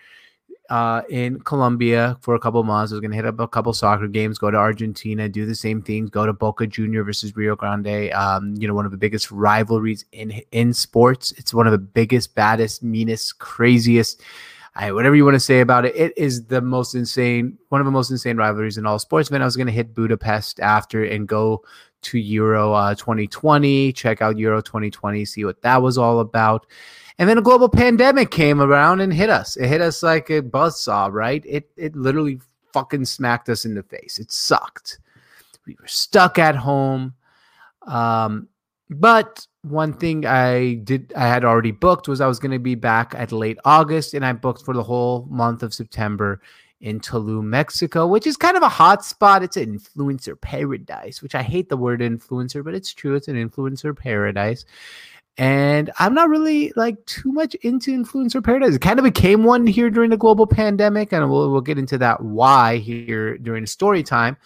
uh, 0.71 1.03
in 1.09 1.41
Colombia 1.41 2.17
for 2.21 2.37
a 2.37 2.41
couple 2.41 2.63
months. 2.63 2.93
I 2.93 2.95
was 2.95 3.01
going 3.01 3.11
to 3.11 3.17
hit 3.17 3.27
up 3.27 3.41
a 3.41 3.49
couple 3.49 3.73
soccer 3.73 4.07
games, 4.07 4.39
go 4.39 4.53
to 4.53 4.57
Argentina, 4.57 5.29
do 5.29 5.47
the 5.47 5.55
same 5.55 5.83
things, 5.83 6.11
go 6.11 6.27
to 6.27 6.33
Boca 6.33 6.67
Junior 6.67 7.03
versus 7.03 7.35
Rio 7.37 7.57
Grande. 7.57 8.13
Um, 8.13 8.55
you 8.57 8.69
know, 8.69 8.75
one 8.75 8.85
of 8.85 8.93
the 8.93 8.97
biggest 8.97 9.33
rivalries 9.33 10.05
in 10.13 10.31
in 10.53 10.73
sports. 10.73 11.33
It's 11.33 11.53
one 11.53 11.67
of 11.67 11.73
the 11.73 11.79
biggest, 11.79 12.37
baddest, 12.37 12.85
meanest, 12.85 13.39
craziest. 13.41 14.23
I, 14.77 14.93
whatever 14.93 15.17
you 15.17 15.25
want 15.25 15.37
to 15.37 15.41
say 15.41 15.61
about 15.61 15.87
it, 15.87 15.97
it 15.97 16.13
is 16.19 16.45
the 16.47 16.61
most 16.61 16.95
insane, 16.95 17.57
one 17.71 17.81
of 17.81 17.87
the 17.87 17.91
most 17.91 18.11
insane 18.11 18.37
rivalries 18.37 18.77
in 18.77 18.85
all 18.85 18.99
sports. 18.99 19.31
Man, 19.31 19.41
I 19.41 19.47
was 19.47 19.57
going 19.57 19.69
to 19.69 19.73
hit 19.73 19.95
Budapest 19.95 20.61
after 20.61 21.03
and 21.03 21.27
go 21.27 21.65
to 22.03 22.19
Euro 22.19 22.75
uh, 22.75 22.95
2020, 22.95 23.95
check 23.95 24.21
out 24.21 24.39
Euro 24.39 24.61
2020, 24.61 25.25
see 25.25 25.47
what 25.47 25.63
that 25.63 25.81
was 25.81 25.97
all 25.97 26.21
about. 26.21 26.67
And 27.19 27.27
then 27.27 27.39
a 27.39 27.43
global 27.43 27.71
pandemic 27.71 28.31
came 28.31 28.61
around 28.61 29.01
and 29.01 29.13
hit 29.13 29.31
us. 29.31 29.57
It 29.57 29.69
hit 29.69 29.81
us 29.81 30.03
like 30.03 30.29
a 30.29 30.43
buzz 30.43 30.79
saw, 30.79 31.09
right? 31.11 31.43
It 31.47 31.71
it 31.79 31.97
literally 31.97 32.41
fucking 32.75 33.07
smacked 33.07 33.49
us 33.49 33.65
in 33.65 33.75
the 33.75 33.83
face. 33.83 34.19
It 34.19 34.31
sucked. 34.31 34.99
We 35.67 35.77
were 35.81 35.89
stuck 35.89 36.39
at 36.39 36.55
home. 36.55 37.15
Um, 37.87 38.49
but 38.91 39.47
one 39.69 39.93
thing 39.93 40.25
I 40.27 40.75
did 40.75 41.13
I 41.17 41.27
had 41.27 41.45
already 41.45 41.73
booked 41.73 42.09
was 42.09 42.21
I 42.21 42.27
was 42.27 42.39
going 42.39 42.53
to 42.53 42.59
be 42.59 42.75
back 42.75 43.15
at 43.17 43.33
late 43.33 43.59
August, 43.65 44.15
and 44.15 44.25
I 44.25 44.33
booked 44.33 44.65
for 44.65 44.75
the 44.75 44.83
whole 44.83 45.27
month 45.31 45.63
of 45.63 45.75
September 45.75 46.41
in 46.81 47.01
Tulum, 47.01 47.45
Mexico, 47.45 48.07
which 48.07 48.27
is 48.27 48.37
kind 48.37 48.57
of 48.57 48.63
a 48.63 48.69
hot 48.69 49.05
spot. 49.05 49.43
It's 49.43 49.57
an 49.57 49.79
influencer 49.79 50.41
paradise, 50.41 51.23
which 51.23 51.35
I 51.35 51.43
hate 51.43 51.69
the 51.69 51.77
word 51.77 52.01
influencer, 52.01 52.63
but 52.63 52.75
it's 52.75 52.93
true. 52.93 53.15
It's 53.15 53.29
an 53.29 53.37
influencer 53.37 53.97
paradise. 53.97 54.65
And 55.39 55.91
I'm 55.99 56.15
not 56.15 56.29
really 56.31 56.73
like 56.77 57.05
too 57.05 57.33
much 57.33 57.55
into 57.57 57.91
influencer 57.91 58.43
paradise. 58.43 58.75
It 58.75 58.81
kind 58.81 58.99
of 58.99 59.05
became 59.05 59.45
one 59.45 59.67
here 59.67 59.91
during 59.91 60.11
the 60.11 60.17
global 60.17 60.47
pandemic, 60.47 61.13
and 61.13 61.29
we'll, 61.31 61.51
we'll 61.51 61.61
get 61.61 61.79
into 61.79 61.99
that 61.99 62.23
why 62.23 62.77
here 62.77 63.37
during 63.39 63.67
story 63.67 64.03
time. 64.03 64.37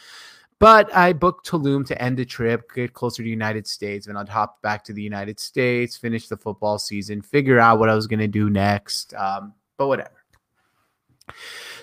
But 0.60 0.94
I 0.94 1.14
booked 1.14 1.48
Tulum 1.48 1.86
to 1.86 2.00
end 2.00 2.18
the 2.18 2.24
trip, 2.26 2.70
get 2.74 2.92
closer 2.92 3.16
to 3.16 3.22
the 3.22 3.30
United 3.30 3.66
States, 3.66 4.06
and 4.06 4.18
I'd 4.18 4.28
hop 4.28 4.60
back 4.60 4.84
to 4.84 4.92
the 4.92 5.02
United 5.02 5.40
States, 5.40 5.96
finish 5.96 6.28
the 6.28 6.36
football 6.36 6.78
season, 6.78 7.22
figure 7.22 7.58
out 7.58 7.78
what 7.78 7.88
I 7.88 7.94
was 7.94 8.06
going 8.06 8.20
to 8.20 8.28
do 8.28 8.50
next. 8.50 9.14
Um, 9.14 9.54
but 9.78 9.88
whatever. 9.88 10.22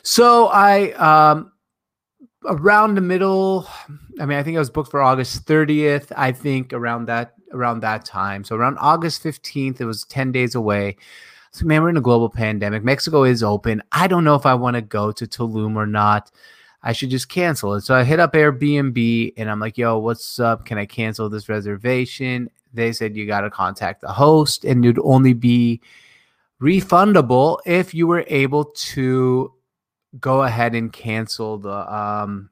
So 0.04 0.48
I, 0.48 0.92
um, 0.92 1.52
around 2.46 2.94
the 2.94 3.02
middle, 3.02 3.68
I 4.20 4.28
mean, 4.28 4.38
I 4.38 4.44
think 4.44 4.58
I 4.58 4.60
was 4.60 4.70
booked 4.70 4.92
for 4.92 5.02
August 5.02 5.48
30th. 5.48 6.12
I 6.16 6.32
think 6.32 6.72
around 6.72 7.08
that 7.08 7.34
around 7.54 7.80
that 7.80 8.06
time. 8.06 8.44
So 8.44 8.56
around 8.56 8.78
August 8.78 9.24
15th, 9.24 9.82
it 9.82 9.86
was 9.86 10.04
10 10.04 10.32
days 10.32 10.54
away. 10.54 10.98
So 11.52 11.66
man, 11.66 11.82
we're 11.82 11.90
in 11.90 11.98
a 11.98 12.02
global 12.02 12.30
pandemic. 12.30 12.84
Mexico 12.84 13.24
is 13.24 13.42
open. 13.42 13.82
I 13.92 14.08
don't 14.08 14.24
know 14.24 14.36
if 14.36 14.46
I 14.46 14.54
want 14.54 14.76
to 14.76 14.82
go 14.82 15.12
to 15.14 15.26
Tulum 15.26 15.76
or 15.76 15.88
not. 15.88 16.30
I 16.84 16.94
should 16.94 17.10
just 17.10 17.30
cancel 17.30 17.74
it. 17.74 17.82
So 17.82 17.96
I 17.96 18.04
hit 18.04 18.20
up 18.20 18.34
Airbnb 18.34 19.34
and 19.38 19.50
I'm 19.50 19.60
like, 19.60 19.78
yo, 19.78 19.98
what's 19.98 20.40
up? 20.40 20.66
Can 20.66 20.78
I 20.78 20.86
cancel 20.86 21.30
this 21.30 21.50
reservation? 21.50 22.50
They 22.74 22.94
said 22.94 23.16
you 23.16 23.26
got 23.26 23.42
to 23.42 23.50
contact 23.50 24.02
the 24.02 24.12
host 24.12 24.64
and 24.64 24.84
you'd 24.84 25.00
only 25.00 25.34
be 25.34 25.82
refundable 26.62 27.60
if 27.66 27.94
you 27.94 28.08
were 28.08 28.26
able 28.28 28.66
to 28.66 29.54
go 30.20 30.44
ahead 30.44 30.74
and 30.74 30.92
cancel 30.92 31.58
the 31.60 31.94
um 31.94 32.50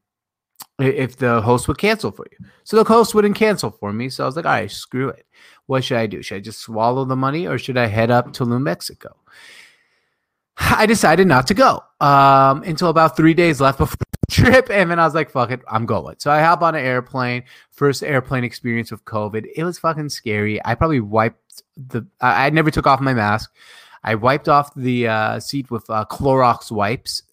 if 0.77 1.15
the 1.15 1.41
host 1.41 1.67
would 1.67 1.77
cancel 1.77 2.11
for 2.11 2.25
you. 2.31 2.45
So 2.63 2.75
the 2.75 2.83
host 2.83 3.15
wouldn't 3.15 3.35
cancel 3.35 3.71
for 3.71 3.93
me. 3.93 4.09
So 4.09 4.23
I 4.23 4.27
was 4.27 4.35
like, 4.35 4.45
all 4.45 4.51
right, 4.51 4.69
screw 4.69 5.07
it. 5.07 5.25
What 5.67 5.83
should 5.83 5.97
I 5.97 6.05
do? 6.05 6.21
Should 6.21 6.35
I 6.35 6.39
just 6.41 6.59
swallow 6.59 7.05
the 7.05 7.15
money 7.15 7.47
or 7.47 7.57
should 7.57 7.77
I 7.77 7.87
head 7.87 8.11
up 8.11 8.33
to 8.33 8.45
New 8.45 8.59
Mexico? 8.59 9.15
I 10.57 10.85
decided 10.85 11.27
not 11.27 11.47
to 11.47 11.53
go 11.53 11.81
um, 12.01 12.63
until 12.63 12.89
about 12.89 13.15
three 13.15 13.33
days 13.33 13.61
left 13.61 13.77
before 13.77 13.95
trip. 14.31 14.69
And 14.69 14.91
then 14.91 14.99
I 14.99 15.05
was 15.05 15.15
like, 15.15 15.29
fuck 15.29 15.51
it, 15.51 15.61
I'm 15.69 15.85
going. 15.85 16.15
So 16.19 16.31
I 16.31 16.41
hop 16.41 16.61
on 16.61 16.75
an 16.75 16.85
airplane. 16.85 17.43
First 17.71 18.03
airplane 18.03 18.43
experience 18.43 18.91
with 18.91 19.03
COVID. 19.05 19.45
It 19.55 19.63
was 19.63 19.79
fucking 19.79 20.09
scary. 20.09 20.63
I 20.65 20.75
probably 20.75 20.99
wiped 20.99 21.63
the, 21.75 22.05
I, 22.21 22.47
I 22.47 22.49
never 22.49 22.71
took 22.71 22.87
off 22.87 23.01
my 23.01 23.13
mask. 23.13 23.53
I 24.03 24.15
wiped 24.15 24.49
off 24.49 24.73
the 24.75 25.07
uh, 25.07 25.39
seat 25.39 25.71
with 25.71 25.89
uh, 25.89 26.05
Clorox 26.09 26.71
wipes 26.71 27.23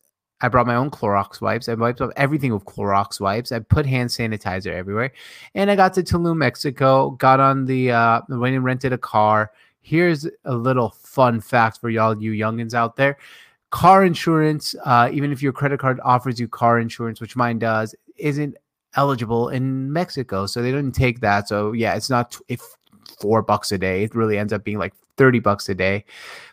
I 0.43 0.49
brought 0.49 0.67
my 0.67 0.75
own 0.75 0.91
Clorox 0.91 1.41
wipes. 1.41 1.69
I 1.69 1.75
wiped 1.75 2.01
off 2.01 2.11
everything 2.17 2.53
with 2.53 2.65
Clorox 2.65 3.21
wipes. 3.21 3.53
I 3.53 3.61
put 3.61 3.87
hand 3.87 4.11
sanitizer 4.11 4.73
everywhere. 4.73 5.13
And 5.55 5.71
I 5.71 5.77
got 5.77 5.95
to 5.95 6.03
Tulum, 6.03 6.37
Mexico, 6.37 7.11
got 7.11 7.39
on 7.39 7.65
the, 7.65 7.93
uh, 7.93 8.23
went 8.29 8.57
and 8.57 8.65
rented 8.65 8.93
a 8.93 8.99
car. 8.99 9.53
Here's 9.83 10.27
a 10.45 10.55
little 10.55 10.91
fun 10.91 11.41
fact 11.41 11.81
for 11.81 11.91
y'all, 11.91 12.21
you 12.21 12.33
youngins 12.33 12.75
out 12.75 12.97
there. 12.97 13.19
Car 13.73 14.05
insurance, 14.05 14.77
uh, 14.85 15.11
even 15.13 15.33
if 15.33 15.43
your 15.43 15.53
credit 15.53 15.81
card 15.81 15.99
offers 16.05 16.39
you 16.39 16.47
car 16.47 16.79
insurance, 16.79 17.21
which 17.21 17.35
mine 17.35 17.59
does, 17.59 17.95
isn't 18.17 18.57
eligible 18.95 19.49
in 19.49 19.93
Mexico. 19.93 20.47
So 20.47 20.63
they 20.63 20.71
didn't 20.71 20.95
take 20.95 21.21
that. 21.21 21.49
So 21.49 21.73
yeah, 21.73 21.95
it's 21.95 22.11
not 22.11 22.39
if 22.49 22.63
four 23.21 23.43
bucks 23.43 23.73
a 23.73 23.79
day. 23.79 24.05
It 24.05 24.15
really 24.15 24.39
ends 24.39 24.53
up 24.53 24.65
being 24.65 24.79
like 24.79 24.95
30 25.17 25.41
bucks 25.41 25.69
a 25.69 25.75
day 25.75 26.05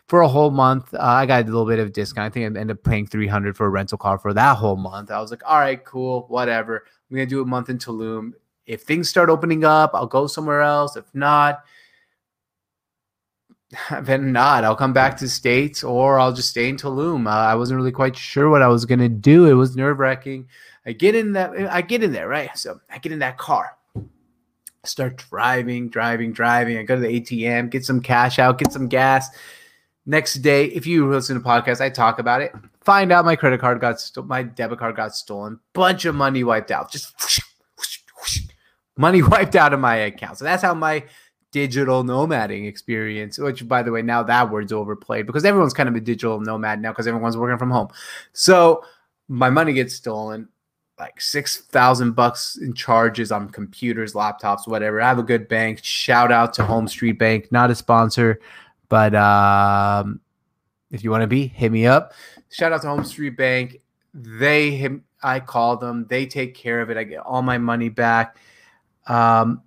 for 0.08 0.20
a 0.20 0.28
whole 0.28 0.50
month. 0.50 0.92
Uh, 0.94 1.00
I 1.00 1.26
got 1.26 1.42
a 1.42 1.46
little 1.46 1.66
bit 1.66 1.78
of 1.78 1.92
discount. 1.92 2.26
I 2.26 2.30
think 2.30 2.44
I 2.44 2.46
ended 2.46 2.76
up 2.76 2.84
paying 2.84 3.06
300 3.06 3.56
for 3.56 3.66
a 3.66 3.70
rental 3.70 3.98
car 3.98 4.18
for 4.18 4.32
that 4.34 4.56
whole 4.56 4.76
month. 4.76 5.10
I 5.10 5.20
was 5.20 5.30
like, 5.30 5.42
all 5.46 5.58
right, 5.58 5.82
cool, 5.84 6.26
whatever. 6.28 6.84
I'm 7.10 7.16
going 7.16 7.28
to 7.28 7.34
do 7.34 7.42
a 7.42 7.46
month 7.46 7.68
in 7.68 7.78
Tulum. 7.78 8.32
If 8.66 8.82
things 8.82 9.08
start 9.08 9.30
opening 9.30 9.64
up, 9.64 9.90
I'll 9.94 10.06
go 10.06 10.26
somewhere 10.26 10.62
else. 10.62 10.96
If 10.96 11.12
not, 11.14 11.64
then 14.02 14.32
not. 14.32 14.64
I'll 14.64 14.76
come 14.76 14.92
back 14.92 15.16
to 15.18 15.28
States 15.28 15.84
or 15.84 16.18
I'll 16.18 16.32
just 16.32 16.50
stay 16.50 16.68
in 16.68 16.76
Tulum. 16.76 17.26
Uh, 17.26 17.30
I 17.30 17.54
wasn't 17.54 17.76
really 17.78 17.92
quite 17.92 18.16
sure 18.16 18.50
what 18.50 18.62
I 18.62 18.68
was 18.68 18.84
to 18.84 19.08
do. 19.08 19.46
It 19.46 19.54
was 19.54 19.76
nerve 19.76 19.98
wracking. 19.98 20.48
I 20.86 20.92
get 20.92 21.14
in 21.14 21.32
that, 21.34 21.52
I 21.70 21.82
get 21.82 22.02
in 22.02 22.12
there, 22.12 22.28
right? 22.28 22.56
So 22.56 22.80
I 22.90 22.98
get 22.98 23.12
in 23.12 23.20
that 23.20 23.38
car 23.38 23.76
start 24.84 25.16
driving, 25.16 25.88
driving, 25.88 26.32
driving. 26.32 26.78
I 26.78 26.82
go 26.82 26.94
to 26.94 27.00
the 27.00 27.20
ATM, 27.20 27.70
get 27.70 27.84
some 27.84 28.00
cash 28.00 28.38
out, 28.38 28.58
get 28.58 28.72
some 28.72 28.88
gas. 28.88 29.28
Next 30.06 30.34
day, 30.34 30.66
if 30.66 30.86
you 30.86 31.08
listen 31.08 31.40
to 31.40 31.46
podcasts, 31.46 31.80
I 31.80 31.90
talk 31.90 32.18
about 32.18 32.40
it. 32.40 32.52
Find 32.80 33.12
out 33.12 33.24
my 33.24 33.36
credit 33.36 33.60
card 33.60 33.80
got 33.80 34.00
stolen, 34.00 34.28
my 34.28 34.42
debit 34.42 34.78
card 34.78 34.96
got 34.96 35.14
stolen, 35.14 35.60
bunch 35.74 36.06
of 36.06 36.14
money 36.14 36.42
wiped 36.42 36.70
out, 36.70 36.90
just 36.90 37.12
whoosh, 37.20 37.38
whoosh, 37.76 37.98
whoosh, 38.18 38.40
money 38.96 39.22
wiped 39.22 39.54
out 39.54 39.74
of 39.74 39.80
my 39.80 39.96
account. 39.96 40.38
So 40.38 40.44
that's 40.44 40.62
how 40.62 40.72
my 40.72 41.04
digital 41.52 42.04
nomading 42.04 42.66
experience, 42.66 43.38
which 43.38 43.66
by 43.66 43.82
the 43.82 43.90
way, 43.90 44.02
now 44.02 44.22
that 44.22 44.50
word's 44.50 44.72
overplayed 44.72 45.26
because 45.26 45.44
everyone's 45.44 45.74
kind 45.74 45.88
of 45.88 45.94
a 45.94 46.00
digital 46.00 46.40
nomad 46.40 46.80
now 46.80 46.92
because 46.92 47.06
everyone's 47.06 47.36
working 47.36 47.58
from 47.58 47.70
home. 47.70 47.88
So 48.32 48.84
my 49.28 49.50
money 49.50 49.72
gets 49.72 49.94
stolen 49.94 50.48
like 50.98 51.20
six 51.20 51.62
thousand 51.62 52.12
bucks 52.12 52.56
in 52.56 52.74
charges 52.74 53.32
on 53.32 53.48
computers, 53.48 54.12
laptops, 54.12 54.68
whatever. 54.68 55.00
I 55.00 55.08
have 55.08 55.18
a 55.18 55.24
good 55.24 55.48
bank. 55.48 55.80
Shout 55.82 56.30
out 56.30 56.52
to 56.54 56.64
Home 56.64 56.86
Street 56.86 57.18
Bank, 57.18 57.50
not 57.50 57.70
a 57.70 57.74
sponsor, 57.74 58.38
but 58.88 59.14
um, 59.14 60.20
if 60.90 61.02
you 61.02 61.10
want 61.10 61.22
to 61.22 61.26
be, 61.26 61.46
hit 61.46 61.72
me 61.72 61.86
up. 61.86 62.12
Shout 62.50 62.72
out 62.72 62.82
to 62.82 62.88
Home 62.88 63.04
Street 63.04 63.36
Bank. 63.36 63.80
They 64.12 65.00
I 65.22 65.40
call 65.40 65.76
them. 65.76 66.06
They 66.08 66.26
take 66.26 66.54
care 66.54 66.80
of 66.80 66.90
it. 66.90 66.96
I 66.96 67.04
get 67.04 67.20
all 67.20 67.42
my 67.42 67.58
money 67.58 67.88
back. 67.88 68.36
Um, 69.06 69.62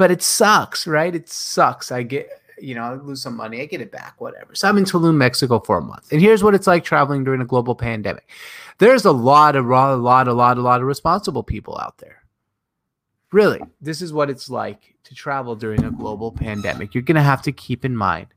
but 0.00 0.10
it 0.10 0.22
sucks, 0.22 0.86
right? 0.86 1.14
It 1.14 1.28
sucks. 1.28 1.92
I 1.92 2.02
get 2.02 2.30
you 2.58 2.74
know, 2.74 2.82
I 2.82 2.94
lose 2.94 3.22
some 3.22 3.36
money, 3.36 3.60
I 3.60 3.66
get 3.66 3.82
it 3.82 3.92
back, 3.92 4.18
whatever. 4.18 4.54
So 4.54 4.66
I'm 4.66 4.78
in 4.78 4.84
Tulum, 4.84 5.16
Mexico 5.16 5.60
for 5.60 5.76
a 5.76 5.82
month. 5.82 6.10
And 6.10 6.22
here's 6.22 6.42
what 6.42 6.54
it's 6.54 6.66
like 6.66 6.84
traveling 6.84 7.22
during 7.22 7.42
a 7.42 7.46
global 7.46 7.74
pandemic. 7.74 8.28
There's 8.78 9.04
a 9.04 9.12
lot 9.12 9.56
of, 9.56 9.66
a 9.66 9.68
lot, 9.68 10.28
a 10.28 10.32
lot, 10.32 10.56
a 10.56 10.62
lot, 10.62 10.80
of 10.80 10.86
responsible 10.86 11.42
people 11.42 11.78
out 11.78 11.98
there. 11.98 12.22
Really, 13.30 13.60
this 13.80 14.00
is 14.00 14.12
what 14.12 14.30
it's 14.30 14.48
like 14.48 14.94
to 15.04 15.14
travel 15.14 15.54
during 15.54 15.84
a 15.84 15.90
global 15.90 16.32
pandemic. 16.32 16.94
You're 16.94 17.02
going 17.02 17.16
to 17.16 17.22
have 17.22 17.42
to 17.42 17.52
keep 17.52 17.84
in 17.84 17.94
mind 17.94 18.28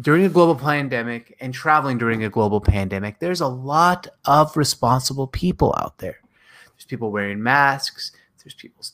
during 0.00 0.24
a 0.24 0.28
global 0.28 0.56
pandemic 0.56 1.36
and 1.40 1.54
traveling 1.54 1.98
during 1.98 2.24
a 2.24 2.30
global 2.30 2.60
pandemic, 2.60 3.18
there's 3.18 3.40
a 3.40 3.46
lot 3.46 4.08
of 4.24 4.56
responsible 4.56 5.26
people 5.26 5.74
out 5.78 5.98
there. 5.98 6.20
There's 6.74 6.86
people 6.86 7.12
wearing 7.12 7.42
masks. 7.42 8.12
There's 8.44 8.54
people, 8.54 8.84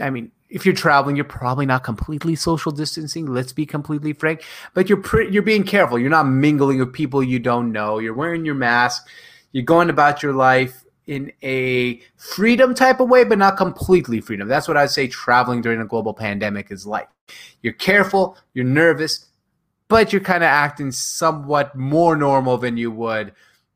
I 0.00 0.10
mean, 0.10 0.30
if 0.48 0.66
you're 0.66 0.74
traveling, 0.74 1.16
you're 1.16 1.24
probably 1.24 1.66
not 1.66 1.84
completely 1.84 2.34
social 2.34 2.72
distancing. 2.72 3.26
Let's 3.26 3.52
be 3.52 3.66
completely 3.66 4.12
frank, 4.12 4.44
but 4.74 4.88
you're 4.88 5.00
pre- 5.00 5.30
you're 5.30 5.42
being 5.42 5.64
careful. 5.64 5.98
You're 5.98 6.10
not 6.10 6.26
mingling 6.26 6.78
with 6.80 6.92
people 6.92 7.22
you 7.22 7.38
don't 7.38 7.72
know. 7.72 7.98
You're 7.98 8.14
wearing 8.14 8.44
your 8.44 8.54
mask. 8.54 9.06
You're 9.52 9.64
going 9.64 9.90
about 9.90 10.22
your 10.22 10.32
life 10.32 10.84
in 11.06 11.32
a 11.42 12.00
freedom 12.16 12.74
type 12.74 13.00
of 13.00 13.08
way, 13.08 13.24
but 13.24 13.38
not 13.38 13.56
completely 13.56 14.20
freedom. 14.20 14.48
That's 14.48 14.68
what 14.68 14.76
I'd 14.76 14.90
say 14.90 15.08
traveling 15.08 15.60
during 15.60 15.80
a 15.80 15.86
global 15.86 16.14
pandemic 16.14 16.70
is 16.70 16.86
like. 16.86 17.08
You're 17.62 17.72
careful. 17.72 18.36
You're 18.54 18.64
nervous, 18.64 19.26
but 19.88 20.12
you're 20.12 20.22
kind 20.22 20.42
of 20.42 20.48
acting 20.48 20.90
somewhat 20.92 21.74
more 21.76 22.16
normal 22.16 22.58
than 22.58 22.76
you 22.76 22.90
would 22.90 23.32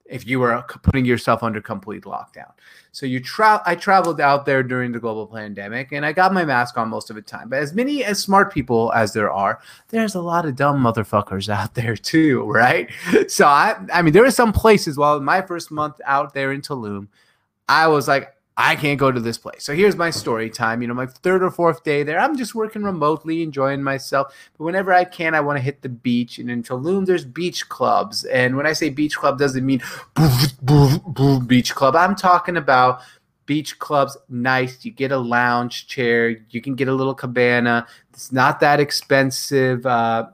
if 0.07 0.27
you 0.27 0.39
were 0.39 0.63
putting 0.83 1.05
yourself 1.05 1.43
under 1.43 1.61
complete 1.61 2.05
lockdown. 2.05 2.53
So 2.93 3.07
you 3.07 3.21
tra- 3.21 3.63
I 3.65 3.75
traveled 3.75 4.21
out 4.21 4.45
there 4.45 4.63
during 4.63 4.93
the 4.93 5.01
global 5.01 5.27
pandemic 5.27 5.93
and 5.93 6.05
I 6.05 6.13
got 6.13 6.33
my 6.33 6.45
mask 6.45 6.77
on 6.77 6.89
most 6.89 7.11
of 7.11 7.17
the 7.17 7.23
time. 7.23 7.49
But 7.49 7.61
as 7.61 7.73
many 7.73 8.05
as 8.05 8.19
smart 8.19 8.53
people 8.53 8.93
as 8.95 9.13
there 9.13 9.33
are, 9.33 9.61
there's 9.89 10.15
a 10.15 10.21
lot 10.21 10.45
of 10.45 10.57
dumb 10.57 10.83
motherfuckers 10.83 11.49
out 11.49 11.75
there 11.75 11.97
too, 11.97 12.45
right? 12.45 12.91
So 13.29 13.47
I 13.47 13.77
I 13.93 14.03
mean 14.03 14.13
there 14.13 14.23
were 14.23 14.31
some 14.31 14.53
places 14.53 14.97
while 14.97 15.21
my 15.21 15.41
first 15.43 15.71
month 15.71 16.01
out 16.05 16.35
there 16.35 16.53
in 16.53 16.61
Tulum, 16.61 17.09
I 17.69 17.89
was 17.89 18.07
like 18.07 18.34
I 18.57 18.77
can't 18.77 19.01
go 19.01 19.11
to 19.11 19.19
this 19.19 19.37
place. 19.37 19.65
So 19.65 19.75
here's 19.75 19.97
my 19.97 20.11
story 20.11 20.49
time. 20.49 20.81
You 20.81 20.89
know, 20.89 20.95
my 20.95 21.07
third 21.07 21.43
or 21.43 21.51
fourth 21.51 21.83
day 21.83 22.05
there, 22.05 22.21
I'm 22.21 22.37
just 22.37 22.55
working 22.55 22.85
remotely, 22.85 23.43
enjoying 23.43 23.83
myself. 23.83 24.33
But 24.57 24.65
whenever 24.65 24.93
I 24.93 25.05
can, 25.05 25.35
I 25.35 25.41
want 25.41 25.59
to 25.59 25.63
hit 25.63 25.83
the 25.83 25.89
beach. 25.89 26.39
And 26.39 26.49
in 26.49 26.63
Tulum, 26.63 27.05
there's 27.05 27.25
beach 27.25 27.69
clubs. 27.69 28.25
And 28.25 28.57
when 28.57 28.67
I 28.67 28.73
say 28.73 28.91
beach 28.91 29.17
club, 29.17 29.39
doesn't 29.39 29.67
mean 29.67 29.83
beach 31.47 31.75
club. 31.75 31.97
I'm 31.97 32.15
talking 32.15 32.57
about 32.57 33.01
beach 33.47 33.79
clubs 33.79 34.17
nice 34.29 34.85
you 34.87 34.91
get 34.91 35.13
a 35.13 35.19
lounge 35.19 35.87
chair 35.87 36.31
you 36.49 36.63
can 36.63 36.75
get 36.75 36.89
a 36.89 36.95
little 36.95 37.15
cabana 37.15 37.87
it's 38.11 38.33
not 38.33 38.59
that 38.61 38.81
expensive 38.81 39.85
uh, 39.85 40.27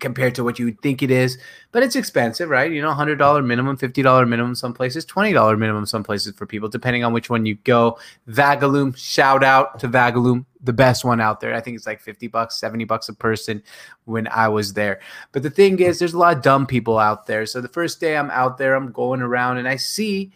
compared 0.00 0.34
to 0.34 0.44
what 0.44 0.58
you 0.58 0.66
would 0.66 0.80
think 0.80 1.02
it 1.02 1.10
is. 1.10 1.38
But 1.72 1.82
it's 1.82 1.96
expensive, 1.96 2.48
right? 2.48 2.70
You 2.70 2.82
know, 2.82 2.92
$100 2.92 3.44
minimum, 3.44 3.76
$50 3.76 4.28
minimum 4.28 4.54
some 4.54 4.72
places, 4.72 5.04
$20 5.06 5.58
minimum 5.58 5.86
some 5.86 6.02
places 6.02 6.34
for 6.36 6.46
people, 6.46 6.68
depending 6.68 7.04
on 7.04 7.12
which 7.12 7.30
one 7.30 7.46
you 7.46 7.56
go. 7.64 7.98
Vagalume, 8.28 8.96
shout 8.96 9.44
out 9.44 9.78
to 9.80 9.88
Vagalume, 9.88 10.44
the 10.62 10.72
best 10.72 11.04
one 11.04 11.20
out 11.20 11.40
there. 11.40 11.54
I 11.54 11.60
think 11.60 11.76
it's 11.76 11.86
like 11.86 12.00
50 12.00 12.28
bucks, 12.28 12.58
70 12.58 12.84
bucks 12.84 13.08
a 13.08 13.14
person 13.14 13.62
when 14.04 14.28
I 14.28 14.48
was 14.48 14.72
there. 14.72 15.00
But 15.32 15.42
the 15.42 15.50
thing 15.50 15.78
is, 15.80 15.98
there's 15.98 16.14
a 16.14 16.18
lot 16.18 16.36
of 16.36 16.42
dumb 16.42 16.66
people 16.66 16.98
out 16.98 17.26
there. 17.26 17.46
So 17.46 17.60
the 17.60 17.68
first 17.68 18.00
day 18.00 18.16
I'm 18.16 18.30
out 18.30 18.58
there, 18.58 18.74
I'm 18.74 18.92
going 18.92 19.20
around 19.20 19.58
and 19.58 19.68
I 19.68 19.76
see 19.76 20.32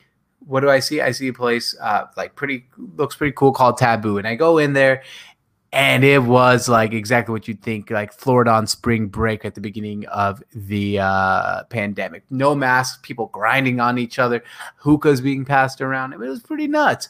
what 0.47 0.61
do 0.61 0.71
I 0.71 0.81
see? 0.81 1.01
I 1.01 1.13
see 1.13 1.29
a 1.29 1.33
place 1.33 1.77
uh, 1.81 2.07
like 2.17 2.35
pretty 2.35 2.67
looks 2.97 3.15
pretty 3.15 3.33
cool 3.33 3.53
called 3.53 3.77
Taboo, 3.77 4.19
and 4.19 4.27
I 4.27 4.35
go 4.35 4.59
in 4.59 4.73
there, 4.73 5.03
and 5.73 6.03
it 6.03 6.23
was 6.23 6.69
like 6.69 6.93
exactly 6.93 7.33
what 7.33 7.47
you'd 7.47 7.63
think 7.63 7.91
like 7.91 8.13
florida 8.13 8.51
on 8.51 8.67
spring 8.67 9.07
break 9.07 9.45
at 9.45 9.55
the 9.55 9.61
beginning 9.61 10.05
of 10.07 10.43
the 10.53 10.99
uh, 10.99 11.63
pandemic. 11.65 12.25
No 12.31 12.55
masks 12.55 12.99
people 13.03 13.27
grinding 13.27 13.81
on 13.81 13.99
each 13.99 14.19
other 14.19 14.43
hookahs 14.77 15.21
being 15.21 15.45
passed 15.45 15.81
around. 15.81 16.13
It 16.13 16.19
was 16.19 16.41
pretty 16.41 16.67
nuts. 16.67 17.09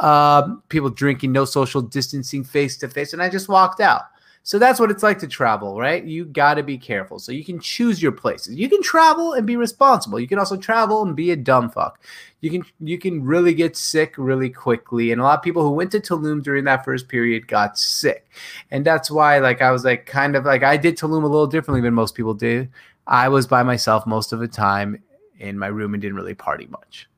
Um, 0.00 0.62
people 0.68 0.90
drinking 0.90 1.32
no 1.32 1.44
social 1.44 1.82
distancing 1.82 2.44
face 2.44 2.76
to 2.78 2.88
face 2.88 3.12
and 3.12 3.20
i 3.20 3.28
just 3.28 3.48
walked 3.48 3.80
out 3.80 4.02
so 4.42 4.58
that's 4.58 4.80
what 4.80 4.90
it's 4.90 5.02
like 5.02 5.18
to 5.18 5.26
travel, 5.26 5.78
right? 5.78 6.02
You 6.02 6.24
got 6.24 6.54
to 6.54 6.62
be 6.62 6.78
careful. 6.78 7.18
So 7.18 7.32
you 7.32 7.44
can 7.44 7.60
choose 7.60 8.00
your 8.00 8.12
places. 8.12 8.56
You 8.56 8.68
can 8.68 8.82
travel 8.82 9.34
and 9.34 9.46
be 9.46 9.56
responsible. 9.56 10.18
You 10.18 10.26
can 10.26 10.38
also 10.38 10.56
travel 10.56 11.02
and 11.02 11.14
be 11.14 11.30
a 11.30 11.36
dumb 11.36 11.70
fuck. 11.70 12.00
You 12.40 12.50
can 12.50 12.64
you 12.80 12.98
can 12.98 13.24
really 13.24 13.52
get 13.52 13.76
sick 13.76 14.14
really 14.16 14.48
quickly. 14.48 15.12
And 15.12 15.20
a 15.20 15.24
lot 15.24 15.38
of 15.38 15.44
people 15.44 15.62
who 15.62 15.72
went 15.72 15.90
to 15.92 16.00
Tulum 16.00 16.42
during 16.42 16.64
that 16.64 16.84
first 16.84 17.08
period 17.08 17.48
got 17.48 17.78
sick. 17.78 18.30
And 18.70 18.86
that's 18.86 19.10
why 19.10 19.38
like 19.38 19.60
I 19.60 19.70
was 19.70 19.84
like 19.84 20.06
kind 20.06 20.36
of 20.36 20.44
like 20.44 20.62
I 20.62 20.76
did 20.76 20.96
Tulum 20.96 21.24
a 21.24 21.26
little 21.26 21.46
differently 21.46 21.82
than 21.82 21.94
most 21.94 22.14
people 22.14 22.34
did. 22.34 22.70
I 23.06 23.28
was 23.28 23.46
by 23.46 23.62
myself 23.62 24.06
most 24.06 24.32
of 24.32 24.38
the 24.38 24.48
time 24.48 25.02
in 25.38 25.58
my 25.58 25.66
room 25.66 25.94
and 25.94 26.00
didn't 26.00 26.16
really 26.16 26.34
party 26.34 26.68
much. 26.70 27.08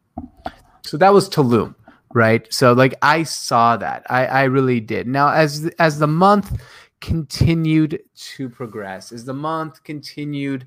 So 0.85 0.97
that 0.97 1.13
was 1.13 1.29
Tulum, 1.29 1.75
right? 2.13 2.53
So 2.53 2.73
like 2.73 2.95
I 3.03 3.23
saw 3.25 3.77
that. 3.77 4.05
I 4.11 4.27
I 4.27 4.43
really 4.45 4.81
did. 4.81 5.07
Now 5.07 5.29
as 5.29 5.67
as 5.79 5.99
the 5.99 6.09
month 6.09 6.61
continued 7.01 8.03
to 8.15 8.49
progress, 8.49 9.13
as 9.13 9.25
the 9.25 9.35
month 9.35 9.83
continued 9.85 10.67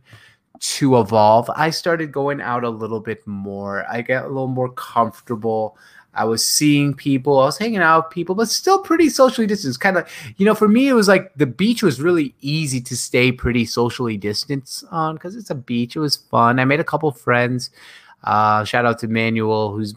to 0.60 0.98
evolve, 1.00 1.50
I 1.56 1.70
started 1.70 2.12
going 2.12 2.42
out 2.42 2.64
a 2.64 2.70
little 2.70 3.00
bit 3.00 3.26
more. 3.28 3.86
I 3.90 4.02
got 4.02 4.26
a 4.26 4.28
little 4.28 4.48
more 4.48 4.72
comfortable. 4.72 5.78
I 6.16 6.26
was 6.26 6.46
seeing 6.46 6.94
people, 6.94 7.40
I 7.40 7.46
was 7.46 7.58
hanging 7.58 7.80
out 7.80 8.06
with 8.06 8.14
people, 8.14 8.36
but 8.36 8.48
still 8.48 8.80
pretty 8.80 9.10
socially 9.10 9.48
distanced. 9.48 9.80
Kind 9.80 9.98
of, 9.98 10.08
you 10.38 10.46
know, 10.46 10.54
for 10.54 10.68
me, 10.68 10.88
it 10.88 10.94
was 10.94 11.08
like 11.08 11.34
the 11.36 11.48
beach 11.48 11.82
was 11.82 12.00
really 12.00 12.36
easy 12.40 12.80
to 12.82 12.96
stay 12.96 13.32
pretty 13.32 13.66
socially 13.66 14.16
distanced 14.16 14.84
on 14.92 15.16
because 15.16 15.36
it's 15.36 15.50
a 15.50 15.56
beach. 15.56 15.96
It 15.96 16.00
was 16.00 16.18
fun. 16.18 16.60
I 16.60 16.66
made 16.66 16.80
a 16.80 16.84
couple 16.84 17.12
friends. 17.12 17.72
Uh, 18.24 18.64
shout 18.64 18.86
out 18.86 19.00
to 19.00 19.08
Manuel, 19.08 19.72
who's 19.72 19.96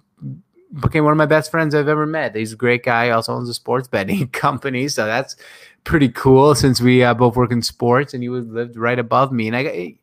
became 0.81 1.05
one 1.05 1.13
of 1.13 1.17
my 1.17 1.27
best 1.27 1.51
friends 1.51 1.75
I've 1.75 1.89
ever 1.89 2.07
met. 2.07 2.35
He's 2.35 2.53
a 2.53 2.57
great 2.57 2.85
guy. 2.85 3.11
Also 3.11 3.33
owns 3.33 3.49
a 3.49 3.55
sports 3.55 3.89
betting 3.89 4.29
company, 4.33 4.89
so 4.89 5.07
that's 5.07 5.37
pretty 5.85 6.09
cool 6.09 6.55
since 6.55 6.81
we 6.81 7.03
uh, 7.03 7.15
both 7.15 7.37
work 7.37 7.53
in 7.53 7.63
sports 7.63 8.13
and 8.13 8.23
he 8.23 8.29
lived 8.29 8.77
right 8.77 8.99
above 8.99 9.33
me. 9.33 9.47
And 9.47 9.57
I 9.57 9.95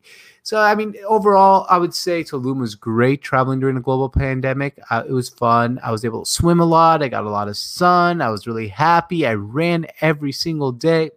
so 0.42 0.58
I 0.58 0.74
mean 0.74 0.94
overall 1.06 1.66
I 1.68 1.78
would 1.78 1.94
say 1.94 2.24
Tulum 2.24 2.58
was 2.58 2.74
great 2.74 3.22
traveling 3.22 3.60
during 3.60 3.76
the 3.76 3.80
global 3.80 4.08
pandemic. 4.08 4.78
Uh, 4.90 5.04
it 5.06 5.12
was 5.12 5.28
fun. 5.28 5.78
I 5.84 5.92
was 5.92 6.04
able 6.04 6.24
to 6.24 6.30
swim 6.30 6.60
a 6.60 6.64
lot. 6.64 7.02
I 7.02 7.08
got 7.08 7.24
a 7.24 7.30
lot 7.30 7.48
of 7.48 7.56
sun. 7.56 8.20
I 8.20 8.30
was 8.30 8.46
really 8.46 8.68
happy. 8.68 9.26
I 9.26 9.34
ran 9.34 9.86
every 10.00 10.32
single 10.32 10.72
day. 10.72 11.10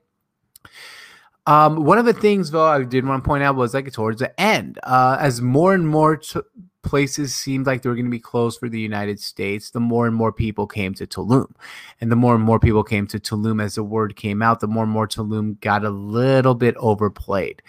Um, 1.45 1.85
one 1.85 1.97
of 1.97 2.03
the 2.03 2.13
things 2.13 2.51
though 2.51 2.65
I 2.65 2.83
did 2.83 3.05
want 3.05 3.23
to 3.23 3.27
point 3.27 3.41
out 3.41 3.55
was 3.55 3.73
like 3.73 3.91
towards 3.93 4.19
the 4.19 4.37
end, 4.39 4.79
uh, 4.83 5.15
as 5.17 5.41
more 5.41 5.73
and 5.73 5.87
more 5.87 6.17
t- 6.17 6.41
places 6.87 7.35
seemed 7.35 7.67
like 7.67 7.81
they 7.81 7.89
were 7.89 7.95
going 7.95 8.05
to 8.05 8.11
be 8.11 8.19
closed 8.19 8.59
for 8.59 8.69
the 8.69 8.79
United 8.79 9.19
States, 9.19 9.69
the 9.71 9.79
more 9.79 10.07
and 10.07 10.15
more 10.15 10.31
people 10.31 10.65
came 10.65 10.93
to 10.95 11.05
Tulum. 11.05 11.53
And 11.99 12.11
the 12.11 12.15
more 12.15 12.33
and 12.33 12.43
more 12.43 12.59
people 12.59 12.83
came 12.83 13.07
to 13.07 13.19
Tulum 13.19 13.61
as 13.61 13.75
the 13.75 13.83
word 13.83 14.15
came 14.15 14.41
out, 14.41 14.61
the 14.61 14.67
more 14.67 14.83
and 14.83 14.91
more 14.91 15.07
Tulum 15.07 15.59
got 15.59 15.83
a 15.83 15.89
little 15.89 16.55
bit 16.55 16.75
overplayed. 16.77 17.61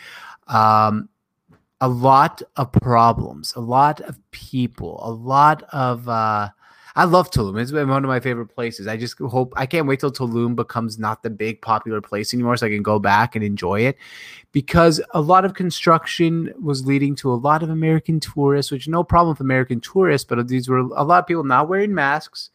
Um, 0.47 1.09
a 1.81 1.89
lot 1.89 2.43
of 2.57 2.73
problems, 2.73 3.55
a 3.55 3.61
lot 3.61 4.01
of 4.03 4.19
people, 4.31 5.01
a 5.03 5.11
lot 5.11 5.62
of 5.73 6.09
uh, 6.09 6.49
I 6.97 7.05
love 7.05 7.30
Tulum. 7.30 7.61
It's 7.61 7.70
been 7.70 7.89
one 7.89 8.05
of 8.05 8.09
my 8.09 8.20
favorite 8.20 8.49
places. 8.49 8.86
I 8.86 8.97
just 8.97 9.18
hope 9.18 9.53
I 9.57 9.66
can't 9.66 9.86
wait 9.86 10.01
till 10.01 10.11
Tulum 10.11 10.57
becomes 10.57 10.99
not 10.99 11.22
the 11.22 11.30
big 11.30 11.61
popular 11.61 12.01
place 12.01 12.32
anymore, 12.32 12.57
so 12.57 12.66
I 12.66 12.70
can 12.70 12.82
go 12.82 12.99
back 12.99 13.36
and 13.36 13.45
enjoy 13.45 13.80
it. 13.80 13.97
Because 14.53 15.01
a 15.12 15.20
lot 15.20 15.45
of 15.45 15.55
construction 15.55 16.53
was 16.61 16.86
leading 16.86 17.14
to 17.16 17.32
a 17.32 17.36
lot 17.36 17.62
of 17.62 17.70
American 17.70 18.20
tourists, 18.20 18.72
which 18.72 18.89
no 18.89 19.05
problem 19.05 19.34
with 19.34 19.41
American 19.41 19.80
tourists, 19.80 20.26
but 20.26 20.49
these 20.49 20.68
were 20.68 20.78
a 20.78 21.05
lot 21.05 21.20
of 21.20 21.26
people 21.26 21.45
not 21.45 21.68
wearing 21.68 21.95
masks, 21.95 22.51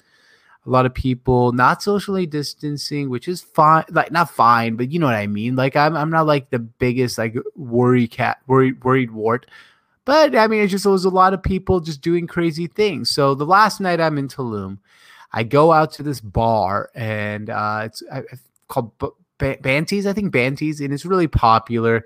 a 0.65 0.69
lot 0.69 0.85
of 0.85 0.93
people 0.93 1.51
not 1.51 1.83
socially 1.83 2.25
distancing, 2.25 3.09
which 3.09 3.27
is 3.27 3.41
fine, 3.41 3.83
like 3.89 4.11
not 4.11 4.29
fine, 4.29 4.75
but 4.75 4.91
you 4.91 4.99
know 4.99 5.05
what 5.05 5.15
I 5.15 5.27
mean. 5.27 5.55
Like 5.55 5.75
I'm, 5.75 5.95
I'm 5.95 6.09
not 6.09 6.25
like 6.25 6.49
the 6.49 6.59
biggest 6.59 7.17
like 7.17 7.35
worry 7.55 8.07
cat, 8.07 8.39
worried, 8.47 8.83
worried 8.83 9.11
wart 9.11 9.45
but 10.05 10.35
I 10.35 10.47
mean, 10.47 10.61
it 10.61 10.67
just 10.67 10.85
was 10.85 11.05
a 11.05 11.09
lot 11.09 11.33
of 11.33 11.41
people 11.41 11.79
just 11.79 12.01
doing 12.01 12.27
crazy 12.27 12.67
things. 12.67 13.09
So 13.09 13.35
the 13.35 13.45
last 13.45 13.79
night 13.79 14.01
I'm 14.01 14.17
in 14.17 14.27
Tulum, 14.27 14.79
I 15.31 15.43
go 15.43 15.71
out 15.71 15.93
to 15.93 16.03
this 16.03 16.19
bar 16.19 16.89
and 16.93 17.49
uh, 17.49 17.83
it's 17.85 18.03
called 18.67 18.97
B- 18.99 19.07
B- 19.39 19.57
Banties, 19.61 20.05
I 20.05 20.13
think 20.13 20.31
Banties, 20.31 20.81
and 20.81 20.93
it's 20.93 21.05
really 21.05 21.27
popular. 21.27 22.05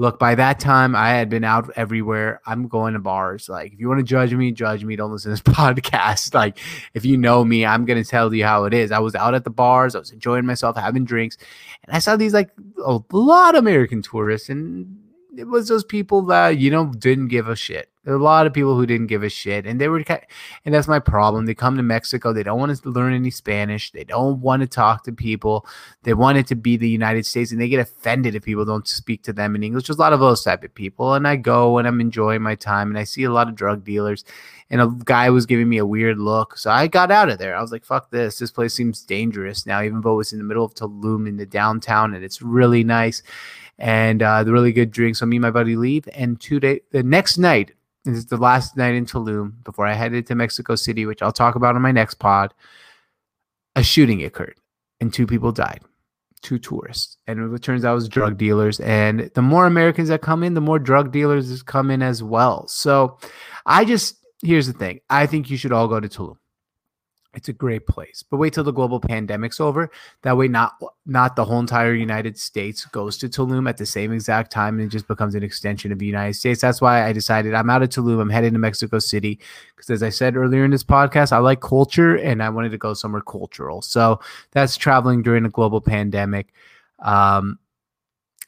Look, 0.00 0.20
by 0.20 0.36
that 0.36 0.60
time 0.60 0.94
I 0.94 1.10
had 1.10 1.28
been 1.28 1.42
out 1.42 1.70
everywhere. 1.74 2.40
I'm 2.46 2.68
going 2.68 2.92
to 2.92 3.00
bars. 3.00 3.48
Like, 3.48 3.72
if 3.72 3.80
you 3.80 3.88
want 3.88 3.98
to 3.98 4.04
judge 4.04 4.32
me, 4.32 4.52
judge 4.52 4.84
me. 4.84 4.94
Don't 4.94 5.10
listen 5.10 5.34
to 5.34 5.42
this 5.42 5.54
podcast. 5.56 6.34
Like, 6.34 6.58
if 6.94 7.04
you 7.04 7.16
know 7.16 7.44
me, 7.44 7.66
I'm 7.66 7.84
gonna 7.84 8.04
tell 8.04 8.32
you 8.32 8.44
how 8.44 8.64
it 8.64 8.74
is. 8.74 8.92
I 8.92 9.00
was 9.00 9.16
out 9.16 9.34
at 9.34 9.42
the 9.42 9.50
bars. 9.50 9.96
I 9.96 9.98
was 9.98 10.12
enjoying 10.12 10.46
myself, 10.46 10.76
having 10.76 11.04
drinks, 11.04 11.36
and 11.84 11.96
I 11.96 11.98
saw 11.98 12.14
these 12.14 12.32
like 12.32 12.50
a 12.84 13.00
lot 13.10 13.56
of 13.56 13.58
American 13.58 14.02
tourists 14.02 14.48
and 14.48 15.07
it 15.38 15.46
was 15.46 15.68
those 15.68 15.84
people 15.84 16.22
that 16.22 16.58
you 16.58 16.70
know 16.70 16.86
didn't 16.86 17.28
give 17.28 17.48
a 17.48 17.54
shit. 17.54 17.90
There 18.04 18.14
are 18.14 18.18
a 18.18 18.22
lot 18.22 18.46
of 18.46 18.54
people 18.54 18.74
who 18.74 18.86
didn't 18.86 19.08
give 19.08 19.22
a 19.22 19.28
shit, 19.28 19.66
and 19.66 19.78
they 19.78 19.86
were, 19.86 20.02
and 20.64 20.74
that's 20.74 20.88
my 20.88 20.98
problem. 20.98 21.44
They 21.44 21.54
come 21.54 21.76
to 21.76 21.82
Mexico, 21.82 22.32
they 22.32 22.42
don't 22.42 22.58
want 22.58 22.74
to 22.74 22.88
learn 22.88 23.12
any 23.12 23.30
Spanish, 23.30 23.90
they 23.92 24.02
don't 24.02 24.40
want 24.40 24.62
to 24.62 24.66
talk 24.66 25.04
to 25.04 25.12
people, 25.12 25.66
they 26.04 26.14
want 26.14 26.38
it 26.38 26.46
to 26.46 26.54
be 26.54 26.76
the 26.76 26.88
United 26.88 27.26
States, 27.26 27.52
and 27.52 27.60
they 27.60 27.68
get 27.68 27.80
offended 27.80 28.34
if 28.34 28.44
people 28.44 28.64
don't 28.64 28.88
speak 28.88 29.22
to 29.24 29.32
them 29.32 29.54
in 29.54 29.62
English. 29.62 29.86
There's 29.86 29.98
a 29.98 30.00
lot 30.00 30.14
of 30.14 30.20
those 30.20 30.42
type 30.42 30.64
of 30.64 30.74
people, 30.74 31.14
and 31.14 31.28
I 31.28 31.36
go 31.36 31.78
and 31.78 31.86
I'm 31.86 32.00
enjoying 32.00 32.42
my 32.42 32.54
time, 32.54 32.88
and 32.88 32.98
I 32.98 33.04
see 33.04 33.24
a 33.24 33.30
lot 33.30 33.46
of 33.46 33.54
drug 33.54 33.84
dealers, 33.84 34.24
and 34.70 34.80
a 34.80 34.90
guy 35.04 35.28
was 35.28 35.44
giving 35.44 35.68
me 35.68 35.76
a 35.76 35.86
weird 35.86 36.18
look, 36.18 36.56
so 36.56 36.70
I 36.70 36.86
got 36.86 37.10
out 37.10 37.28
of 37.28 37.38
there. 37.38 37.54
I 37.54 37.60
was 37.60 37.72
like, 37.72 37.84
"Fuck 37.84 38.10
this! 38.10 38.38
This 38.38 38.50
place 38.50 38.72
seems 38.72 39.02
dangerous 39.02 39.66
now." 39.66 39.82
Even 39.82 40.00
though 40.00 40.18
it's 40.20 40.32
in 40.32 40.38
the 40.38 40.44
middle 40.44 40.64
of 40.64 40.74
Tulum 40.74 41.28
in 41.28 41.36
the 41.36 41.46
downtown, 41.46 42.14
and 42.14 42.24
it's 42.24 42.40
really 42.40 42.84
nice 42.84 43.22
and 43.78 44.22
uh, 44.22 44.44
the 44.44 44.52
really 44.52 44.72
good 44.72 44.90
drinks. 44.90 45.20
So 45.20 45.26
me 45.26 45.36
and 45.36 45.42
my 45.42 45.50
buddy 45.50 45.76
leave, 45.76 46.08
and 46.12 46.40
two 46.40 46.60
day 46.60 46.80
the 46.90 47.02
next 47.02 47.38
night 47.38 47.72
is 48.04 48.26
the 48.26 48.36
last 48.36 48.76
night 48.76 48.94
in 48.94 49.06
Tulum 49.06 49.62
before 49.64 49.86
I 49.86 49.94
headed 49.94 50.26
to 50.26 50.34
Mexico 50.34 50.74
City, 50.74 51.06
which 51.06 51.22
I'll 51.22 51.32
talk 51.32 51.54
about 51.54 51.76
on 51.76 51.82
my 51.82 51.92
next 51.92 52.14
pod. 52.14 52.54
A 53.76 53.82
shooting 53.82 54.24
occurred, 54.24 54.56
and 55.00 55.12
two 55.12 55.26
people 55.26 55.52
died, 55.52 55.80
two 56.42 56.58
tourists, 56.58 57.16
and 57.26 57.54
it 57.54 57.62
turns 57.62 57.84
out 57.84 57.92
it 57.92 57.96
was 57.96 58.08
drug 58.08 58.36
dealers. 58.36 58.80
And 58.80 59.30
the 59.34 59.42
more 59.42 59.66
Americans 59.66 60.08
that 60.08 60.22
come 60.22 60.42
in, 60.42 60.54
the 60.54 60.60
more 60.60 60.80
drug 60.80 61.12
dealers 61.12 61.62
come 61.62 61.90
in 61.90 62.02
as 62.02 62.22
well. 62.22 62.66
So, 62.66 63.18
I 63.66 63.84
just 63.84 64.16
here's 64.42 64.66
the 64.66 64.72
thing: 64.72 65.00
I 65.08 65.26
think 65.26 65.48
you 65.48 65.56
should 65.56 65.72
all 65.72 65.86
go 65.86 66.00
to 66.00 66.08
Tulum 66.08 66.38
It's 67.38 67.48
a 67.48 67.52
great 67.52 67.86
place. 67.86 68.24
But 68.28 68.38
wait 68.38 68.52
till 68.52 68.64
the 68.64 68.72
global 68.72 68.98
pandemic's 68.98 69.60
over. 69.60 69.92
That 70.22 70.36
way 70.36 70.48
not 70.48 70.74
not 71.06 71.36
the 71.36 71.44
whole 71.44 71.60
entire 71.60 71.94
United 71.94 72.36
States 72.36 72.84
goes 72.86 73.16
to 73.18 73.28
Tulum 73.28 73.68
at 73.68 73.76
the 73.76 73.86
same 73.86 74.12
exact 74.12 74.50
time 74.50 74.80
and 74.80 74.88
it 74.88 74.90
just 74.90 75.06
becomes 75.06 75.36
an 75.36 75.44
extension 75.44 75.92
of 75.92 76.00
the 76.00 76.06
United 76.06 76.34
States. 76.34 76.60
That's 76.60 76.80
why 76.80 77.06
I 77.06 77.12
decided 77.12 77.54
I'm 77.54 77.70
out 77.70 77.84
of 77.84 77.90
Tulum. 77.90 78.20
I'm 78.20 78.28
heading 78.28 78.54
to 78.54 78.58
Mexico 78.58 78.98
City 78.98 79.38
because 79.76 79.88
as 79.88 80.02
I 80.02 80.08
said 80.08 80.34
earlier 80.34 80.64
in 80.64 80.72
this 80.72 80.82
podcast, 80.82 81.30
I 81.30 81.38
like 81.38 81.60
culture 81.60 82.16
and 82.16 82.42
I 82.42 82.48
wanted 82.48 82.70
to 82.70 82.78
go 82.78 82.92
somewhere 82.92 83.22
cultural. 83.22 83.82
So 83.82 84.18
that's 84.50 84.76
traveling 84.76 85.22
during 85.22 85.44
a 85.44 85.50
global 85.50 85.80
pandemic. 85.80 86.52
Um, 86.98 87.60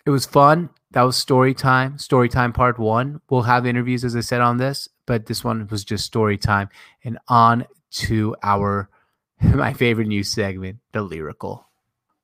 it 0.05 0.11
was 0.11 0.27
fun. 0.27 0.69
That 0.91 1.03
was 1.03 1.17
story 1.17 1.55
time, 1.55 1.97
story 1.97 2.29
time 2.29 2.53
part 2.53 2.77
one. 2.77 3.21
We'll 3.31 3.43
have 3.43 3.67
interviews, 3.67 4.05
as 4.05 4.17
I 4.17 4.21
said, 4.21 4.41
on 4.41 4.57
this, 4.57 4.89
but 5.07 5.27
this 5.27 5.45
one 5.45 5.69
was 5.71 5.85
just 5.85 6.05
story 6.05 6.37
time. 6.37 6.69
And 7.05 7.21
on 7.29 7.65
to 7.91 8.37
our 8.43 8.89
my 9.43 9.73
favorite 9.73 10.09
new 10.09 10.23
segment, 10.23 10.79
the 10.93 11.03
lyrical 11.03 11.69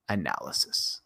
analysis. 0.09 1.01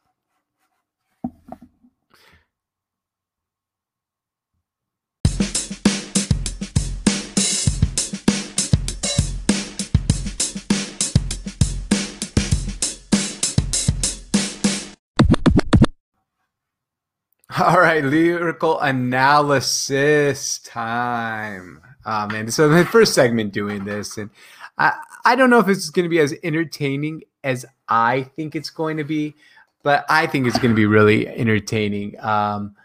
All 17.59 17.79
right, 17.79 18.03
lyrical 18.03 18.81
analysis 18.81 20.61
time. 20.61 21.90
Oh 22.07 22.27
man, 22.29 22.51
so 22.51 22.69
my 22.69 22.85
first 22.85 23.15
segment 23.15 23.53
doing 23.53 23.85
this, 23.85 24.17
and 24.17 24.31
I 24.79 24.99
I 25.25 25.37
don't 25.37 25.51
know 25.51 25.59
if 25.59 25.69
it's 25.69 25.91
going 25.91 26.05
to 26.05 26.09
be 26.09 26.19
as 26.19 26.35
entertaining 26.43 27.25
as 27.45 27.67
I 27.89 28.23
think 28.37 28.55
it's 28.55 28.71
going 28.71 28.97
to 28.97 29.05
be, 29.05 29.35
but 29.83 30.05
I 30.09 30.27
think 30.27 30.47
it's 30.47 30.59
going 30.59 30.71
to 30.71 30.77
be 30.77 30.87
really 30.87 31.29
entertaining. 31.29 32.19
Um, 32.21 32.77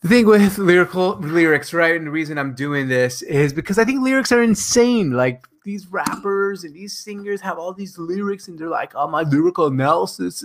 the 0.00 0.08
thing 0.08 0.26
with 0.26 0.58
lyrical 0.58 1.16
lyrics, 1.18 1.72
right, 1.72 1.94
and 1.94 2.06
the 2.06 2.10
reason 2.10 2.38
I'm 2.38 2.54
doing 2.54 2.88
this 2.88 3.22
is 3.22 3.52
because 3.52 3.78
I 3.78 3.84
think 3.84 4.02
lyrics 4.02 4.32
are 4.32 4.42
insane. 4.42 5.12
Like 5.12 5.46
these 5.64 5.86
rappers 5.86 6.64
and 6.64 6.74
these 6.74 6.98
singers 6.98 7.40
have 7.40 7.58
all 7.58 7.72
these 7.72 7.98
lyrics, 7.98 8.48
and 8.48 8.58
they're 8.58 8.68
like, 8.68 8.92
"Oh, 8.94 9.08
my 9.08 9.22
lyrical 9.22 9.66
analysis," 9.66 10.44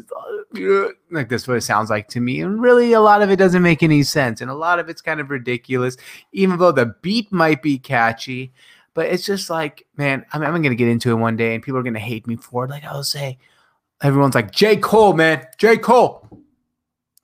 like 1.12 1.30
this. 1.30 1.48
What 1.48 1.58
it 1.58 1.62
sounds 1.62 1.90
like 1.90 2.08
to 2.10 2.20
me, 2.20 2.42
and 2.42 2.62
really, 2.62 2.94
a 2.94 3.02
lot 3.02 3.22
of 3.22 3.30
it 3.32 3.38
doesn't 3.38 3.64
make 3.64 3.84
any 3.84 4.04
sense, 4.04 4.42
and 4.42 4.52
a 4.52 4.56
lot 4.56 4.80
of 4.80 4.90
it's 4.90 5.02
kind 5.02 5.20
of 5.20 5.30
ridiculous. 5.30 5.98
Even 6.32 6.58
though 6.60 6.72
the 6.72 6.96
beat 7.02 7.32
might 7.32 7.62
be 7.62 7.78
catchy, 7.78 8.54
but 8.94 9.08
it's 9.08 9.26
just 9.26 9.50
like, 9.50 9.86
man, 9.98 10.26
I 10.34 10.40
mean, 10.40 10.50
I'm 10.50 10.62
gonna 10.62 10.76
get 10.76 10.90
into 10.90 11.12
it 11.12 11.16
one 11.16 11.36
day, 11.36 11.54
and 11.54 11.64
people 11.64 11.80
are 11.80 11.84
gonna 11.84 12.00
hate 12.00 12.28
me 12.28 12.36
for 12.36 12.66
it. 12.66 12.70
Like 12.70 12.84
I'll 12.84 13.04
say, 13.04 13.38
everyone's 14.02 14.36
like, 14.36 14.52
J. 14.52 14.78
Cole, 14.78 15.14
man, 15.14 15.46
J. 15.58 15.78
Cole, 15.78 16.28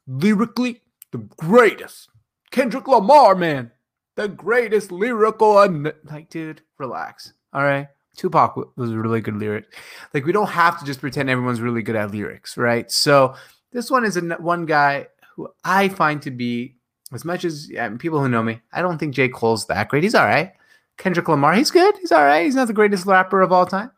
lyrically 0.07 0.81
the 1.11 1.19
greatest. 1.37 2.09
Kendrick 2.51 2.87
Lamar, 2.87 3.35
man, 3.35 3.71
the 4.15 4.27
greatest 4.27 4.91
lyrical. 4.91 5.57
Un- 5.57 5.93
like, 6.11 6.29
dude, 6.29 6.61
relax. 6.77 7.33
All 7.53 7.63
right. 7.63 7.87
Tupac 8.15 8.55
was 8.75 8.91
a 8.91 8.97
really 8.97 9.21
good 9.21 9.37
lyric. 9.37 9.75
Like, 10.13 10.25
we 10.25 10.31
don't 10.31 10.49
have 10.49 10.79
to 10.79 10.85
just 10.85 10.99
pretend 10.99 11.29
everyone's 11.29 11.61
really 11.61 11.81
good 11.81 11.95
at 11.95 12.11
lyrics, 12.11 12.57
right? 12.57 12.91
So, 12.91 13.35
this 13.71 13.89
one 13.89 14.05
is 14.05 14.17
a, 14.17 14.21
one 14.21 14.65
guy 14.65 15.07
who 15.35 15.49
I 15.63 15.89
find 15.89 16.21
to 16.21 16.31
be, 16.31 16.75
as 17.11 17.25
much 17.25 17.43
as 17.43 17.69
yeah, 17.69 17.89
people 17.97 18.19
who 18.19 18.29
know 18.29 18.43
me, 18.43 18.61
I 18.71 18.81
don't 18.81 18.99
think 18.99 19.15
J. 19.15 19.29
Cole's 19.29 19.65
that 19.67 19.89
great. 19.89 20.03
He's 20.03 20.15
all 20.15 20.25
right. 20.25 20.53
Kendrick 20.97 21.27
Lamar, 21.27 21.53
he's 21.53 21.71
good. 21.71 21.95
He's 21.97 22.11
all 22.11 22.23
right. 22.23 22.45
He's 22.45 22.55
not 22.55 22.67
the 22.67 22.73
greatest 22.73 23.07
rapper 23.07 23.41
of 23.41 23.51
all 23.51 23.65
time. 23.65 23.91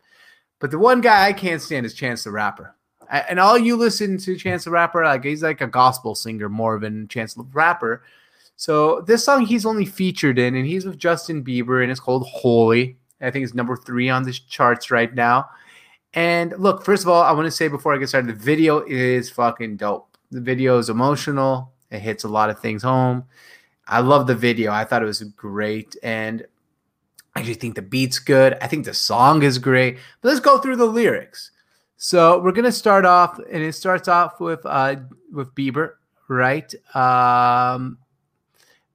But 0.60 0.72
the 0.72 0.80
one 0.80 1.02
guy 1.02 1.28
I 1.28 1.34
can't 1.34 1.62
stand 1.62 1.86
is 1.86 1.94
Chance 1.94 2.24
the 2.24 2.32
Rapper. 2.32 2.76
And 3.10 3.40
all 3.40 3.58
you 3.58 3.76
listen 3.76 4.18
to 4.20 4.38
Chance 4.38 4.64
the 4.64 4.72
Rapper, 4.72 5.04
like 5.04 5.24
he's 5.24 5.44
like 5.44 5.62
a 5.62 5.68
gospel 5.68 6.16
singer 6.16 6.50
more 6.50 6.80
than 6.80 7.08
Chance 7.08 7.34
the 7.34 7.44
Rapper. 7.52 8.04
So 8.56 9.02
this 9.02 9.26
song 9.26 9.46
he's 9.46 9.66
only 9.66 9.86
featured 9.86 10.40
in, 10.40 10.56
and 10.56 10.66
he's 10.66 10.86
with 10.86 10.98
Justin 10.98 11.44
Bieber, 11.44 11.84
and 11.84 11.92
it's 11.92 12.00
called 12.00 12.26
Holy. 12.26 12.98
I 13.22 13.32
think 13.32 13.44
it's 13.44 13.54
number 13.54 13.76
three 13.76 14.10
on 14.10 14.24
the 14.24 14.34
charts 14.34 14.92
right 14.92 15.14
now. 15.14 15.50
And 16.14 16.54
look, 16.58 16.84
first 16.84 17.04
of 17.04 17.10
all, 17.10 17.22
I 17.22 17.32
want 17.32 17.46
to 17.46 17.52
say 17.52 17.68
before 17.68 17.94
I 17.94 17.98
get 17.98 18.10
started, 18.10 18.30
the 18.30 18.42
video 18.42 18.84
is 18.86 19.30
fucking 19.30 19.78
dope. 19.78 20.18
The 20.32 20.42
video 20.42 20.78
is 20.78 20.90
emotional. 20.90 21.74
It 21.92 22.00
hits 22.00 22.24
a 22.24 22.30
lot 22.30 22.50
of 22.50 22.60
things 22.60 22.84
home. 22.84 23.26
I 23.88 24.00
love 24.00 24.28
the 24.28 24.36
video. 24.36 24.72
I 24.72 24.86
thought 24.86 25.04
it 25.04 25.06
was 25.06 25.22
great. 25.22 25.96
And 26.02 26.46
I 27.36 27.44
just 27.44 27.60
think 27.60 27.76
the 27.76 27.82
beat's 27.82 28.20
good. 28.20 28.58
I 28.62 28.68
think 28.68 28.86
the 28.86 28.94
song 28.94 29.44
is 29.44 29.58
great. 29.58 29.98
But 30.22 30.30
let's 30.30 30.40
go 30.40 30.58
through 30.58 30.78
the 30.78 30.86
lyrics. 30.86 31.52
So 31.98 32.42
we're 32.42 32.52
gonna 32.52 32.72
start 32.72 33.06
off, 33.06 33.40
and 33.40 33.64
it 33.64 33.74
starts 33.74 34.08
off 34.08 34.40
with 34.40 34.66
uh 34.66 34.98
with 35.32 35.54
Bieber, 35.56 35.94
right? 36.28 36.74
Um 36.96 37.98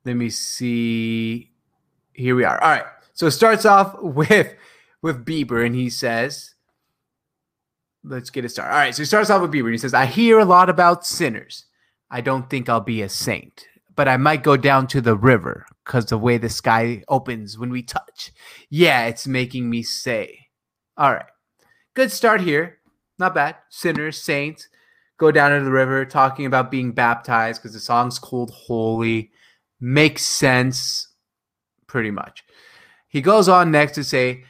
let 0.04 0.16
me 0.16 0.30
see. 0.30 1.50
Here 2.12 2.34
we 2.34 2.44
are. 2.44 2.62
All 2.62 2.70
right. 2.70 2.84
So 3.20 3.26
it 3.26 3.32
starts 3.32 3.66
off 3.66 3.96
with 4.00 4.54
with 5.02 5.26
Bieber, 5.26 5.66
and 5.66 5.74
he 5.74 5.90
says, 5.90 6.54
"Let's 8.02 8.30
get 8.30 8.46
it 8.46 8.48
started." 8.48 8.72
All 8.72 8.78
right. 8.78 8.94
So 8.94 9.02
he 9.02 9.06
starts 9.06 9.28
off 9.28 9.42
with 9.42 9.52
Bieber, 9.52 9.66
and 9.66 9.74
he 9.74 9.78
says, 9.78 9.92
"I 9.92 10.06
hear 10.06 10.38
a 10.38 10.44
lot 10.46 10.70
about 10.70 11.04
sinners. 11.04 11.66
I 12.10 12.22
don't 12.22 12.48
think 12.48 12.70
I'll 12.70 12.80
be 12.80 13.02
a 13.02 13.10
saint, 13.10 13.66
but 13.94 14.08
I 14.08 14.16
might 14.16 14.42
go 14.42 14.56
down 14.56 14.86
to 14.86 15.02
the 15.02 15.16
river 15.16 15.66
because 15.84 16.06
the 16.06 16.16
way 16.16 16.38
the 16.38 16.48
sky 16.48 17.02
opens 17.08 17.58
when 17.58 17.68
we 17.68 17.82
touch, 17.82 18.32
yeah, 18.70 19.04
it's 19.04 19.26
making 19.26 19.68
me 19.68 19.82
say." 19.82 20.46
All 20.96 21.12
right. 21.12 21.26
Good 21.92 22.10
start 22.10 22.40
here. 22.40 22.78
Not 23.18 23.34
bad. 23.34 23.56
Sinners, 23.68 24.16
saints, 24.16 24.66
go 25.18 25.30
down 25.30 25.50
to 25.58 25.62
the 25.62 25.70
river, 25.70 26.06
talking 26.06 26.46
about 26.46 26.70
being 26.70 26.92
baptized 26.92 27.60
because 27.60 27.74
the 27.74 27.80
song's 27.80 28.18
called 28.18 28.50
Holy 28.50 29.30
makes 29.78 30.24
sense 30.24 31.08
pretty 31.86 32.10
much. 32.10 32.44
He 33.10 33.20
goes 33.20 33.48
on 33.48 33.70
next 33.70 33.92
to 33.96 34.04
say 34.04 34.44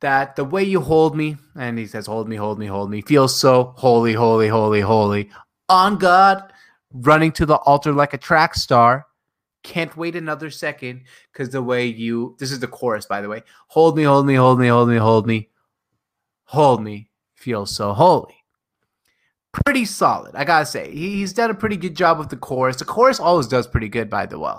that 0.00 0.34
the 0.34 0.44
way 0.44 0.64
you 0.64 0.80
hold 0.80 1.16
me, 1.16 1.36
and 1.54 1.78
he 1.78 1.86
says, 1.86 2.06
Hold 2.06 2.28
me, 2.28 2.36
hold 2.36 2.58
me, 2.58 2.66
hold 2.66 2.90
me, 2.90 3.02
feels 3.02 3.38
so 3.38 3.74
holy, 3.76 4.14
holy, 4.14 4.48
holy, 4.48 4.80
holy. 4.80 5.30
On 5.68 5.98
God, 5.98 6.52
running 6.92 7.30
to 7.32 7.46
the 7.46 7.56
altar 7.56 7.92
like 7.92 8.14
a 8.14 8.18
track 8.18 8.54
star. 8.54 9.06
Can't 9.62 9.96
wait 9.96 10.16
another 10.16 10.50
second 10.50 11.02
because 11.32 11.50
the 11.50 11.62
way 11.62 11.86
you, 11.86 12.34
this 12.38 12.50
is 12.50 12.60
the 12.60 12.66
chorus, 12.66 13.06
by 13.06 13.20
the 13.20 13.28
way. 13.28 13.42
Hold 13.68 13.96
me, 13.96 14.04
hold 14.04 14.26
me, 14.26 14.34
hold 14.34 14.58
me, 14.58 14.68
hold 14.68 14.88
me, 14.88 14.96
hold 14.96 15.26
me, 15.26 15.48
hold 16.44 16.82
me, 16.82 17.10
feels 17.34 17.74
so 17.74 17.92
holy 17.92 18.38
pretty 19.64 19.84
solid. 19.84 20.34
I 20.34 20.44
gotta 20.44 20.66
say, 20.66 20.90
he's 20.92 21.32
done 21.32 21.50
a 21.50 21.54
pretty 21.54 21.76
good 21.76 21.94
job 21.94 22.18
with 22.18 22.28
the 22.28 22.36
chorus. 22.36 22.76
The 22.76 22.84
chorus 22.84 23.20
always 23.20 23.46
does 23.46 23.66
pretty 23.66 23.88
good, 23.88 24.10
by 24.10 24.26
the 24.26 24.38
way. 24.38 24.52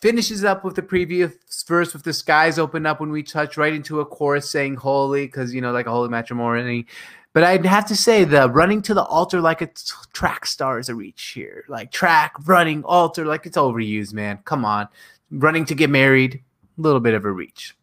Finishes 0.00 0.44
up 0.44 0.62
with 0.62 0.74
the 0.74 0.82
previous 0.82 1.32
verse 1.66 1.92
with 1.92 2.02
the 2.02 2.12
skies 2.12 2.58
open 2.58 2.84
up 2.84 3.00
when 3.00 3.10
we 3.10 3.22
touch 3.22 3.56
right 3.56 3.72
into 3.72 4.00
a 4.00 4.06
chorus 4.06 4.50
saying 4.50 4.76
holy, 4.76 5.26
because 5.26 5.54
you 5.54 5.60
know, 5.60 5.72
like 5.72 5.86
a 5.86 5.90
holy 5.90 6.10
matrimony. 6.10 6.86
But 7.32 7.44
I'd 7.44 7.66
have 7.66 7.86
to 7.88 7.96
say 7.96 8.24
the 8.24 8.48
running 8.50 8.80
to 8.82 8.94
the 8.94 9.04
altar 9.04 9.40
like 9.40 9.60
a 9.60 9.68
track 10.12 10.46
star 10.46 10.78
is 10.78 10.88
a 10.88 10.94
reach 10.94 11.32
here. 11.34 11.64
Like 11.68 11.92
track, 11.92 12.34
running, 12.46 12.82
altar, 12.84 13.26
like 13.26 13.46
it's 13.46 13.58
overused, 13.58 14.14
man. 14.14 14.38
Come 14.44 14.64
on. 14.64 14.88
Running 15.30 15.64
to 15.66 15.74
get 15.74 15.90
married, 15.90 16.42
a 16.78 16.80
little 16.80 17.00
bit 17.00 17.14
of 17.14 17.24
a 17.24 17.30
reach. 17.30 17.76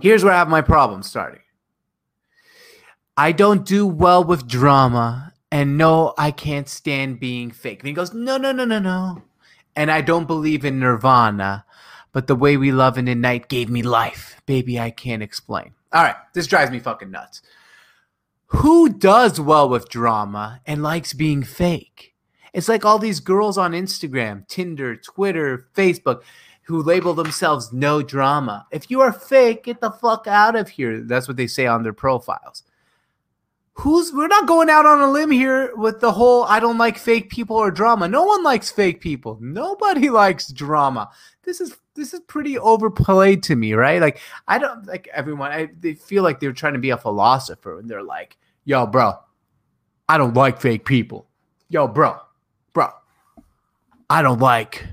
Here's 0.00 0.24
where 0.24 0.32
I 0.32 0.38
have 0.38 0.48
my 0.48 0.62
problem 0.62 1.02
starting. 1.02 1.40
I 3.16 3.32
don't 3.32 3.64
do 3.64 3.86
well 3.86 4.24
with 4.24 4.48
drama, 4.48 5.32
and 5.52 5.78
no, 5.78 6.14
I 6.18 6.30
can't 6.30 6.68
stand 6.68 7.20
being 7.20 7.50
fake. 7.50 7.80
And 7.80 7.88
he 7.88 7.94
goes, 7.94 8.12
No, 8.12 8.36
no, 8.36 8.52
no, 8.52 8.64
no, 8.64 8.78
no. 8.78 9.22
And 9.76 9.90
I 9.90 10.00
don't 10.00 10.26
believe 10.26 10.64
in 10.64 10.78
nirvana, 10.78 11.64
but 12.12 12.26
the 12.26 12.36
way 12.36 12.56
we 12.56 12.72
love 12.72 12.96
in 12.96 13.06
the 13.06 13.14
night 13.14 13.48
gave 13.48 13.68
me 13.68 13.82
life. 13.82 14.40
Baby, 14.46 14.78
I 14.78 14.90
can't 14.90 15.22
explain. 15.22 15.72
All 15.92 16.02
right, 16.02 16.16
this 16.32 16.46
drives 16.46 16.70
me 16.70 16.78
fucking 16.78 17.10
nuts. 17.10 17.42
Who 18.48 18.88
does 18.88 19.40
well 19.40 19.68
with 19.68 19.88
drama 19.88 20.60
and 20.66 20.82
likes 20.82 21.12
being 21.12 21.42
fake? 21.42 22.14
It's 22.52 22.68
like 22.68 22.84
all 22.84 23.00
these 23.00 23.18
girls 23.18 23.58
on 23.58 23.72
Instagram, 23.72 24.46
Tinder, 24.46 24.94
Twitter, 24.96 25.66
Facebook 25.74 26.22
who 26.66 26.82
label 26.82 27.14
themselves 27.14 27.72
no 27.72 28.00
drama. 28.00 28.66
If 28.70 28.90
you 28.90 29.00
are 29.00 29.12
fake, 29.12 29.64
get 29.64 29.80
the 29.80 29.90
fuck 29.90 30.26
out 30.26 30.56
of 30.56 30.68
here. 30.68 31.00
That's 31.00 31.28
what 31.28 31.36
they 31.36 31.46
say 31.46 31.66
on 31.66 31.82
their 31.82 31.92
profiles 31.92 32.62
who's 33.74 34.12
we're 34.12 34.28
not 34.28 34.46
going 34.46 34.70
out 34.70 34.86
on 34.86 35.00
a 35.00 35.10
limb 35.10 35.30
here 35.30 35.74
with 35.76 36.00
the 36.00 36.12
whole 36.12 36.44
I 36.44 36.60
don't 36.60 36.78
like 36.78 36.96
fake 36.96 37.28
people 37.30 37.56
or 37.56 37.70
drama. 37.70 38.08
No 38.08 38.24
one 38.24 38.42
likes 38.42 38.70
fake 38.70 39.00
people. 39.00 39.38
Nobody 39.40 40.10
likes 40.10 40.48
drama. 40.48 41.10
This 41.42 41.60
is 41.60 41.76
this 41.94 42.14
is 42.14 42.20
pretty 42.20 42.58
overplayed 42.58 43.42
to 43.44 43.56
me, 43.56 43.74
right? 43.74 44.00
Like 44.00 44.20
I 44.48 44.58
don't 44.58 44.86
like 44.86 45.08
everyone. 45.12 45.52
I 45.52 45.70
they 45.78 45.94
feel 45.94 46.22
like 46.22 46.40
they're 46.40 46.52
trying 46.52 46.72
to 46.74 46.78
be 46.78 46.90
a 46.90 46.96
philosopher 46.96 47.78
and 47.78 47.88
they're 47.88 48.02
like, 48.02 48.36
"Yo, 48.64 48.86
bro, 48.86 49.14
I 50.08 50.18
don't 50.18 50.34
like 50.34 50.60
fake 50.60 50.84
people." 50.84 51.26
Yo, 51.68 51.88
bro, 51.88 52.18
bro, 52.72 52.88
I 54.08 54.22
don't 54.22 54.40
like 54.40 54.86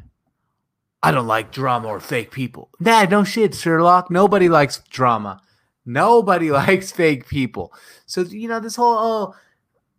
I 1.03 1.11
don't 1.11 1.27
like 1.27 1.51
drama 1.51 1.87
or 1.87 1.99
fake 1.99 2.31
people. 2.31 2.69
Nah, 2.79 3.03
no 3.03 3.23
shit, 3.23 3.55
Sherlock. 3.55 4.11
Nobody 4.11 4.49
likes 4.49 4.79
drama. 4.89 5.41
Nobody 5.85 6.51
likes 6.51 6.91
fake 6.91 7.27
people. 7.27 7.73
So, 8.05 8.21
you 8.21 8.47
know, 8.47 8.59
this 8.59 8.75
whole, 8.75 8.97
oh, 8.97 9.35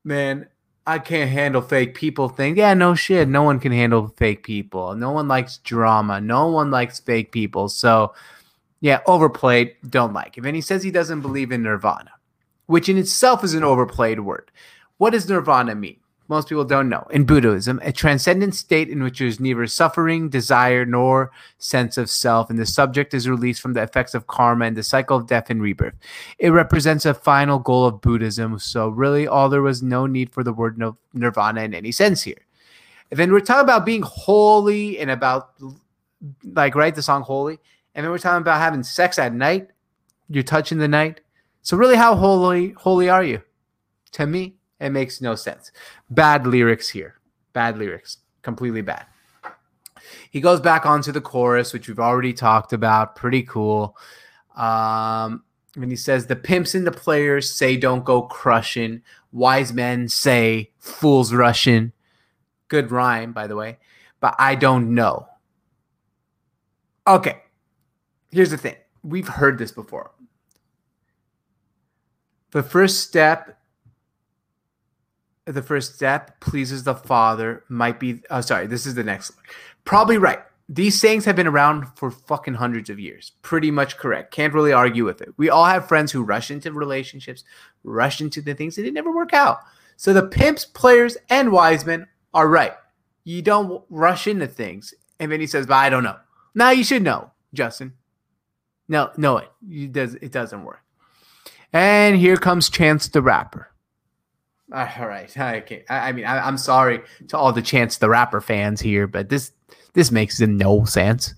man, 0.05 0.49
I 0.87 0.99
can't 0.99 1.31
handle 1.31 1.63
fake 1.63 1.95
people 1.95 2.29
thing. 2.29 2.57
Yeah, 2.57 2.75
no 2.75 2.95
shit. 2.95 3.29
No 3.29 3.43
one 3.43 3.61
can 3.61 3.73
handle 3.73 4.09
fake 4.17 4.43
people. 4.43 4.95
No 4.97 5.13
one 5.13 5.29
likes 5.29 5.59
drama. 5.59 6.21
No 6.21 6.49
one 6.49 6.71
likes 6.71 6.99
fake 6.99 7.31
people. 7.31 7.69
So, 7.69 8.15
yeah, 8.81 9.01
overplayed, 9.07 9.77
don't 9.89 10.13
like 10.13 10.37
him. 10.37 10.45
And 10.45 10.57
he 10.57 10.61
says 10.61 10.83
he 10.83 10.91
doesn't 10.91 11.21
believe 11.21 11.53
in 11.53 11.63
nirvana, 11.63 12.11
which 12.67 12.89
in 12.89 12.99
itself 12.99 13.45
is 13.45 13.55
an 13.55 13.63
overplayed 13.63 14.21
word. 14.21 14.51
What 14.99 15.11
does 15.11 15.29
nirvana 15.29 15.77
mean? 15.77 16.01
Most 16.33 16.49
people 16.49 16.65
don't 16.65 16.89
know. 16.89 17.07
In 17.11 17.25
Buddhism, 17.25 17.79
a 17.83 17.93
transcendent 17.93 18.55
state 18.55 18.89
in 18.89 19.03
which 19.03 19.19
there 19.19 19.29
is 19.29 19.39
neither 19.39 19.67
suffering, 19.67 20.31
desire, 20.31 20.87
nor 20.87 21.31
sense 21.59 21.99
of 21.99 22.09
self, 22.09 22.49
and 22.49 22.59
the 22.59 22.65
subject 22.65 23.13
is 23.13 23.29
released 23.29 23.61
from 23.61 23.75
the 23.75 23.83
effects 23.83 24.15
of 24.15 24.29
karma 24.29 24.65
and 24.65 24.75
the 24.75 24.83
cycle 24.83 25.19
of 25.19 25.27
death 25.27 25.51
and 25.51 25.61
rebirth. 25.61 25.93
It 26.39 26.49
represents 26.49 27.05
a 27.05 27.13
final 27.13 27.59
goal 27.59 27.85
of 27.85 28.01
Buddhism. 28.01 28.59
So, 28.59 28.89
really, 28.89 29.29
all 29.29 29.51
there 29.51 29.61
was 29.61 29.83
no 29.83 30.07
need 30.07 30.33
for 30.33 30.43
the 30.43 30.55
word 30.55 30.83
nirvana 31.13 31.65
in 31.65 31.75
any 31.75 31.93
sense 31.93 32.23
here. 32.23 32.47
And 33.11 33.21
then 33.21 33.31
we're 33.31 33.41
talking 33.41 33.65
about 33.65 33.85
being 33.85 34.01
holy 34.01 35.01
and 35.01 35.11
about, 35.11 35.51
like, 36.45 36.75
right, 36.75 36.95
the 36.95 37.03
song 37.03 37.21
Holy. 37.21 37.59
And 37.95 38.05
then 38.05 38.11
we're 38.11 38.17
talking 38.17 38.41
about 38.41 38.59
having 38.59 38.83
sex 38.83 39.19
at 39.19 39.35
night. 39.35 39.69
You're 40.31 40.45
touching 40.45 40.79
the 40.79 40.89
night. 40.89 41.21
So, 41.61 41.77
really, 41.77 41.97
how 41.97 42.15
holy, 42.15 42.71
holy 42.71 43.11
are 43.11 43.23
you? 43.23 43.43
To 44.13 44.27
me, 44.27 44.55
it 44.83 44.91
makes 44.91 45.21
no 45.21 45.35
sense. 45.35 45.71
Bad 46.11 46.47
lyrics 46.47 46.89
here. 46.89 47.21
Bad 47.53 47.79
lyrics. 47.79 48.19
Completely 48.43 48.83
bad. 48.83 49.07
He 50.31 50.41
goes 50.41 50.61
back 50.61 50.85
onto 50.85 51.13
the 51.13 51.21
chorus, 51.21 51.73
which 51.73 51.89
we've 51.89 52.01
already 52.01 52.33
talked 52.33 52.73
about. 52.73 53.15
Pretty 53.15 53.43
cool. 53.43 53.97
Um, 54.57 55.45
and 55.77 55.91
he 55.91 55.97
says, 55.97 56.27
The 56.27 56.37
pimps 56.37 56.75
and 56.75 56.87
the 56.87 56.93
players 56.93 57.51
say 57.51 57.77
don't 57.77 58.05
go 58.05 58.23
crushing. 58.23 59.03
Wise 59.31 59.73
men 59.73 60.09
say 60.09 60.73
fools 60.79 61.33
rushing. 61.33 61.93
Good 62.69 62.91
rhyme, 62.91 63.33
by 63.33 63.47
the 63.47 63.57
way. 63.57 63.79
But 64.21 64.35
I 64.39 64.55
don't 64.55 64.95
know. 64.95 65.29
Okay. 67.07 67.43
Here's 68.31 68.51
the 68.51 68.57
thing 68.57 68.77
we've 69.03 69.29
heard 69.29 69.59
this 69.59 69.73
before. 69.73 70.13
The 72.51 72.63
first 72.63 73.01
step 73.01 73.59
the 75.47 75.63
first 75.63 75.95
step 75.95 76.41
pleases 76.41 76.85
the 76.85 76.95
father 76.95 77.65
might 77.69 77.99
be 77.99 78.21
oh 78.31 78.41
sorry 78.41 78.67
this 78.67 78.87
is 78.87 78.95
the 78.95 79.05
next 79.05 79.35
one. 79.35 79.45
Probably 79.85 80.19
right. 80.19 80.41
These 80.69 81.01
sayings 81.01 81.25
have 81.25 81.37
been 81.37 81.49
around 81.49 81.87
for 81.97 82.11
fucking 82.11 82.55
hundreds 82.55 82.89
of 82.89 83.01
years. 83.01 83.33
Pretty 83.43 83.71
much 83.71 83.99
correct. 83.99 84.33
Can't 84.33 84.55
really 84.55 84.73
argue 84.73 85.05
with 85.05 85.21
it. 85.21 85.31
We 85.37 85.51
all 85.51 85.65
have 85.65 85.89
friends 85.89 86.13
who 86.13 86.23
rush 86.23 86.51
into 86.51 86.73
relationships 86.73 87.45
rush 87.85 88.21
into 88.21 88.41
the 88.41 88.55
things 88.55 88.77
that 88.77 88.83
didn't 88.83 88.99
ever 88.99 89.15
work 89.15 89.33
out. 89.33 89.59
So 89.97 90.13
the 90.13 90.27
pimps 90.27 90.65
players 90.65 91.17
and 91.29 91.53
wise 91.53 91.85
men 91.85 92.07
are 92.33 92.49
right. 92.49 92.75
You 93.25 93.43
don't 93.43 93.85
rush 93.91 94.27
into 94.27 94.47
things. 94.47 94.95
And 95.19 95.31
then 95.31 95.41
he 95.41 95.47
says 95.47 95.67
but 95.67 95.75
i 95.75 95.91
don't 95.91 96.05
know. 96.05 96.19
Now 96.55 96.71
you 96.71 96.85
should 96.85 97.03
know 97.03 97.33
justin. 97.53 97.95
No 98.89 99.11
no 99.17 99.39
it, 99.39 99.51
it 99.69 99.93
does 99.93 100.15
it 100.15 100.31
doesn't 100.31 100.65
work. 100.65 100.83
And 101.73 102.17
here 102.17 102.37
comes 102.37 102.71
chance 102.71 103.09
the 103.09 103.23
rapper 103.23 103.72
all 104.73 105.07
right. 105.07 105.37
I, 105.39 105.63
I 105.89 106.13
mean, 106.13 106.25
I, 106.25 106.47
am 106.47 106.59
sorry 106.59 107.01
to 107.29 107.37
all 107.37 107.53
the 107.53 107.63
Chance 107.63 107.99
the 107.99 108.09
Rapper 108.09 108.41
fans 108.41 108.81
here, 108.81 109.07
but 109.07 109.29
this 109.29 109.53
this 109.95 110.11
makes 110.11 110.41
no 110.41 110.85
sense. 110.85 111.35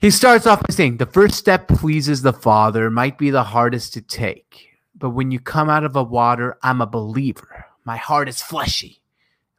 He 0.00 0.10
starts 0.10 0.46
off 0.46 0.60
by 0.60 0.72
saying, 0.72 0.98
"The 0.98 1.06
first 1.06 1.34
step 1.34 1.68
pleases 1.68 2.22
the 2.22 2.32
Father 2.32 2.90
might 2.90 3.18
be 3.18 3.30
the 3.30 3.44
hardest 3.44 3.92
to 3.94 4.02
take, 4.02 4.68
but 4.94 5.10
when 5.10 5.30
you 5.30 5.40
come 5.40 5.68
out 5.68 5.84
of 5.84 5.92
the 5.92 6.04
water, 6.04 6.58
I'm 6.62 6.80
a 6.80 6.86
believer. 6.86 7.66
My 7.84 7.96
heart 7.96 8.28
is 8.28 8.42
fleshy. 8.42 9.02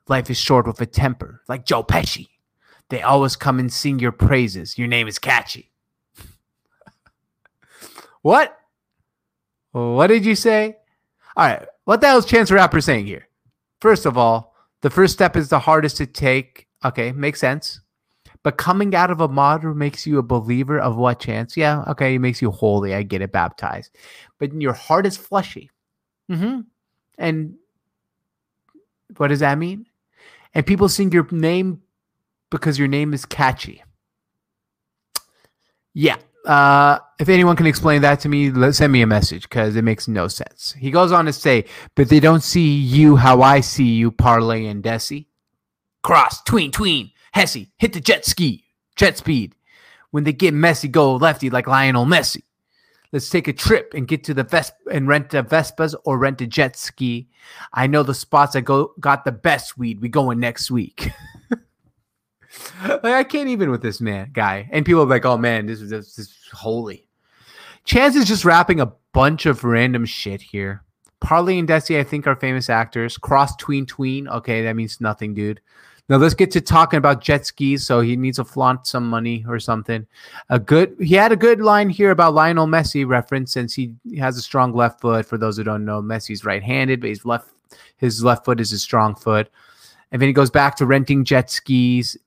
Life 0.07 0.29
is 0.29 0.37
short 0.37 0.67
with 0.67 0.81
a 0.81 0.85
temper, 0.85 1.41
like 1.47 1.65
Joe 1.65 1.83
Pesci. 1.83 2.27
They 2.89 3.01
always 3.01 3.35
come 3.35 3.59
and 3.59 3.71
sing 3.71 3.99
your 3.99 4.11
praises. 4.11 4.77
Your 4.77 4.87
name 4.87 5.07
is 5.07 5.19
catchy." 5.19 5.71
what? 8.21 8.57
What 9.71 10.07
did 10.07 10.25
you 10.25 10.35
say? 10.35 10.77
All 11.35 11.45
right. 11.45 11.65
What 11.85 12.01
the 12.01 12.07
hell 12.07 12.17
is 12.17 12.25
Chance 12.25 12.49
the 12.49 12.55
Rapper 12.55 12.81
saying 12.81 13.05
here? 13.05 13.27
First 13.79 14.05
of 14.05 14.17
all, 14.17 14.55
the 14.81 14.89
first 14.89 15.13
step 15.13 15.35
is 15.35 15.49
the 15.49 15.59
hardest 15.59 15.97
to 15.97 16.05
take. 16.05 16.67
Okay, 16.83 17.11
makes 17.11 17.39
sense. 17.39 17.79
But 18.43 18.57
coming 18.57 18.95
out 18.95 19.11
of 19.11 19.21
a 19.21 19.27
martyr 19.27 19.73
makes 19.73 20.07
you 20.07 20.17
a 20.17 20.23
believer 20.23 20.79
of 20.79 20.97
what 20.97 21.19
chance? 21.19 21.55
Yeah, 21.55 21.83
okay, 21.89 22.15
it 22.15 22.19
makes 22.19 22.41
you 22.41 22.49
holy. 22.49 22.95
I 22.95 23.03
get 23.03 23.21
it, 23.21 23.31
baptized. 23.31 23.95
But 24.39 24.53
your 24.53 24.73
heart 24.73 25.05
is 25.05 25.15
fleshy. 25.15 25.69
Mm-hmm. 26.29 26.61
And 27.19 27.55
what 29.17 29.27
does 29.27 29.41
that 29.41 29.59
mean? 29.59 29.85
And 30.55 30.65
people 30.65 30.89
sing 30.89 31.11
your 31.11 31.27
name 31.31 31.81
because 32.49 32.79
your 32.79 32.87
name 32.87 33.13
is 33.13 33.25
catchy. 33.25 33.83
Yeah, 35.93 36.17
uh, 36.45 36.99
if 37.19 37.29
anyone 37.29 37.55
can 37.55 37.67
explain 37.67 38.01
that 38.01 38.19
to 38.21 38.29
me, 38.29 38.51
send 38.71 38.91
me 38.91 39.01
a 39.01 39.07
message 39.07 39.43
because 39.43 39.75
it 39.75 39.83
makes 39.83 40.07
no 40.07 40.27
sense. 40.27 40.73
He 40.77 40.91
goes 40.91 41.11
on 41.11 41.25
to 41.25 41.33
say, 41.33 41.65
but 41.95 42.09
they 42.09 42.19
don't 42.19 42.43
see 42.43 42.73
you 42.73 43.15
how 43.15 43.41
I 43.41 43.61
see 43.61 43.89
you, 43.89 44.11
Parley 44.11 44.67
and 44.67 44.83
Desi. 44.83 45.27
Cross, 46.03 46.43
tween, 46.43 46.71
tween, 46.71 47.11
Hesse, 47.33 47.67
hit 47.77 47.93
the 47.93 47.99
jet 47.99 48.25
ski, 48.25 48.65
jet 48.95 49.17
speed. 49.17 49.55
When 50.09 50.23
they 50.23 50.33
get 50.33 50.53
messy, 50.53 50.87
go 50.87 51.15
lefty 51.15 51.49
like 51.49 51.67
Lionel 51.67 52.05
Messi. 52.05 52.43
Let's 53.13 53.29
take 53.29 53.47
a 53.47 53.53
trip 53.53 53.93
and 53.93 54.07
get 54.07 54.23
to 54.25 54.33
the 54.33 54.43
Vesp 54.43 54.71
and 54.89 55.07
rent 55.07 55.33
a 55.33 55.43
Vespas 55.43 55.95
or 56.05 56.17
rent 56.17 56.41
a 56.41 56.47
jet 56.47 56.77
ski. 56.77 57.29
I 57.73 57.87
know 57.87 58.03
the 58.03 58.13
spots 58.13 58.53
that 58.53 58.61
go 58.61 58.93
got 58.99 59.25
the 59.25 59.33
best 59.33 59.77
weed. 59.77 60.01
We 60.01 60.07
going 60.07 60.39
next 60.39 60.71
week. 60.71 61.09
like 62.83 63.05
I 63.05 63.23
can't 63.23 63.49
even 63.49 63.69
with 63.69 63.81
this 63.81 64.01
man 64.01 64.29
guy. 64.33 64.69
And 64.71 64.85
people 64.85 65.01
are 65.01 65.05
like, 65.05 65.25
"Oh 65.25 65.37
man, 65.37 65.65
this 65.65 65.81
is 65.81 65.89
this, 65.89 66.17
is 66.17 66.35
holy." 66.51 67.07
Chance 67.83 68.15
is 68.15 68.27
just 68.27 68.45
rapping 68.45 68.79
a 68.79 68.91
bunch 69.13 69.45
of 69.45 69.63
random 69.63 70.05
shit 70.05 70.41
here. 70.41 70.83
Parley 71.19 71.59
and 71.59 71.67
Desi, 71.67 71.99
I 71.99 72.03
think, 72.03 72.27
are 72.27 72.35
famous 72.35 72.69
actors. 72.69 73.17
Cross 73.17 73.55
tween 73.57 73.85
tween. 73.85 74.27
Okay, 74.27 74.63
that 74.63 74.75
means 74.75 75.01
nothing, 75.01 75.33
dude. 75.33 75.61
Now 76.09 76.17
let's 76.17 76.33
get 76.33 76.51
to 76.51 76.61
talking 76.61 76.97
about 76.97 77.21
jet 77.21 77.45
skis. 77.45 77.85
So 77.85 78.01
he 78.01 78.17
needs 78.17 78.37
to 78.37 78.43
flaunt 78.43 78.85
some 78.85 79.07
money 79.07 79.45
or 79.47 79.59
something. 79.59 80.05
A 80.49 80.59
good 80.59 80.95
he 80.99 81.15
had 81.15 81.31
a 81.31 81.37
good 81.37 81.61
line 81.61 81.89
here 81.89 82.11
about 82.11 82.33
Lionel 82.33 82.67
Messi 82.67 83.07
reference 83.07 83.53
since 83.53 83.73
he 83.73 83.93
has 84.17 84.37
a 84.37 84.41
strong 84.41 84.73
left 84.73 84.99
foot. 84.99 85.25
For 85.25 85.37
those 85.37 85.57
who 85.57 85.63
don't 85.63 85.85
know, 85.85 86.01
Messi's 86.01 86.43
right-handed, 86.43 87.01
but 87.01 87.09
his 87.09 87.25
left 87.25 87.49
his 87.97 88.23
left 88.23 88.45
foot 88.45 88.59
is 88.59 88.71
his 88.71 88.81
strong 88.81 89.15
foot. 89.15 89.49
And 90.11 90.21
then 90.21 90.27
he 90.27 90.33
goes 90.33 90.49
back 90.49 90.75
to 90.77 90.85
renting 90.85 91.23
jet 91.23 91.49
skis 91.49 92.17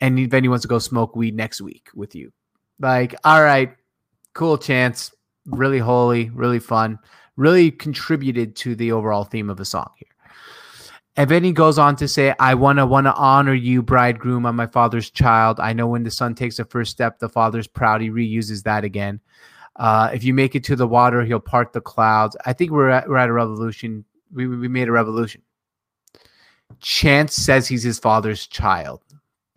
and 0.00 0.30
then 0.30 0.42
he 0.42 0.48
wants 0.48 0.62
to 0.62 0.68
go 0.68 0.78
smoke 0.78 1.16
weed 1.16 1.34
next 1.34 1.60
week 1.60 1.88
with 1.94 2.14
you. 2.14 2.32
Like, 2.78 3.14
all 3.24 3.42
right, 3.42 3.74
cool 4.34 4.58
chance, 4.58 5.14
really 5.46 5.78
holy, 5.78 6.30
really 6.30 6.58
fun, 6.58 6.98
really 7.36 7.70
contributed 7.70 8.56
to 8.56 8.74
the 8.74 8.92
overall 8.92 9.24
theme 9.24 9.48
of 9.48 9.56
the 9.56 9.64
song 9.64 9.90
here. 9.96 10.08
And 11.18 11.30
then 11.30 11.42
he 11.42 11.52
goes 11.52 11.78
on 11.78 11.96
to 11.96 12.08
say, 12.08 12.34
I 12.38 12.54
wanna 12.54 12.86
wanna 12.86 13.14
honor 13.16 13.54
you, 13.54 13.82
bridegroom, 13.82 14.44
I'm 14.44 14.56
my 14.56 14.66
father's 14.66 15.10
child. 15.10 15.58
I 15.60 15.72
know 15.72 15.86
when 15.86 16.02
the 16.02 16.10
son 16.10 16.34
takes 16.34 16.58
the 16.58 16.64
first 16.66 16.90
step, 16.90 17.18
the 17.18 17.28
father's 17.28 17.66
proud. 17.66 18.02
He 18.02 18.10
reuses 18.10 18.62
that 18.64 18.84
again. 18.84 19.20
Uh, 19.76 20.10
if 20.12 20.24
you 20.24 20.34
make 20.34 20.54
it 20.54 20.64
to 20.64 20.76
the 20.76 20.86
water, 20.86 21.24
he'll 21.24 21.40
part 21.40 21.72
the 21.72 21.80
clouds. 21.80 22.36
I 22.44 22.52
think 22.52 22.70
we're 22.70 22.90
at, 22.90 23.08
we're 23.08 23.16
at 23.16 23.28
a 23.28 23.32
revolution. 23.32 24.04
We, 24.32 24.46
we 24.46 24.68
made 24.68 24.88
a 24.88 24.92
revolution. 24.92 25.42
Chance 26.80 27.34
says 27.34 27.66
he's 27.68 27.82
his 27.82 27.98
father's 27.98 28.46
child. 28.46 29.00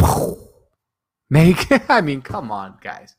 Make, 1.29 1.67
I 1.89 2.01
mean, 2.01 2.21
come 2.21 2.51
on, 2.51 2.77
guys. 2.81 3.15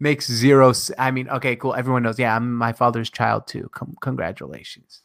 Makes 0.00 0.30
zero. 0.30 0.72
I 0.98 1.10
mean, 1.12 1.28
okay, 1.28 1.54
cool. 1.54 1.74
Everyone 1.74 2.02
knows. 2.02 2.18
Yeah, 2.18 2.34
I'm 2.34 2.52
my 2.54 2.72
father's 2.72 3.08
child 3.08 3.46
too. 3.46 3.68
Com- 3.72 3.96
congratulations. 4.00 5.02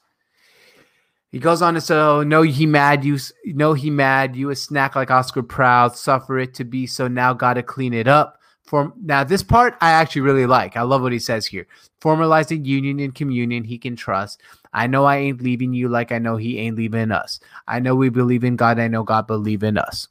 He 1.31 1.39
goes 1.39 1.61
on 1.61 1.75
to 1.75 1.81
say, 1.81 1.95
oh, 1.95 2.23
"No, 2.23 2.41
he 2.41 2.65
mad. 2.65 3.05
You 3.05 3.19
know 3.45 3.73
he 3.73 3.91
mad. 3.91 4.35
You 4.35 4.49
a 4.49 4.55
snack 4.55 4.95
like 4.95 5.11
Oscar 5.11 5.43
Proud. 5.43 5.95
Suffer 5.95 6.39
it 6.39 6.55
to 6.55 6.63
be 6.63 6.87
so. 6.87 7.07
Now 7.07 7.33
gotta 7.33 7.61
clean 7.61 7.93
it 7.93 8.07
up." 8.07 8.39
For 8.65 8.91
now, 9.01 9.23
this 9.23 9.43
part 9.43 9.77
I 9.81 9.91
actually 9.91 10.21
really 10.21 10.47
like. 10.47 10.75
I 10.75 10.81
love 10.81 11.03
what 11.03 11.13
he 11.13 11.19
says 11.19 11.45
here. 11.45 11.67
Formalizing 12.01 12.65
union 12.65 12.99
and 12.99 13.13
communion 13.13 13.63
he 13.63 13.77
can 13.77 13.95
trust. 13.95 14.41
I 14.73 14.87
know 14.87 15.05
I 15.05 15.17
ain't 15.17 15.41
leaving 15.41 15.73
you 15.73 15.89
like 15.89 16.11
I 16.11 16.17
know 16.17 16.37
he 16.37 16.57
ain't 16.57 16.75
leaving 16.75 17.11
us. 17.11 17.39
I 17.67 17.79
know 17.79 17.95
we 17.95 18.09
believe 18.09 18.43
in 18.43 18.55
God. 18.55 18.79
I 18.79 18.87
know 18.87 19.03
God 19.03 19.27
believe 19.27 19.61
in 19.61 19.77
us 19.77 20.07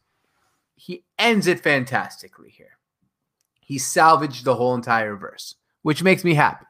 he 0.76 1.04
ends 1.18 1.46
it 1.46 1.60
fantastically 1.60 2.50
here. 2.50 2.78
He 3.60 3.78
salvaged 3.78 4.44
the 4.44 4.54
whole 4.54 4.74
entire 4.74 5.16
verse, 5.16 5.56
which 5.82 6.02
makes 6.02 6.22
me 6.22 6.34
happy. 6.34 6.66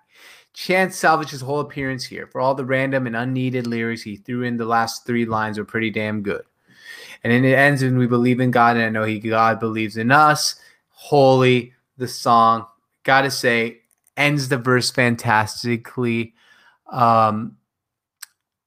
Chance 0.55 0.97
salvaged 0.97 1.33
his 1.33 1.43
whole 1.43 1.61
appearance 1.61 2.05
here. 2.05 2.27
For 2.27 2.41
all 2.41 2.55
the 2.55 2.65
random 2.65 3.07
and 3.07 3.15
unneeded 3.15 3.67
lyrics 3.67 4.01
he 4.01 4.17
threw 4.17 4.45
in, 4.45 4.57
the 4.57 4.65
last 4.65 5.05
three 5.05 5.27
lines 5.27 5.59
were 5.59 5.67
pretty 5.67 5.91
damn 5.91 6.23
good. 6.23 6.45
And 7.23 7.33
then 7.33 7.45
it 7.45 7.59
ends 7.59 7.83
when 7.83 7.99
we 7.99 8.07
believe 8.07 8.41
in 8.41 8.51
God, 8.51 8.77
and 8.77 8.87
I 8.87 8.89
know 8.89 9.05
He 9.05 9.19
God 9.19 9.61
believes 9.61 9.97
in 9.97 10.11
us. 10.11 10.55
Holy, 10.89 11.75
the 11.99 12.09
song. 12.09 12.67
Gotta 13.03 13.31
say, 13.31 13.81
ends 14.17 14.49
the 14.49 14.59
verse 14.59 14.91
fantastically. 14.91 16.35
Um, 16.91 17.57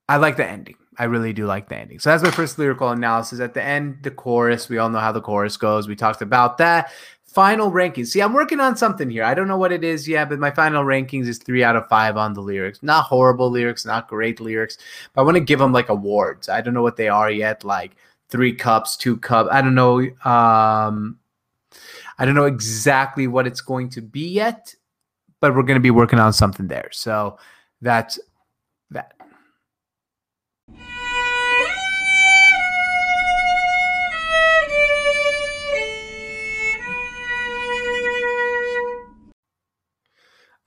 I 0.07 0.17
like 0.17 0.37
the 0.37 0.47
ending. 0.47 0.75
I 1.00 1.06
really 1.06 1.32
do 1.32 1.45
like 1.45 1.70
the 1.70 1.78
ending. 1.78 1.97
So 2.00 2.10
that's 2.10 2.22
my 2.22 2.30
first 2.30 2.60
lyrical 2.60 2.89
analysis. 2.89 3.39
At 3.39 3.54
the 3.54 3.64
end, 3.64 4.00
the 4.04 4.12
chorus. 4.12 4.68
We 4.68 4.78
all 4.78 4.89
know 4.89 5.00
how 5.00 5.14
the 5.14 5.22
chorus 5.22 5.56
goes. 5.56 5.88
We 5.88 5.95
talked 5.95 6.22
about 6.22 6.58
that. 6.58 6.91
Final 7.24 7.72
rankings. 7.72 8.08
See, 8.08 8.22
I'm 8.22 8.34
working 8.34 8.60
on 8.60 8.76
something 8.76 9.10
here. 9.10 9.24
I 9.24 9.34
don't 9.34 9.47
know 9.47 9.58
what 9.58 9.72
it 9.72 9.84
is 9.84 10.10
yet, 10.10 10.28
but 10.28 10.39
my 10.39 10.52
final 10.52 10.84
rankings 10.84 11.28
is 11.28 11.38
three 11.38 11.64
out 11.64 11.78
of 11.78 11.88
five 11.88 12.18
on 12.18 12.34
the 12.34 12.41
lyrics. 12.41 12.84
Not 12.84 13.06
horrible 13.06 13.50
lyrics, 13.50 13.86
not 13.86 14.10
great 14.10 14.41
lyrics, 14.41 14.78
but 15.14 15.22
I 15.22 15.24
want 15.24 15.36
to 15.36 15.41
give 15.41 15.60
them 15.60 15.72
like 15.72 15.88
awards. 15.88 16.50
I 16.50 16.60
don't 16.60 16.74
know 16.74 16.82
what 16.82 16.97
they 16.97 17.08
are 17.08 17.32
yet. 17.32 17.64
Like 17.64 17.95
three 18.30 18.54
cups, 18.54 18.97
two 18.97 19.16
cups. 19.16 19.50
I 19.52 19.62
don't 19.62 19.76
know. 19.76 20.00
Um, 20.26 21.18
I 22.18 22.26
don't 22.26 22.36
know 22.36 22.45
exactly 22.45 23.28
what 23.28 23.47
it's 23.47 23.62
going 23.62 23.89
to 23.91 24.02
be 24.02 24.28
yet, 24.28 24.76
but 25.39 25.56
we're 25.56 25.64
going 25.64 25.76
to 25.76 25.80
be 25.80 25.91
working 25.91 26.20
on 26.20 26.34
something 26.34 26.68
there. 26.68 26.89
So 26.91 27.38
that's 27.82 28.20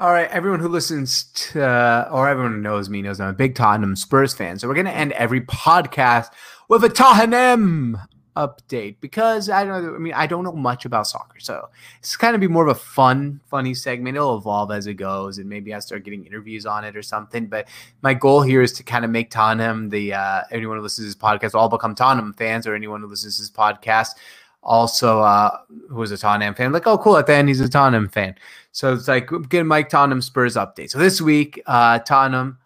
All 0.03 0.11
right, 0.11 0.28
everyone 0.30 0.59
who 0.59 0.66
listens 0.66 1.22
to, 1.53 2.09
or 2.11 2.28
everyone 2.28 2.55
who 2.55 2.59
knows 2.59 2.90
me 2.90 3.03
knows 3.03 3.20
I'm 3.20 3.28
a 3.28 3.32
big 3.32 3.55
Tottenham 3.55 3.94
Spurs 3.94 4.34
fan. 4.34 4.59
So 4.59 4.66
we're 4.66 4.74
going 4.74 4.86
to 4.86 4.92
end 4.92 5.12
every 5.12 5.42
podcast 5.42 6.30
with 6.68 6.82
a 6.82 6.88
Tottenham 6.88 7.96
update 8.36 8.96
because 9.00 9.48
I 9.48 9.64
don't 9.64 9.84
know, 9.84 9.94
I 9.94 9.98
mean, 9.98 10.12
I 10.12 10.26
don't 10.26 10.42
know 10.42 10.55
much 10.55 10.84
about 10.86 11.07
soccer. 11.07 11.38
So 11.38 11.68
it's 12.00 12.16
kind 12.16 12.34
of 12.34 12.40
be 12.40 12.48
more 12.48 12.64
of 12.66 12.76
a 12.76 12.80
fun, 12.80 13.40
funny 13.48 13.74
segment. 13.74 14.16
It'll 14.16 14.38
evolve 14.38 14.72
as 14.72 14.88
it 14.88 14.94
goes 14.94 15.38
and 15.38 15.48
maybe 15.48 15.72
I 15.72 15.78
start 15.78 16.03
getting 16.03 16.26
interviews 16.26 16.66
on 16.66 16.82
it 16.82 16.96
or 16.96 17.03
something. 17.03 17.46
But 17.46 17.68
my 18.03 18.12
goal 18.12 18.42
here 18.42 18.61
is 18.61 18.72
to 18.72 18.82
kind 18.82 19.05
of 19.05 19.12
make 19.12 19.30
Tottenham 19.30 19.88
the, 19.88 20.14
uh, 20.14 20.42
anyone 20.50 20.78
who 20.78 20.82
listens 20.82 21.07
to 21.07 21.14
this 21.14 21.22
podcast 21.22 21.55
all 21.55 21.68
become 21.68 21.94
Tottenham 21.94 22.32
fans 22.32 22.66
or 22.66 22.74
anyone 22.74 23.03
who 23.03 23.07
listens 23.07 23.36
to 23.36 23.42
this 23.42 23.53
podcast 23.53 24.16
also 24.62 25.20
uh, 25.20 25.59
who 25.88 25.96
was 25.96 26.11
a 26.11 26.16
Tottenham 26.18 26.55
fan. 26.55 26.72
Like, 26.72 26.86
oh, 26.86 26.98
cool. 26.98 27.16
At 27.16 27.26
the 27.26 27.34
end, 27.34 27.48
he's 27.48 27.61
a 27.61 27.68
Tottenham 27.68 28.09
fan. 28.09 28.36
So 28.72 28.94
it's 28.94 29.06
like 29.06 29.30
get 29.48 29.64
Mike 29.64 29.88
Tottenham 29.88 30.22
Spurs 30.22 30.56
update. 30.56 30.90
So 30.90 30.98
this 30.98 31.20
week, 31.20 31.62
uh, 31.66 31.98
Tottenham 32.00 32.58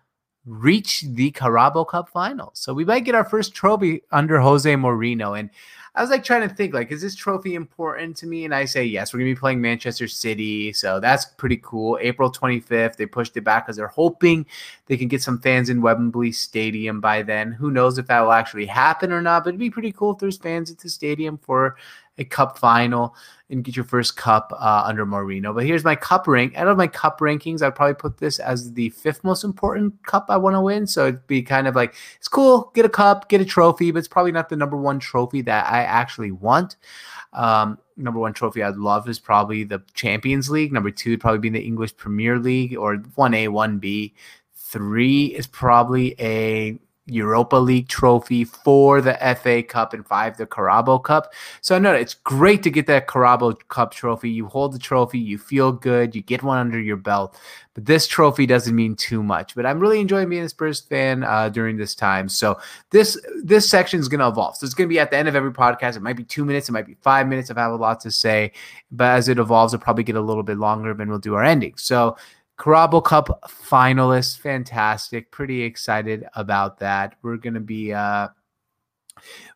reached 0.46 1.14
the 1.16 1.32
Carabao 1.32 1.84
Cup 1.84 2.08
final. 2.08 2.50
So 2.54 2.72
we 2.72 2.84
might 2.84 3.04
get 3.04 3.16
our 3.16 3.24
first 3.24 3.54
trophy 3.54 4.02
under 4.12 4.38
Jose 4.38 4.72
Mourinho. 4.72 5.38
And 5.38 5.50
I 5.96 6.02
was 6.02 6.10
like 6.10 6.22
trying 6.22 6.46
to 6.46 6.54
think, 6.54 6.74
like, 6.74 6.92
is 6.92 7.00
this 7.00 7.16
trophy 7.16 7.54
important 7.54 8.16
to 8.18 8.26
me? 8.26 8.44
And 8.44 8.54
I 8.54 8.66
say 8.66 8.84
yes. 8.84 9.12
We're 9.12 9.20
gonna 9.20 9.30
be 9.30 9.34
playing 9.34 9.62
Manchester 9.62 10.06
City, 10.06 10.72
so 10.74 11.00
that's 11.00 11.24
pretty 11.24 11.58
cool. 11.62 11.98
April 12.02 12.30
25th, 12.30 12.96
they 12.96 13.06
pushed 13.06 13.36
it 13.36 13.44
back 13.44 13.64
because 13.64 13.76
they're 13.76 13.88
hoping 13.88 14.44
they 14.86 14.98
can 14.98 15.08
get 15.08 15.22
some 15.22 15.40
fans 15.40 15.70
in 15.70 15.80
Wembley 15.80 16.32
Stadium 16.32 17.00
by 17.00 17.22
then. 17.22 17.50
Who 17.50 17.70
knows 17.70 17.96
if 17.96 18.06
that 18.08 18.20
will 18.20 18.32
actually 18.32 18.66
happen 18.66 19.10
or 19.10 19.22
not? 19.22 19.42
But 19.42 19.50
it'd 19.50 19.58
be 19.58 19.70
pretty 19.70 19.90
cool 19.90 20.12
if 20.12 20.18
there's 20.18 20.36
fans 20.36 20.70
at 20.70 20.78
the 20.78 20.90
stadium 20.90 21.38
for 21.38 21.76
a 22.18 22.24
cup 22.24 22.58
final 22.58 23.14
and 23.48 23.62
get 23.62 23.76
your 23.76 23.84
first 23.84 24.16
cup 24.16 24.52
uh, 24.58 24.82
under 24.84 25.06
Mourinho. 25.06 25.54
But 25.54 25.66
here's 25.66 25.84
my 25.84 25.94
cup 25.94 26.26
rank. 26.26 26.56
Out 26.56 26.66
of 26.66 26.76
my 26.76 26.88
cup 26.88 27.20
rankings, 27.20 27.62
I'd 27.62 27.74
probably 27.74 27.94
put 27.94 28.18
this 28.18 28.38
as 28.38 28.72
the 28.72 28.90
fifth 28.90 29.22
most 29.22 29.44
important 29.44 30.02
cup 30.04 30.26
I 30.28 30.36
want 30.36 30.54
to 30.54 30.60
win. 30.60 30.86
So 30.86 31.06
it'd 31.06 31.26
be 31.26 31.42
kind 31.42 31.68
of 31.68 31.76
like 31.76 31.94
it's 32.16 32.28
cool, 32.28 32.72
get 32.74 32.84
a 32.84 32.88
cup, 32.88 33.28
get 33.28 33.40
a 33.40 33.44
trophy, 33.44 33.90
but 33.90 33.98
it's 33.98 34.08
probably 34.08 34.32
not 34.32 34.48
the 34.48 34.56
number 34.56 34.76
one 34.76 34.98
trophy 34.98 35.42
that 35.42 35.66
I 35.70 35.82
actually 35.82 36.32
want. 36.32 36.76
Um, 37.32 37.78
number 37.96 38.18
one 38.18 38.32
trophy 38.32 38.62
I'd 38.62 38.76
love 38.76 39.08
is 39.08 39.18
probably 39.18 39.62
the 39.62 39.82
Champions 39.94 40.50
League. 40.50 40.72
Number 40.72 40.90
two 40.90 41.10
would 41.10 41.20
probably 41.20 41.38
be 41.38 41.50
the 41.50 41.64
English 41.64 41.96
Premier 41.96 42.38
League 42.38 42.76
or 42.76 42.96
one 43.14 43.34
A, 43.34 43.48
one 43.48 43.78
B. 43.78 44.14
Three 44.54 45.26
is 45.26 45.46
probably 45.46 46.16
a 46.18 46.78
Europa 47.06 47.56
League 47.56 47.88
trophy, 47.88 48.44
for 48.44 49.00
the 49.00 49.14
FA 49.40 49.62
Cup, 49.62 49.94
and 49.94 50.06
five 50.06 50.36
the 50.36 50.46
Carabao 50.46 50.98
Cup. 50.98 51.32
So 51.60 51.78
no, 51.78 51.92
it's 51.92 52.14
great 52.14 52.62
to 52.64 52.70
get 52.70 52.86
that 52.88 53.08
Carabao 53.08 53.52
Cup 53.68 53.92
trophy. 53.92 54.30
You 54.30 54.46
hold 54.46 54.72
the 54.72 54.78
trophy, 54.78 55.18
you 55.18 55.38
feel 55.38 55.72
good, 55.72 56.14
you 56.14 56.22
get 56.22 56.42
one 56.42 56.58
under 56.58 56.80
your 56.80 56.96
belt. 56.96 57.38
But 57.74 57.84
this 57.84 58.06
trophy 58.06 58.46
doesn't 58.46 58.74
mean 58.74 58.96
too 58.96 59.22
much. 59.22 59.54
But 59.54 59.66
I'm 59.66 59.78
really 59.78 60.00
enjoying 60.00 60.30
being 60.30 60.44
a 60.44 60.48
Spurs 60.48 60.80
fan 60.80 61.22
uh, 61.22 61.50
during 61.50 61.76
this 61.76 61.94
time. 61.94 62.28
So 62.28 62.58
this 62.90 63.20
this 63.42 63.68
section 63.68 64.00
is 64.00 64.08
going 64.08 64.20
to 64.20 64.28
evolve. 64.28 64.56
So 64.56 64.64
it's 64.64 64.74
going 64.74 64.88
to 64.88 64.92
be 64.92 64.98
at 64.98 65.10
the 65.10 65.16
end 65.18 65.28
of 65.28 65.36
every 65.36 65.52
podcast. 65.52 65.96
It 65.96 66.02
might 66.02 66.16
be 66.16 66.24
two 66.24 66.44
minutes, 66.44 66.68
it 66.68 66.72
might 66.72 66.86
be 66.86 66.96
five 67.02 67.28
minutes. 67.28 67.50
If 67.50 67.58
I 67.58 67.62
have 67.62 67.72
a 67.72 67.76
lot 67.76 68.00
to 68.00 68.10
say, 68.10 68.52
but 68.90 69.10
as 69.16 69.28
it 69.28 69.38
evolves, 69.38 69.74
it'll 69.74 69.84
probably 69.84 70.04
get 70.04 70.16
a 70.16 70.20
little 70.20 70.42
bit 70.42 70.58
longer. 70.58 70.90
And 70.90 71.00
then 71.00 71.08
we'll 71.08 71.18
do 71.18 71.34
our 71.34 71.44
ending. 71.44 71.74
So 71.76 72.16
Carabao 72.58 73.00
Cup 73.00 73.44
finalists, 73.48 74.38
fantastic. 74.38 75.30
Pretty 75.30 75.62
excited 75.62 76.24
about 76.34 76.78
that. 76.78 77.16
We're 77.22 77.36
gonna 77.36 77.60
be 77.60 77.92
uh, 77.92 78.28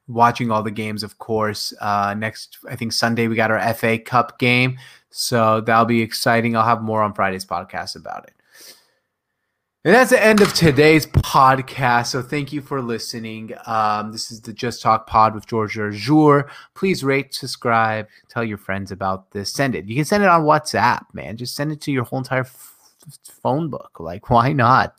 watching 0.06 0.50
all 0.50 0.62
the 0.62 0.70
games, 0.70 1.02
of 1.02 1.18
course. 1.18 1.72
Uh, 1.80 2.14
next, 2.16 2.58
I 2.68 2.76
think 2.76 2.92
Sunday 2.92 3.28
we 3.28 3.36
got 3.36 3.50
our 3.50 3.74
FA 3.74 3.98
Cup 3.98 4.38
game, 4.38 4.78
so 5.10 5.60
that'll 5.60 5.84
be 5.86 6.02
exciting. 6.02 6.56
I'll 6.56 6.64
have 6.64 6.82
more 6.82 7.02
on 7.02 7.14
Friday's 7.14 7.46
podcast 7.46 7.96
about 7.96 8.24
it. 8.24 8.34
And 9.82 9.94
that's 9.94 10.10
the 10.10 10.22
end 10.22 10.42
of 10.42 10.52
today's 10.52 11.06
podcast. 11.06 12.08
So 12.08 12.20
thank 12.20 12.52
you 12.52 12.60
for 12.60 12.82
listening. 12.82 13.54
Um, 13.64 14.12
this 14.12 14.30
is 14.30 14.42
the 14.42 14.52
Just 14.52 14.82
Talk 14.82 15.06
Pod 15.06 15.34
with 15.34 15.46
George 15.46 15.78
Arjour. 15.78 16.50
Please 16.74 17.02
rate, 17.02 17.32
subscribe, 17.32 18.06
tell 18.28 18.44
your 18.44 18.58
friends 18.58 18.92
about 18.92 19.30
this. 19.30 19.50
Send 19.50 19.74
it. 19.74 19.86
You 19.86 19.96
can 19.96 20.04
send 20.04 20.22
it 20.22 20.28
on 20.28 20.42
WhatsApp, 20.42 21.06
man. 21.14 21.38
Just 21.38 21.56
send 21.56 21.72
it 21.72 21.80
to 21.80 21.92
your 21.92 22.04
whole 22.04 22.18
entire 22.18 22.44
phone 23.42 23.68
book. 23.70 23.98
Like, 24.00 24.30
why 24.30 24.52
not? 24.52 24.94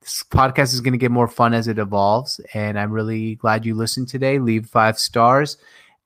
This 0.00 0.24
podcast 0.28 0.74
is 0.74 0.80
going 0.80 0.92
to 0.92 0.98
get 0.98 1.12
more 1.12 1.28
fun 1.28 1.54
as 1.54 1.68
it 1.68 1.78
evolves. 1.78 2.40
And 2.54 2.78
I'm 2.78 2.90
really 2.90 3.36
glad 3.36 3.64
you 3.64 3.74
listened 3.74 4.08
today. 4.08 4.38
Leave 4.38 4.66
five 4.66 4.98
stars. 4.98 5.58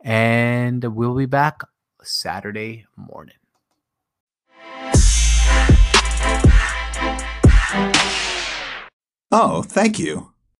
And 0.02 0.84
we'll 0.84 1.16
be 1.16 1.26
back 1.26 1.62
Saturday 2.02 2.84
morning. 2.96 3.34
Oh, 9.32 9.62
thank 9.62 9.98
you. 9.98 10.32